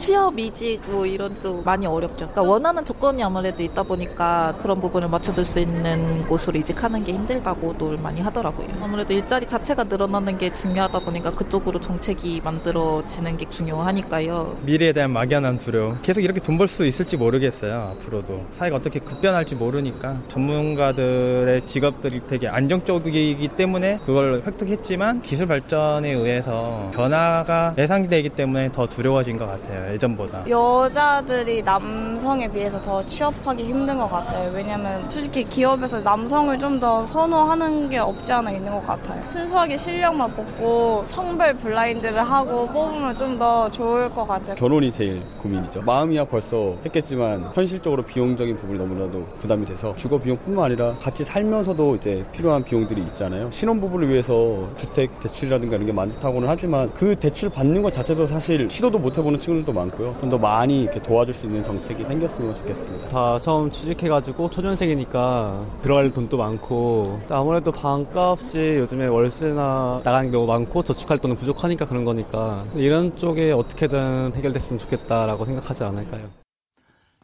취업 0.00 0.38
이직 0.38 0.80
뭐 0.86 1.04
이런 1.04 1.38
쪽 1.40 1.62
많이 1.62 1.84
어렵죠. 1.86 2.30
그러니까 2.30 2.40
원하는 2.42 2.82
조건이 2.86 3.22
아무래도 3.22 3.62
있다 3.62 3.82
보니까 3.82 4.54
그런 4.62 4.80
부분을 4.80 5.08
맞춰줄 5.08 5.44
수 5.44 5.60
있는 5.60 6.22
곳으로 6.26 6.58
이직하는 6.58 7.04
게 7.04 7.12
힘들다고도 7.12 7.98
많이 7.98 8.22
하더라고요. 8.22 8.66
아무래도 8.82 9.12
일자리 9.12 9.46
자체가 9.46 9.84
늘어나는 9.84 10.38
게 10.38 10.50
중요하다 10.54 11.00
보니까 11.00 11.32
그쪽으로 11.32 11.78
정책이 11.82 12.40
만들어지는 12.42 13.36
게 13.36 13.46
중요하니까요. 13.50 14.56
미래에 14.62 14.92
대한 14.94 15.10
막연한 15.10 15.58
두려움. 15.58 15.98
계속 16.00 16.22
이렇게 16.22 16.40
돈 16.40 16.56
벌 16.56 16.66
수 16.66 16.86
있을지 16.86 17.16
모르겠어요. 17.18 17.94
앞으로도 18.00 18.46
사회가 18.52 18.76
어떻게 18.76 19.00
급변할지 19.00 19.54
모르니까 19.54 20.16
전문가들의 20.28 21.66
직업들이 21.66 22.22
되게 22.28 22.48
안정적이기 22.48 23.48
때문에 23.48 23.98
그걸 24.06 24.42
획득했지만 24.46 25.20
기술 25.22 25.46
발전에 25.46 26.10
의해서 26.12 26.90
변화가 26.94 27.74
예상되기 27.76 28.30
때문에 28.30 28.72
더 28.72 28.86
두려워진 28.86 29.36
것 29.36 29.46
같아요. 29.46 29.89
예전보다. 29.94 30.44
여자들이 30.48 31.62
남성에 31.62 32.48
비해서 32.48 32.80
더 32.80 33.04
취업하기 33.04 33.64
힘든 33.64 33.98
것 33.98 34.08
같아요. 34.10 34.50
왜냐면 34.52 35.08
솔직히 35.10 35.44
기업에서 35.44 36.00
남성을 36.00 36.58
좀 36.58 36.80
더 36.80 37.04
선호하는 37.04 37.90
게 37.90 37.98
없지 37.98 38.32
않아 38.32 38.52
있는 38.52 38.72
것 38.72 38.86
같아요. 38.86 39.22
순수하게 39.22 39.76
실력만 39.76 40.32
뽑고 40.32 41.02
성별 41.04 41.52
블라인드를 41.54 42.22
하고 42.22 42.66
뽑으면 42.68 43.14
좀 43.16 43.38
더 43.38 43.70
좋을 43.70 44.08
것 44.10 44.26
같아요. 44.26 44.54
결혼이 44.56 44.90
제일 44.92 45.22
고민이죠. 45.42 45.82
마음이야 45.82 46.24
벌써 46.24 46.74
했겠지만 46.84 47.50
현실적으로 47.54 48.02
비용적인 48.02 48.56
부분이 48.58 48.78
너무나도 48.78 49.26
부담이 49.40 49.64
돼서 49.66 49.94
주거 49.96 50.18
비용뿐만 50.18 50.64
아니라 50.66 50.94
같이 51.02 51.24
살면서도 51.24 51.96
이제 51.96 52.24
필요한 52.32 52.62
비용들이 52.64 53.00
있잖아요. 53.02 53.50
신혼부부를 53.50 54.08
위해서 54.08 54.68
주택 54.76 55.18
대출이라든가 55.20 55.76
이런 55.76 55.86
게 55.86 55.92
많다고는 55.92 56.48
하지만 56.48 56.90
그 56.94 57.14
대출 57.16 57.48
받는 57.50 57.82
것 57.82 57.92
자체도 57.92 58.26
사실 58.26 58.68
시도도 58.70 58.98
못 58.98 59.16
해보는 59.18 59.38
친구들도 59.40 59.72
많 59.72 59.79
고요. 59.88 60.16
좀 60.20 60.28
더 60.30 60.38
많이 60.38 60.82
이렇게 60.82 61.00
도와줄 61.02 61.34
수 61.34 61.46
있는 61.46 61.64
정책이 61.64 62.04
생겼으면 62.04 62.54
좋겠습니다. 62.54 63.08
다 63.08 63.40
처음 63.40 63.70
취직해가지고 63.70 64.50
초년생이니까 64.50 65.66
들어갈 65.82 66.12
돈도 66.12 66.36
많고 66.36 67.18
아무래도 67.28 67.72
방값이 67.72 68.58
요즘에 68.78 69.06
월세나 69.06 70.02
나가는 70.04 70.30
게 70.30 70.32
너무 70.36 70.46
많고 70.46 70.82
저축할 70.82 71.18
돈은 71.18 71.36
부족하니까 71.36 71.86
그런 71.86 72.04
거니까 72.04 72.64
이런 72.74 73.16
쪽에 73.16 73.50
어떻게든 73.52 74.34
해결됐으면 74.34 74.78
좋겠다라고 74.78 75.44
생각하지 75.44 75.84
않을까요? 75.84 76.28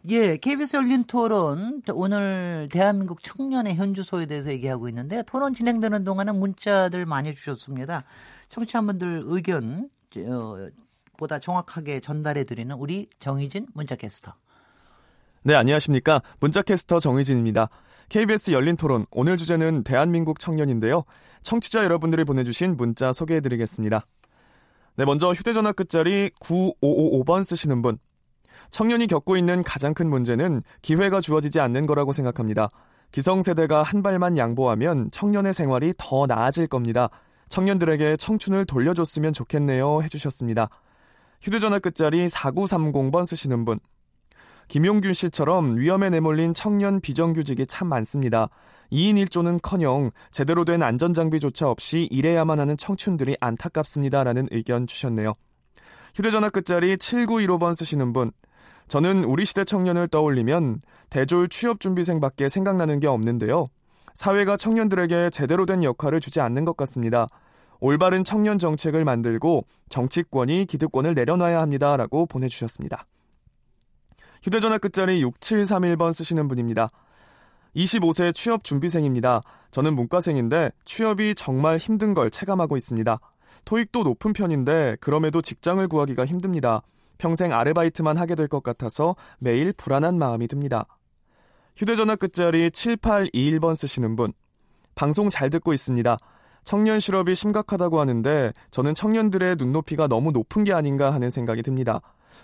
예, 0.09 0.37
KBS 0.37 0.77
열린 0.77 1.03
토론 1.05 1.83
오늘 1.93 2.69
대한민국 2.71 3.25
청년의 3.25 3.75
현 3.75 3.93
주소에 3.93 4.27
대해서 4.27 4.51
얘기하고 4.51 4.89
있는데 4.89 5.23
토론 5.27 5.53
진행되는 5.53 6.05
동안은 6.05 6.39
문자들 6.39 7.07
많이 7.07 7.35
주셨습니다. 7.35 8.05
청취자분들 8.49 9.23
의견 9.27 9.89
어, 10.29 10.69
보다 11.17 11.39
정확하게 11.39 12.01
전달해 12.01 12.45
드리는 12.45 12.75
우리 12.77 13.09
정희진 13.19 13.67
문자캐스터. 13.75 14.35
네, 15.43 15.55
안녕하십니까. 15.55 16.23
문자캐스터 16.41 16.99
정희진입니다. 16.99 17.69
KBS 18.09 18.53
열린 18.53 18.77
토론 18.77 19.07
오늘 19.11 19.37
주제는 19.37 19.85
대한민국 19.85 20.39
청년인데요. 20.39 21.05
청취자 21.43 21.85
여러분들이 21.85 22.25
보내주신 22.25 22.77
문자 22.77 23.13
소개해 23.13 23.41
드리겠습니다. 23.41 24.07
네, 24.97 25.05
먼저 25.05 25.33
휴대전화 25.33 25.73
끝자리 25.73 26.31
9555번 26.41 27.45
쓰시는 27.45 27.83
분. 27.83 27.99
청년이 28.71 29.07
겪고 29.07 29.37
있는 29.37 29.63
가장 29.63 29.95
큰 29.95 30.09
문제는 30.09 30.63
기회가 30.83 31.21
주어지지 31.21 31.61
않는 31.61 31.87
거라고 31.87 32.13
생각합니다. 32.13 32.69
기성세대가 33.13 33.83
한 33.83 34.03
발만 34.03 34.37
양보하면 34.37 35.11
청년의 35.11 35.53
생활이 35.53 35.95
더 35.97 36.27
나아질 36.27 36.67
겁니다. 36.67 37.09
청년들에게 37.49 38.17
청춘을 38.17 38.65
돌려줬으면 38.65 39.33
좋겠네요. 39.33 40.03
해주셨습니다. 40.03 40.69
휴대전화 41.43 41.79
끝자리 41.79 42.27
4930번 42.27 43.25
쓰시는 43.27 43.65
분. 43.65 43.79
김용균 44.69 45.13
씨처럼 45.13 45.77
위험에 45.77 46.11
내몰린 46.11 46.55
청년 46.55 47.01
비정규직이 47.01 47.67
참 47.67 47.89
많습니다. 47.89 48.49
2인 48.93 49.25
1조는 49.25 49.61
커녕 49.63 50.11
제대로 50.31 50.65
된 50.65 50.83
안전장비조차 50.83 51.69
없이 51.69 52.09
일해야만 52.11 52.59
하는 52.59 52.77
청춘들이 52.77 53.37
안타깝습니다. 53.41 54.25
라는 54.25 54.49
의견 54.51 54.87
주셨네요. 54.87 55.33
휴대전화 56.15 56.51
끝자리 56.51 56.97
7915번 56.97 57.75
쓰시는 57.75 58.13
분. 58.13 58.33
저는 58.89 59.25
우리 59.25 59.45
시대 59.45 59.65
청년을 59.65 60.09
떠올리면 60.09 60.81
대졸 61.11 61.49
취업준비생밖에 61.49 62.49
생각나는 62.49 63.01
게 63.01 63.07
없는데요. 63.07 63.67
사회가 64.15 64.57
청년들에게 64.57 65.31
제대로 65.31 65.67
된 65.67 65.83
역할을 65.83 66.21
주지 66.21 66.41
않는 66.41 66.65
것 66.65 66.77
같습니다. 66.77 67.27
올바른 67.81 68.25
청년 68.25 68.59
정책을 68.59 69.05
만들고 69.05 69.67
정치권이 69.89 70.67
기득권을 70.67 71.15
내려놔야 71.15 71.61
합니다. 71.61 71.97
라고 71.97 72.27
보내주셨습니다. 72.27 73.07
휴대전화 74.43 74.79
끝자리 74.79 75.23
6731번 75.25 76.13
쓰시는 76.13 76.49
분입니다. 76.49 76.89
25세 77.75 78.35
취업 78.35 78.65
준비생입니다. 78.65 79.43
저는 79.71 79.95
문과생인데 79.95 80.71
취업이 80.85 81.35
정말 81.35 81.77
힘든 81.77 82.15
걸 82.15 82.31
체감하고 82.31 82.77
있습니다. 82.77 83.19
토익도 83.65 84.05
높은 84.05 84.33
편인데 84.33 84.97
그럼에도 85.01 85.43
직장을 85.43 85.87
구하기가 85.89 86.25
힘듭니다. 86.25 86.83
평생 87.19 87.53
아르바이트만 87.53 88.17
하게 88.17 88.35
될 88.35 88.49
것 88.49 88.63
같아서 88.63 89.17
매일 89.39 89.73
불안한 89.73 90.19
마음이 90.19 90.49
듭니다. 90.49 90.87
휴대전화 91.77 92.17
끝자리 92.17 92.71
7821번 92.71 93.75
쓰시는 93.75 94.17
분. 94.17 94.33
방송 94.95 95.29
잘 95.29 95.51
듣고 95.51 95.73
있습니다. 95.75 96.17
청년 96.67 96.99
실업이 96.99 97.37
심각하다고 97.37 98.01
하는데 98.01 98.53
저는 98.73 98.97
청년들의 98.97 99.55
눈높이가 99.57 100.09
너무 100.09 100.33
높은 100.33 100.65
게 100.65 100.73
아닌가 100.73 101.15
하는 101.15 101.31
생각이 101.31 101.63
듭니다. 101.63 102.01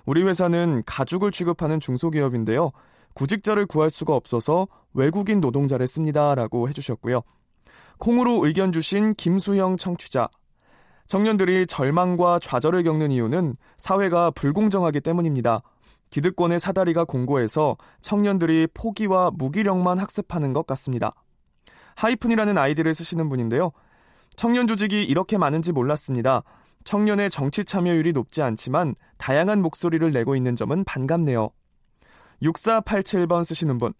우리 0.06 0.22
회사는 0.22 0.84
가죽을 0.86 1.32
취급하는 1.32 1.80
중소기업인데요. 1.80 2.70
구직자를 3.14 3.66
구할 3.66 3.90
수가 3.90 4.14
없어서 4.14 4.68
외국인 4.94 5.40
노동자를 5.40 5.88
씁니다. 5.88 6.36
라고 6.36 6.68
해주셨고요. 6.68 7.22
콩으로 7.98 8.46
의견 8.46 8.70
주신 8.70 9.10
김수형 9.10 9.76
청취자. 9.76 10.28
청년들이 11.08 11.66
절망과 11.66 12.38
좌절을 12.38 12.84
겪는 12.84 13.10
이유는 13.10 13.56
사회가 13.76 14.30
불공정하기 14.30 15.00
때문입니다. 15.00 15.62
기득권의 16.10 16.60
사다리가 16.60 17.04
공고해서 17.04 17.76
청년들이 18.00 18.68
포기와 18.72 19.32
무기력만 19.34 19.98
학습하는 19.98 20.52
것 20.52 20.64
같습니다. 20.68 21.12
하이픈이라는 21.96 22.56
아이디를 22.56 22.94
쓰시는 22.94 23.28
분인데요. 23.28 23.72
청년 24.36 24.66
조직이 24.66 25.02
이렇게 25.02 25.38
많은지 25.38 25.72
몰랐습니다. 25.72 26.42
청년의 26.84 27.30
정치 27.30 27.64
참여율이 27.64 28.12
높지 28.12 28.42
않지만 28.42 28.94
다양한 29.18 29.62
목소리를 29.62 30.10
내고 30.12 30.34
있는 30.34 30.56
점은 30.56 30.84
반갑네요. 30.84 31.50
6487번 32.42 33.44
쓰시는 33.44 33.78
분. 33.78 33.92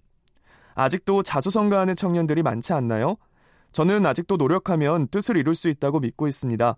아직도 0.74 1.22
자수성가하는 1.22 1.96
청년들이 1.96 2.42
많지 2.42 2.72
않나요? 2.72 3.16
저는 3.72 4.04
아직도 4.04 4.36
노력하면 4.36 5.08
뜻을 5.08 5.36
이룰 5.36 5.54
수 5.54 5.68
있다고 5.68 6.00
믿고 6.00 6.26
있습니다. 6.26 6.76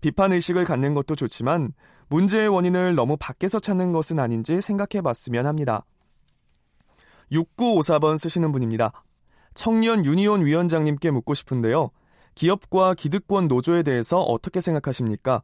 비판 0.00 0.32
의식을 0.32 0.64
갖는 0.64 0.94
것도 0.94 1.14
좋지만 1.14 1.72
문제의 2.08 2.48
원인을 2.48 2.94
너무 2.94 3.16
밖에서 3.18 3.58
찾는 3.58 3.92
것은 3.92 4.18
아닌지 4.18 4.60
생각해 4.60 5.02
봤으면 5.02 5.46
합니다. 5.46 5.84
6954번 7.30 8.18
쓰시는 8.18 8.52
분입니다. 8.52 8.92
청년 9.54 10.04
유니온 10.04 10.44
위원장님께 10.44 11.10
묻고 11.10 11.34
싶은데요. 11.34 11.90
기업과 12.34 12.94
기득권 12.94 13.48
노조에 13.48 13.82
대해서 13.82 14.20
어떻게 14.20 14.60
생각하십니까? 14.60 15.42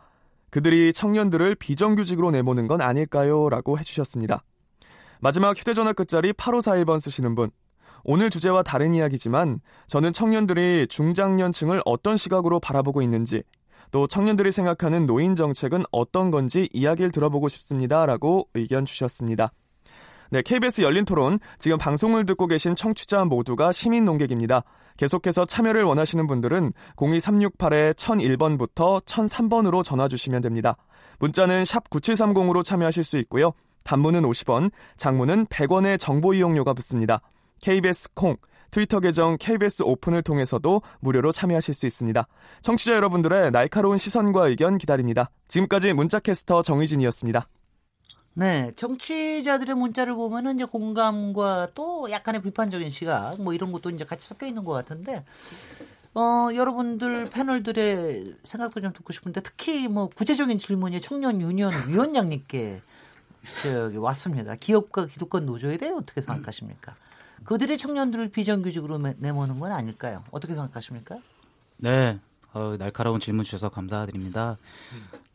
그들이 0.51 0.93
청년들을 0.93 1.57
비정규직으로 1.57 2.31
내모는 2.31 2.67
건 2.67 2.81
아닐까요? 2.81 3.49
라고 3.49 3.79
해주셨습니다. 3.79 4.43
마지막 5.21 5.59
휴대전화 5.59 5.93
끝자리 5.93 6.33
8541번 6.33 7.01
쓰시는 7.01 7.35
분. 7.35 7.51
오늘 8.05 8.31
주제와 8.31 8.63
다른 8.63 8.95
이야기지만 8.95 9.61
저는 9.87 10.13
청년들이 10.13 10.87
중장년층을 10.89 11.83
어떤 11.85 12.17
시각으로 12.17 12.61
바라보고 12.61 13.03
있는지 13.03 13.43
또 13.91 14.07
청년들이 14.07 14.53
생각하는 14.53 15.07
노인 15.07 15.35
정책은 15.35 15.85
어떤 15.91 16.31
건지 16.31 16.69
이야기를 16.73 17.11
들어보고 17.11 17.49
싶습니다. 17.49 18.07
라고 18.07 18.49
의견 18.55 18.85
주셨습니다. 18.85 19.53
네, 20.31 20.43
KBS 20.43 20.83
열린 20.83 21.05
토론. 21.07 21.39
지금 21.59 21.79
방송을 21.79 22.27
듣고 22.27 22.47
계신 22.47 22.77
청취자 22.77 23.25
모두가 23.25 23.73
시민 23.73 24.05
농객입니다. 24.05 24.63
계속해서 24.99 25.47
참여를 25.47 25.85
원하시는 25.85 26.27
분들은 26.27 26.75
02368-1001번부터 26.97 29.03
1003번으로 29.05 29.83
전화 29.83 30.09
주시면 30.09 30.43
됩니다. 30.43 30.77
문자는 31.21 31.65
샵 31.65 31.89
9730으로 31.89 32.63
참여하실 32.63 33.05
수 33.05 33.17
있고요. 33.19 33.53
단문은 33.85 34.23
50원, 34.23 34.71
장문은 34.97 35.47
100원의 35.47 35.99
정보 35.99 36.35
이용료가 36.35 36.75
붙습니다. 36.75 37.23
KBS 37.63 38.11
콩, 38.15 38.37
트위터 38.71 39.01
계정 39.01 39.39
KBS 39.39 39.85
오픈을 39.85 40.23
통해서도 40.23 40.83
무료로 41.01 41.33
참여하실 41.33 41.73
수 41.73 41.87
있습니다. 41.87 42.27
청취자 42.61 42.95
여러분들의 42.95 43.51
날카로운 43.51 43.97
시선과 43.97 44.49
의견 44.49 44.77
기다립니다. 44.79 45.31
지금까지 45.49 45.95
문자캐스터 45.95 46.63
정의진이었습니다. 46.63 47.49
네, 48.35 48.73
정치자들의 48.77 49.75
문자를 49.75 50.15
보면은 50.15 50.57
이제 50.57 50.65
공감과 50.65 51.69
또 51.75 52.09
약간의 52.11 52.43
비판적인 52.43 52.89
시각 52.91 53.41
뭐 53.41 53.53
이런 53.53 53.73
것도 53.73 53.91
이제 53.91 54.05
같이 54.05 54.29
섞여 54.29 54.47
있는 54.47 54.65
것 54.65 54.73
같은데 54.73 55.25
어 56.15 56.49
여러분들 56.55 57.31
패널들의 57.31 58.37
생각도 58.45 58.81
좀 58.81 58.93
듣고 58.93 59.13
싶은데 59.13 59.41
특히 59.41 59.89
뭐 59.89 60.09
구체적인 60.09 60.59
질문이 60.59 61.01
청년 61.01 61.41
유니언 61.41 61.89
위원장님께 61.89 62.81
저기 63.63 63.97
왔습니다. 63.97 64.55
기업과 64.55 65.07
기득권 65.07 65.47
노조에 65.47 65.77
대해 65.77 65.93
어떻게 65.93 66.21
생각하십니까? 66.21 66.95
그들이 67.45 67.79
청년들을 67.79 68.31
비정규직으로 68.31 68.99
내모는 69.19 69.59
건 69.59 69.73
아닐까요? 69.73 70.25
어떻게 70.31 70.55
생각하십니까? 70.55 71.19
네, 71.79 72.19
어, 72.53 72.77
날카로운 72.79 73.21
질문 73.21 73.45
주셔서 73.45 73.69
감사드립니다. 73.69 74.59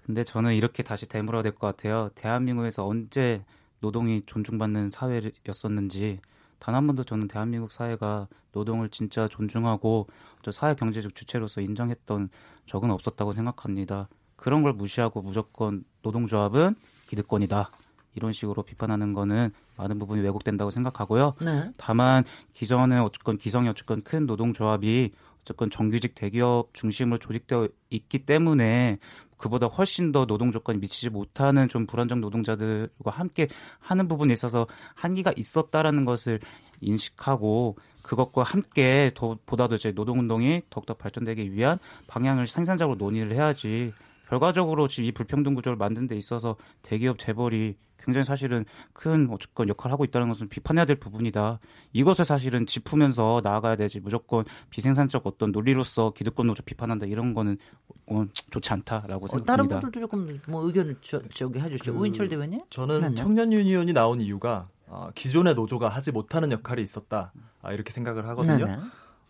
근데 0.05 0.23
저는 0.23 0.53
이렇게 0.55 0.83
다시 0.83 1.07
되물어야 1.07 1.43
될 1.43 1.53
것 1.55 1.67
같아요. 1.67 2.09
대한민국에서 2.15 2.85
언제 2.85 3.43
노동이 3.79 4.21
존중받는 4.25 4.89
사회였었는지 4.89 6.19
단 6.59 6.75
한 6.75 6.87
번도 6.87 7.03
저는 7.03 7.27
대한민국 7.27 7.71
사회가 7.71 8.27
노동을 8.53 8.87
진짜 8.89 9.27
존중하고 9.27 10.07
사회 10.51 10.73
경제적 10.75 11.13
주체로서 11.13 11.59
인정했던 11.61 12.29
적은 12.65 12.89
없었다고 12.91 13.33
생각합니다. 13.33 14.07
그런 14.37 14.61
걸 14.63 14.71
무시하고 14.73 15.21
무조건 15.21 15.83
노동조합은 16.03 16.75
기득권이다. 17.07 17.69
이런 18.15 18.31
식으로 18.31 18.63
비판하는 18.63 19.11
거는 19.13 19.51
많은 19.75 19.99
부분이 19.99 20.21
왜곡된다고 20.21 20.71
생각하고요. 20.71 21.33
네. 21.41 21.71
다만 21.77 22.23
기존에 22.53 22.97
어쨌건 22.99 23.37
기성이 23.37 23.67
어쨌건 23.67 24.01
큰 24.01 24.25
노동조합이 24.25 25.11
어쨌건 25.41 25.69
정규직 25.69 26.15
대기업 26.15 26.73
중심으로 26.73 27.17
조직되어 27.17 27.67
있기 27.89 28.19
때문에 28.25 28.99
그보다 29.43 29.67
훨씬 29.67 30.13
더 30.13 30.25
노동 30.25 30.51
조건이 30.51 30.79
미치지 30.79 31.09
못하는 31.09 31.67
좀 31.67 31.85
불안정 31.85 32.21
노동자들과 32.21 33.11
함께 33.11 33.49
하는 33.81 34.07
부분에 34.07 34.31
있어서 34.31 34.67
한계가 34.95 35.33
있었다라는 35.35 36.05
것을 36.05 36.39
인식하고 36.79 37.75
그것과 38.03 38.43
함께 38.43 39.11
더 39.13 39.37
보다도 39.45 39.75
이제 39.75 39.91
노동 39.91 40.19
운동이 40.19 40.61
더욱더 40.69 40.93
발전되기 40.93 41.51
위한 41.51 41.77
방향을 42.07 42.47
생산적으로 42.47 42.95
논의를 42.95 43.35
해야지 43.35 43.91
결과적으로 44.29 44.87
지금 44.87 45.03
이 45.03 45.11
불평등 45.11 45.55
구조를 45.55 45.75
만든 45.75 46.07
데 46.07 46.15
있어서 46.15 46.55
대기업 46.81 47.19
재벌이 47.19 47.75
굉장히 48.03 48.23
사실은 48.23 48.65
큰 48.93 49.27
어쨌건 49.31 49.69
역할을 49.69 49.93
하고 49.93 50.03
있다는 50.03 50.29
것은 50.29 50.49
비판해야 50.49 50.85
될 50.85 50.97
부분이다. 50.97 51.59
이것을 51.93 52.25
사실은 52.25 52.65
짚으면서 52.65 53.41
나아가야 53.43 53.75
되지 53.75 53.99
무조건 53.99 54.45
비생산적 54.69 55.25
어떤 55.25 55.51
논리로서 55.51 56.11
기득권 56.11 56.47
노조 56.47 56.63
비판한다 56.63 57.05
이런 57.05 57.33
거는 57.33 57.57
어, 58.07 58.25
좋지 58.49 58.73
않다라고 58.73 59.25
어, 59.25 59.27
생각합니다. 59.27 59.45
다른 59.45 59.67
분들도 59.67 59.99
조금 59.99 60.39
뭐 60.47 60.65
의견을 60.65 60.97
저, 61.01 61.19
저기 61.33 61.59
해주시죠. 61.59 61.93
그, 61.93 61.99
우인철 61.99 62.29
대변인? 62.29 62.61
저는 62.69 63.01
네네. 63.01 63.15
청년 63.15 63.53
유니온이 63.53 63.93
나온 63.93 64.19
이유가 64.19 64.67
어, 64.87 65.09
기존의 65.15 65.55
노조가 65.55 65.89
하지 65.89 66.11
못하는 66.11 66.51
역할이 66.51 66.81
있었다 66.81 67.31
아, 67.61 67.71
이렇게 67.71 67.91
생각을 67.91 68.27
하거든요. 68.29 68.65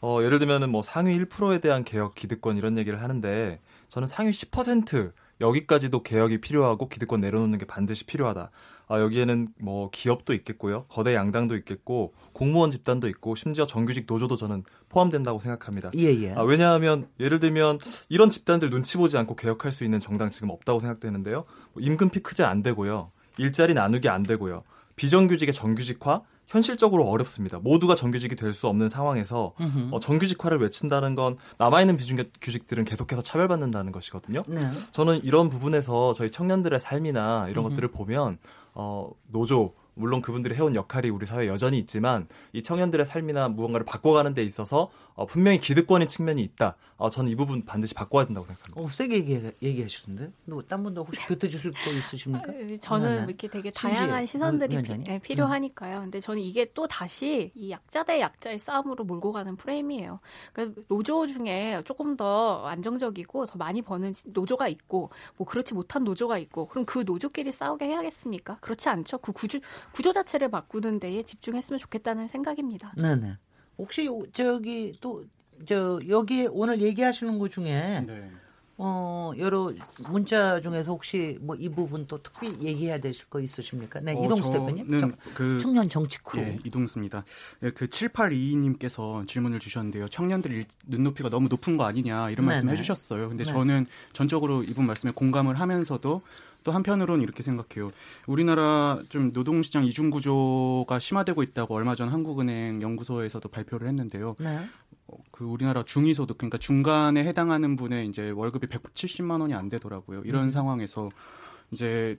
어, 0.02 0.22
예를 0.22 0.38
들면은 0.38 0.70
뭐 0.70 0.82
상위 0.82 1.18
1%에 1.18 1.60
대한 1.60 1.86
개혁 1.86 2.16
기득권 2.16 2.58
이런 2.58 2.78
얘기를 2.78 3.02
하는데 3.02 3.62
저는 3.88 4.08
상위 4.08 4.32
10% 4.32 5.14
여기까지도 5.42 6.04
개혁이 6.04 6.40
필요하고 6.40 6.90
기득권 6.90 7.20
내려놓는 7.22 7.58
게 7.58 7.66
반드시 7.66 8.06
필요하다. 8.06 8.52
아, 8.88 9.00
여기에는 9.00 9.48
뭐 9.60 9.90
기업도 9.92 10.34
있겠고요. 10.34 10.86
거대 10.90 11.16
양당도 11.16 11.56
있겠고 11.58 12.14
공무원 12.34 12.70
집단도 12.70 13.08
있고 13.10 13.36
심지어 13.36 13.66
정규직 13.66 14.06
노조도 14.08 14.36
저는 14.36 14.64
포함된다고 14.90 15.40
생각합니다. 15.40 15.92
예, 15.96 16.14
예. 16.22 16.34
아, 16.34 16.42
왜냐하면 16.42 17.08
예를 17.20 17.40
들면 17.40 17.80
이런 18.10 18.30
집단들 18.30 18.70
눈치 18.70 18.98
보지 18.98 19.18
않고 19.18 19.36
개혁할 19.36 19.72
수 19.72 19.84
있는 19.84 20.00
정당 20.00 20.30
지금 20.30 20.50
없다고 20.50 20.80
생각되는데요. 20.80 21.46
뭐 21.74 21.82
임금 21.84 22.10
피크제 22.10 22.44
안 22.44 22.62
되고요. 22.62 23.12
일자리 23.38 23.74
나누기 23.74 24.10
안 24.10 24.24
되고요. 24.24 24.64
비정규직의 24.96 25.54
정규직화 25.54 26.22
현실적으로 26.48 27.06
어렵습니다. 27.08 27.60
모두가 27.60 27.96
정규직이 27.96 28.36
될 28.36 28.54
수 28.54 28.68
없는 28.68 28.88
상황에서 28.90 29.54
어, 29.92 30.00
정규직화를 30.00 30.60
외친다는 30.60 31.16
건 31.16 31.38
남아있는 31.58 31.98
비정규직들은 31.98 32.86
계속해서 32.86 33.22
차별받는다는 33.22 33.92
것이거든요. 33.92 34.44
네. 34.48 34.70
저는 34.92 35.24
이런 35.24 35.50
부분에서 35.50 36.14
저희 36.14 36.30
청년들의 36.30 36.80
삶이나 36.80 37.48
이런 37.50 37.66
음흠. 37.66 37.70
것들을 37.72 37.90
보면 37.92 38.38
어, 38.76 39.10
노조 39.30 39.74
물론 39.96 40.22
그분들이 40.22 40.56
해온 40.56 40.76
역할이 40.76 41.10
우리 41.10 41.26
사회에 41.26 41.48
여전히 41.48 41.78
있지만 41.78 42.28
이 42.52 42.64
청년들의 42.64 43.06
삶이나 43.06 43.50
무언가를 43.50 43.86
바꿔가는 43.86 44.34
데 44.34 44.44
있어서 44.44 44.90
어, 45.16 45.26
분명히 45.26 45.60
기득권인 45.60 46.08
측면이 46.08 46.42
있다. 46.42 46.76
어, 46.98 47.10
저는 47.10 47.32
이 47.32 47.36
부분 47.36 47.66
반드시 47.66 47.94
바꿔야 47.94 48.26
된다고 48.26 48.48
생각합니다. 48.48 48.82
어, 48.82 48.88
세게 48.88 49.16
얘기, 49.18 49.52
얘기하시는데? 49.62 50.32
딴 50.68 50.84
분도 50.84 51.04
혹시 51.04 51.22
곁들이실 51.28 51.72
거 51.72 51.92
있으십니까? 51.92 52.46
저는 52.82 53.10
네, 53.10 53.20
네. 53.20 53.26
이렇게 53.28 53.48
되게 53.48 53.72
다양한 53.72 54.26
시선들이 54.26 54.82
피, 54.82 54.98
네, 54.98 55.20
필요하니까요. 55.20 56.02
근데 56.02 56.20
저는 56.20 56.42
이게 56.42 56.72
또 56.74 56.88
다시 56.88 57.52
이 57.56 57.72
약자 57.72 58.04
대 58.04 58.20
약자의 58.20 58.60
싸움으로 58.60 59.04
몰고 59.04 59.32
가는 59.32 59.56
프레임이에요. 59.56 60.20
그러니까 60.54 60.82
노조 60.88 61.28
중에 61.28 61.82
조금 61.86 62.16
더 62.16 62.66
안정적이고 62.66 63.46
더 63.46 63.58
많이 63.58 63.82
버는 63.82 64.14
노조가 64.28 64.68
있고 64.70 65.12
뭐 65.38 65.46
그렇지 65.46 65.74
못한 65.74 66.04
노조가 66.04 66.38
있고 66.40 66.68
그럼 66.68 66.86
그 66.86 67.04
노조끼리 67.06 67.52
싸우게 67.52 67.86
해야겠습니까? 67.86 68.58
그렇지 68.62 68.90
않죠. 68.90 69.18
그 69.20 69.32
구조 69.32 69.60
구조 69.92 70.14
자체를 70.14 70.50
바꾸는 70.50 71.00
데에 71.00 71.24
집중했으면 71.24 71.80
좋겠다는 71.80 72.28
생각입니다. 72.28 72.94
네네. 73.02 73.38
혹시 73.78 74.10
저기 74.34 74.94
또 75.02 75.24
저 75.66 76.00
여기 76.10 76.48
오늘 76.52 76.82
얘기하시는 76.82 77.40
것 77.40 77.52
중에 77.52 78.04
네. 78.06 78.30
어 78.76 79.32
여러 79.38 79.72
문자 80.10 80.60
중에서 80.60 80.94
혹시 80.94 81.38
뭐 81.42 81.56
이 81.60 81.70
부분 81.70 82.04
또 82.06 82.22
특히 82.22 82.58
얘기해야 82.60 83.00
되실 83.00 83.30
거 83.30 83.40
있으십니까? 83.40 84.00
네, 84.00 84.14
어, 84.16 84.26
이동수 84.26 84.52
대표님. 84.52 85.14
그 85.36 85.60
청년 85.60 85.88
정치 85.88 86.18
크루. 86.24 86.42
예, 86.42 86.58
이동수입니다. 86.66 87.24
네, 87.60 87.70
그 87.70 87.86
7822님께서 87.88 89.26
질문을 89.28 89.60
주셨는데요. 89.60 90.08
청년들 90.08 90.66
눈높이가 90.88 91.30
너무 91.30 91.48
높은 91.50 91.78
거 91.78 91.86
아니냐 91.86 92.32
이런 92.32 92.46
말씀 92.48 92.70
해 92.70 92.76
주셨어요. 92.76 93.30
근데 93.30 93.44
네. 93.44 93.52
저는 93.52 93.86
전적으로 94.12 94.64
이분 94.64 94.88
말씀에 94.88 95.12
공감을 95.14 95.60
하면서도 95.60 96.22
또 96.64 96.72
한편으로는 96.72 97.24
이렇게 97.24 97.44
생각해요. 97.44 97.90
우리나라 98.28 99.02
좀 99.10 99.32
노동시장 99.34 99.86
이중 99.86 100.10
구조가 100.10 101.00
심화되고 101.00 101.44
있다고 101.44 101.76
얼마 101.76 101.96
전 101.96 102.10
한국은행 102.10 102.82
연구소에서도 102.82 103.48
발표를 103.50 103.88
했는데요. 103.88 104.36
네. 104.40 104.60
어, 105.08 105.18
그 105.32 105.46
우리나라 105.46 105.84
중위소득 105.84 106.38
그러니까 106.38 106.58
중간에 106.58 107.24
해당하는 107.24 107.76
분의 107.76 108.08
이제 108.08 108.30
월급이 108.30 108.68
170만 108.68 109.42
원이 109.42 109.54
안 109.54 109.70
되더라고요. 109.70 110.22
이런 110.26 110.46
음. 110.46 110.52
상황에서 110.52 111.10
이제 111.72 112.18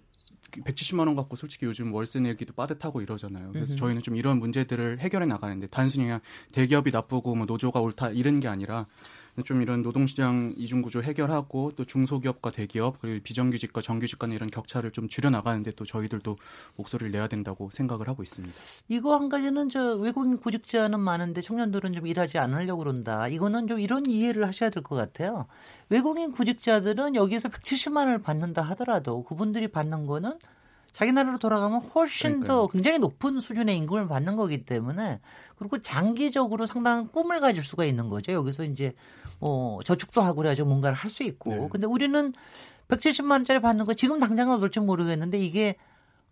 170만 0.63 1.07
원 1.07 1.17
갖고 1.17 1.37
솔직히 1.37 1.67
요즘 1.67 1.93
월세 1.93 2.21
내기도 2.21 2.53
빠듯하고 2.55 3.01
이러잖아요. 3.01 3.51
그래서 3.53 3.75
음 3.75 3.77
저희는 3.77 4.03
좀 4.03 4.17
이런 4.17 4.39
문제들을 4.39 5.01
해결해 5.01 5.27
나가는데 5.27 5.67
단순히 5.69 6.05
그냥 6.05 6.21
대기업이 6.53 6.91
나쁘고 6.91 7.35
뭐 7.35 7.47
노조가 7.47 7.81
옳다 7.81 8.11
이런 8.11 8.41
게 8.41 8.49
아니라 8.49 8.87
좀 9.43 9.63
이런 9.63 9.83
노동시장 9.83 10.55
이중구조 10.57 11.03
해결하고 11.03 11.73
또 11.75 11.85
중소기업과 11.85 12.53
대기업 12.53 13.01
그리고 13.01 13.21
비정규직과 13.25 13.81
정규직 13.81 14.19
간의 14.21 14.37
이런 14.37 14.49
격차를 14.49 14.93
좀 14.93 15.09
줄여 15.09 15.31
나가는데 15.31 15.73
또 15.73 15.85
저희들도 15.85 16.37
목소리를 16.77 17.11
내야 17.11 17.27
된다고 17.27 17.69
생각을 17.73 18.09
하고 18.09 18.23
있습니다. 18.23 18.55
이거 18.89 19.17
한 19.17 19.29
가지는 19.29 19.69
저 19.69 19.97
외국인 19.97 20.37
구직자는 20.39 21.01
많은데 21.01 21.41
청년들은 21.41 21.95
좀 21.95 22.07
일하지 22.07 22.39
않으려고 22.39 22.85
그런다. 22.85 23.27
이거는 23.29 23.67
좀 23.67 23.81
이런 23.81 24.07
이해를 24.07 24.47
하셔야 24.47 24.71
될 24.71 24.85
것 24.85 24.97
같아요. 24.97 25.47
외국인 25.89 26.31
구직자들은 26.31 27.15
여기서 27.15 27.49
170만 27.49 27.97
원을 27.99 28.19
받는다 28.21 28.61
하더라도 28.63 29.23
그분들이 29.25 29.67
받는 29.69 30.07
거는 30.07 30.39
자기 30.95 31.11
나라로 31.13 31.39
돌아가면 31.39 31.81
훨씬 31.81 32.41
그러니까요. 32.41 32.47
더 32.47 32.67
굉장히 32.69 32.99
높은 32.99 33.41
수준의 33.41 33.77
임금을 33.79 34.07
받는 34.07 34.37
거기 34.37 34.65
때문에 34.65 35.21
그리고 35.57 35.83
장기적으로 35.83 36.67
상당한 36.67 37.09
꿈을 37.09 37.41
가질 37.41 37.65
수가 37.65 37.85
있는 37.85 38.09
거죠. 38.09 38.33
여기서 38.33 38.65
이제 38.65 38.95
뭐 39.41 39.83
저축도 39.83 40.23
하고 40.23 40.37
그래야죠. 40.37 40.65
뭔가를 40.65 40.97
할 40.97 41.11
수 41.11 41.25
있고. 41.25 41.51
네. 41.51 41.69
근데 41.71 41.87
우리는 41.89 42.33
170만 42.89 43.33
원짜리 43.33 43.61
받는 43.61 43.87
거 43.87 43.95
지금 43.95 44.21
당장은 44.21 44.55
어떨지 44.55 44.79
모르겠는데 44.81 45.39
이게 45.39 45.75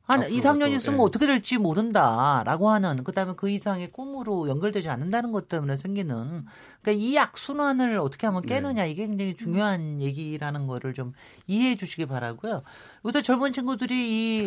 한 0.04 0.28
2, 0.28 0.40
3년 0.40 0.72
있으면 0.72 0.98
네. 0.98 1.04
어떻게 1.04 1.26
될지 1.26 1.58
모른다라고 1.58 2.70
하는 2.70 3.04
그다음에 3.04 3.34
그 3.36 3.48
이상의 3.48 3.92
꿈으로 3.92 4.48
연결되지 4.48 4.88
않는다는 4.88 5.30
것 5.30 5.48
때문에 5.48 5.76
생기는 5.76 6.44
그러니까 6.82 7.04
이 7.04 7.16
악순환을 7.18 7.98
어떻게 8.00 8.26
하면 8.26 8.42
깨느냐 8.42 8.82
네. 8.82 8.90
이게 8.90 9.06
굉장히 9.06 9.36
중요한 9.36 10.00
얘기라는 10.00 10.66
거를 10.66 10.92
좀 10.92 11.12
이해해 11.46 11.76
주시기 11.76 12.06
바라고요. 12.06 12.62
요새 13.04 13.22
젊은 13.22 13.52
친구들이 13.52 13.94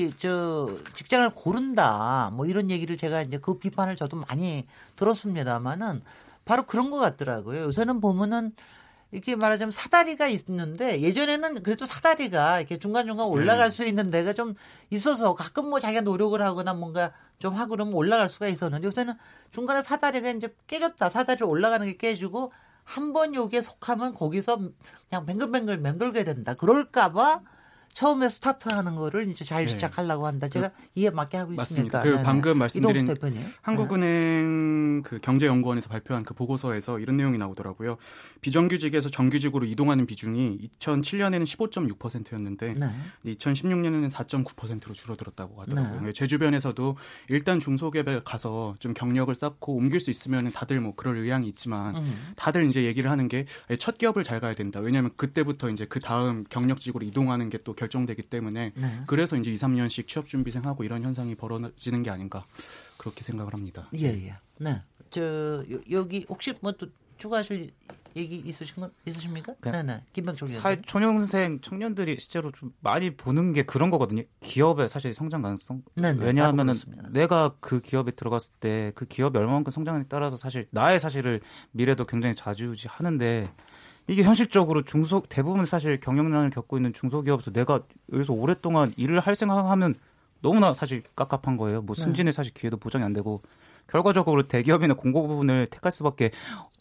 이 0.02 0.14
저 0.18 0.70
직장을 0.94 1.30
고른다 1.32 2.32
뭐 2.34 2.46
이런 2.46 2.70
얘기를 2.70 2.98
제가 2.98 3.22
이제 3.22 3.38
그 3.38 3.58
비판을 3.58 3.96
저도 3.96 4.18
많이 4.18 4.66
들었습니다만은 4.96 6.02
바로 6.46 6.64
그런 6.64 6.90
것 6.90 6.98
같더라고요. 6.98 7.64
요새는 7.64 8.02
보면은 8.02 8.54
이렇게 9.12 9.36
말하자면 9.36 9.72
사다리가 9.72 10.28
있는데 10.28 11.00
예전에는 11.02 11.64
그래도 11.64 11.86
사다리가 11.86 12.60
이렇게 12.60 12.78
중간중간 12.78 13.28
올라갈 13.28 13.70
네. 13.70 13.72
수 13.72 13.86
있는 13.86 14.12
데가 14.12 14.34
좀 14.34 14.56
있어서 14.90 15.34
가끔 15.36 15.70
뭐 15.70 15.80
자기가 15.80 16.02
노력을 16.02 16.40
하거나 16.42 16.74
뭔가 16.74 17.14
좀 17.40 17.54
하고 17.54 17.72
그러면 17.72 17.94
올라갈 17.94 18.30
수가 18.30 18.48
있었는데 18.48 18.86
요새는 18.88 19.14
중간에 19.52 19.84
사다리가 19.84 20.32
이제 20.32 20.54
깨졌다. 20.68 21.10
사다리를 21.10 21.46
올라가는 21.48 21.86
게 21.86 21.96
깨지고 21.98 22.52
한 22.84 23.14
번 23.14 23.34
여기에 23.34 23.62
속하면 23.62 24.14
거기서 24.14 24.58
그냥 25.10 25.26
뱅글뱅글 25.26 25.80
맴돌게 25.80 26.24
된다. 26.24 26.54
그럴까봐 26.54 27.42
처음에 27.96 28.30
스타트하는 28.30 28.96
거를 28.96 29.28
이제 29.30 29.44
잘 29.44 29.66
네. 29.66 29.72
시작하려고 29.72 30.28
한다. 30.28 30.48
제가 30.48 30.70
그, 30.70 30.76
이해 30.96 31.10
맞게 31.10 31.38
하고 31.38 31.54
있습니다. 31.54 32.02
그 32.02 32.22
방금 32.22 32.58
말씀드린 32.60 33.08
한국은행 33.62 35.02
그 35.04 35.20
경제연구원에서 35.20 35.90
발표한 35.90 36.24
그 36.24 36.34
보고서에서 36.34 37.00
이런 37.00 37.18
내용이 37.18 37.38
나오더라고요. 37.38 37.98
비정규직에서 38.42 39.10
정규직으로 39.10 39.66
이동하는 39.66 40.06
비중이 40.06 40.70
2007년에는 40.80 41.44
15.6%였는데 41.44 42.74
네. 42.74 42.90
2016년에는 43.34 44.12
4.9%로 44.12 44.94
줄어들었다고 44.94 45.62
하더라고요. 45.62 46.02
네. 46.02 46.14
제 46.14 46.28
주변에서도 46.28 46.98
일단 47.30 47.60
중소기업에 47.60 48.22
가서 48.26 48.76
좀 48.80 48.94
경력을 48.94 49.34
쌓고 49.34 49.76
옮길 49.76 50.00
수 50.00 50.12
있으면 50.12 50.52
다들 50.52 50.80
뭐 50.80 50.94
그럴 50.96 51.18
의향이 51.18 51.48
있지만 51.48 51.96
음. 51.96 52.34
다들 52.36 52.68
이제 52.68 52.84
얘기를 52.84 53.10
하는 53.10 53.28
게 53.28 53.46
첫 53.80 53.98
기업을 53.98 54.24
잘 54.24 54.40
가야 54.40 54.54
된다. 54.54 54.80
왜냐하면 54.80 55.12
그때부터 55.16 55.70
이제 55.70 55.86
그 55.86 56.00
다음 56.00 56.44
경력직으로 56.50 57.06
이동하는 57.06 57.50
게 57.50 57.56
또 57.66 57.74
결정되기 57.86 58.24
때문에 58.24 58.74
네. 58.76 59.00
그래서 59.08 59.36
이제 59.38 59.52
2, 59.52 59.56
3년씩 59.56 60.08
취업 60.08 60.28
준비생하고 60.28 60.84
이런 60.84 61.04
현상이 61.04 61.36
벌어지는 61.36 62.04
게 62.04 62.10
아닌가 62.10 62.46
그렇게 62.98 63.24
생각을 63.24 63.54
합니다. 63.54 63.88
예, 63.96 64.08
예. 64.08 64.36
네. 64.58 64.82
저 65.10 65.64
여기 65.92 66.26
혹시 66.30 66.54
뭐 66.62 66.72
또 66.74 66.88
추가하실 67.18 67.72
얘기 68.18 68.38
있으신 68.38 68.76
건 68.82 68.92
있으십니까? 69.06 69.54
네, 69.62 69.84
네. 69.84 70.02
김병철 70.14 70.48
사회 70.50 70.82
초년생 70.82 71.60
청년들이 71.62 72.18
실제로 72.18 72.52
좀 72.52 72.74
많이 72.80 73.16
보는 73.16 73.52
게 73.52 73.64
그런 73.64 73.90
거거든요. 73.90 74.24
기업의 74.40 74.88
사실 74.88 75.14
성장 75.14 75.42
가능성. 75.42 75.82
네네, 75.96 76.20
네. 76.20 76.26
왜냐하면은 76.26 76.74
내가 77.12 77.56
그 77.60 77.82
기업에 77.82 78.12
들어갔을 78.12 78.54
때 78.60 78.92
그 78.96 79.06
기업이 79.06 79.38
얼마만큼 79.38 79.72
성장하느냐에 79.72 80.08
따라서 80.08 80.38
사실 80.38 80.68
나의 80.72 81.00
사실을 81.00 81.42
미래도 81.72 82.06
굉장히 82.06 82.36
좌지우지하는데 82.36 83.52
이게 84.08 84.24
현실적으로 84.24 84.84
중소 84.84 85.24
대부분 85.30 85.66
사실 85.66 86.00
경영난을 86.00 86.52
겪고 86.52 86.78
있는 86.78 86.94
중소기업에서 86.94 87.52
내가 87.52 87.82
여기서 88.14 88.34
오랫동안 88.34 88.94
일을 88.98 89.20
할 89.20 89.36
생각하면 89.36 89.96
너무나 90.42 90.74
사실 90.74 91.02
깝깝한 91.16 91.58
거예요. 91.58 91.82
뭐 91.82 91.96
네. 91.96 92.04
승진의 92.04 92.34
사실 92.34 92.54
기회도 92.54 92.78
보장이 92.78 93.04
안 93.04 93.14
되고 93.14 93.42
결과적으로 93.88 94.44
대기업이나 94.44 94.94
공고 94.94 95.28
부분을 95.28 95.68
택할 95.68 95.92
수밖에 95.92 96.32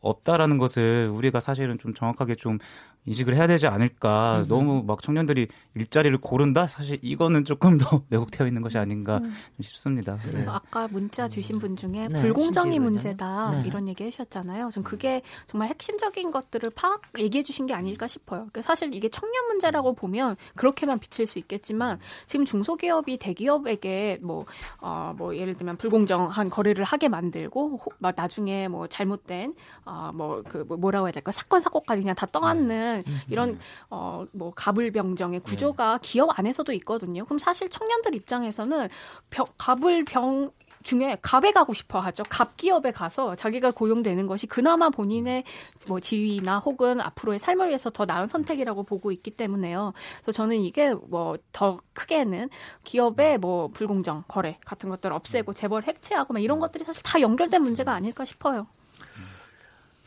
없다라는 0.05 0.59
것을 0.59 1.09
우리가 1.13 1.41
사실은 1.41 1.79
좀 1.79 1.95
정확하게 1.95 2.37
좀 2.37 2.59
인식을 3.07 3.37
해야 3.37 3.47
되지 3.47 3.67
않을까. 3.67 4.41
음. 4.41 4.49
너무 4.49 4.83
막 4.83 5.03
청년들이 5.03 5.49
일자리를 5.75 6.17
고른다? 6.19 6.67
사실 6.67 6.99
이거는 7.03 7.45
조금 7.45 7.77
더 7.79 8.03
왜곡되어 8.11 8.47
있는 8.47 8.63
것이 8.63 8.79
아닌가 8.79 9.19
음. 9.19 9.33
싶습니다. 9.61 10.19
그래서 10.23 10.39
네. 10.39 10.47
아까 10.49 10.89
문자 10.89 11.29
주신 11.29 11.59
분 11.59 11.77
중에 11.77 12.09
네, 12.09 12.21
불공정이 12.21 12.79
문제다 12.79 13.63
네. 13.63 13.69
이런 13.69 13.89
얘기 13.89 14.05
해주셨잖아요. 14.05 14.71
좀 14.73 14.83
그게 14.83 15.23
정말 15.47 15.69
핵심적인 15.69 16.31
것들을 16.31 16.71
파악 16.71 17.03
얘기해 17.19 17.45
주신 17.45 17.67
게 17.67 17.75
아닐까 17.75 18.07
싶어요. 18.07 18.41
그러니까 18.41 18.63
사실 18.63 18.95
이게 18.95 19.09
청년 19.09 19.47
문제라고 19.49 19.95
보면 19.95 20.37
그렇게만 20.55 20.99
비칠 20.99 21.27
수 21.27 21.39
있겠지만 21.39 21.99
지금 22.27 22.45
중소기업이 22.45 23.19
대기업에게 23.19 24.19
뭐, 24.23 24.47
어, 24.79 25.15
뭐 25.17 25.37
예를 25.37 25.57
들면 25.57 25.77
불공정한 25.77 26.49
거래를 26.49 26.85
하게 26.85 27.09
만들고 27.09 27.81
막 27.99 28.15
나중에 28.17 28.69
뭐 28.69 28.87
잘못된 28.87 29.55
어, 29.85 29.94
뭐그 30.15 30.65
뭐 30.69 30.77
뭐라고 30.77 31.07
해야 31.07 31.13
될까 31.13 31.33
사건 31.33 31.61
사고까지 31.61 32.03
그냥 32.03 32.15
다 32.15 32.27
떠안는 32.27 33.03
네. 33.07 33.13
이런 33.29 33.59
어 33.91 34.25
뭐 34.33 34.53
가불병정의 34.55 35.41
구조가 35.41 35.99
네. 35.99 36.09
기업 36.09 36.39
안에서도 36.39 36.73
있거든요. 36.75 37.25
그럼 37.25 37.39
사실 37.39 37.69
청년들 37.69 38.15
입장에서는 38.15 38.89
병, 39.31 39.47
가불병 39.59 40.51
중에 40.83 41.17
갑에 41.23 41.53
가고 41.53 41.73
싶어 41.73 41.99
하죠. 42.01 42.23
갑 42.29 42.57
기업에 42.59 42.91
가서 42.93 43.37
자기가 43.37 43.71
고용되는 43.71 44.27
것이 44.27 44.47
그나마 44.47 44.91
본인의 44.91 45.45
뭐 45.89 45.99
지위나 45.99 46.59
혹은 46.59 47.01
앞으로의 47.01 47.39
삶을 47.39 47.69
위해서 47.69 47.89
더 47.91 48.05
나은 48.05 48.27
선택이라고 48.27 48.83
보고 48.83 49.11
있기 49.13 49.31
때문에요. 49.31 49.95
그래서 50.23 50.33
저는 50.33 50.57
이게 50.57 50.93
뭐 50.93 51.37
더 51.53 51.79
크게는 51.95 52.51
기업의 52.85 53.39
뭐 53.39 53.69
불공정 53.69 54.25
거래 54.29 54.59
같은 54.67 54.89
것들을 54.91 55.15
없애고 55.15 55.55
재벌 55.55 55.85
해체하고 55.85 56.35
막 56.35 56.41
이런 56.41 56.59
것들이 56.59 56.85
사실 56.85 57.03
다 57.03 57.21
연결된 57.21 57.63
문제가 57.63 57.93
아닐까 57.93 58.25
싶어요. 58.25 58.67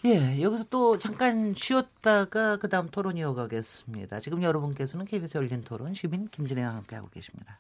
예, 0.08 0.42
여기서 0.42 0.64
또 0.70 0.98
잠깐 0.98 1.54
쉬었다가 1.54 2.58
그 2.58 2.70
다음 2.70 2.88
토론 2.88 3.18
이어가겠습니다. 3.18 4.22
지금 4.22 4.42
여러분께서는 4.42 5.06
KBS 5.06 5.38
열린 5.38 5.66
토론 5.66 5.94
시민 5.94 6.30
김진애와 6.30 6.76
함께하고 6.76 7.10
계십니다. 7.10 7.60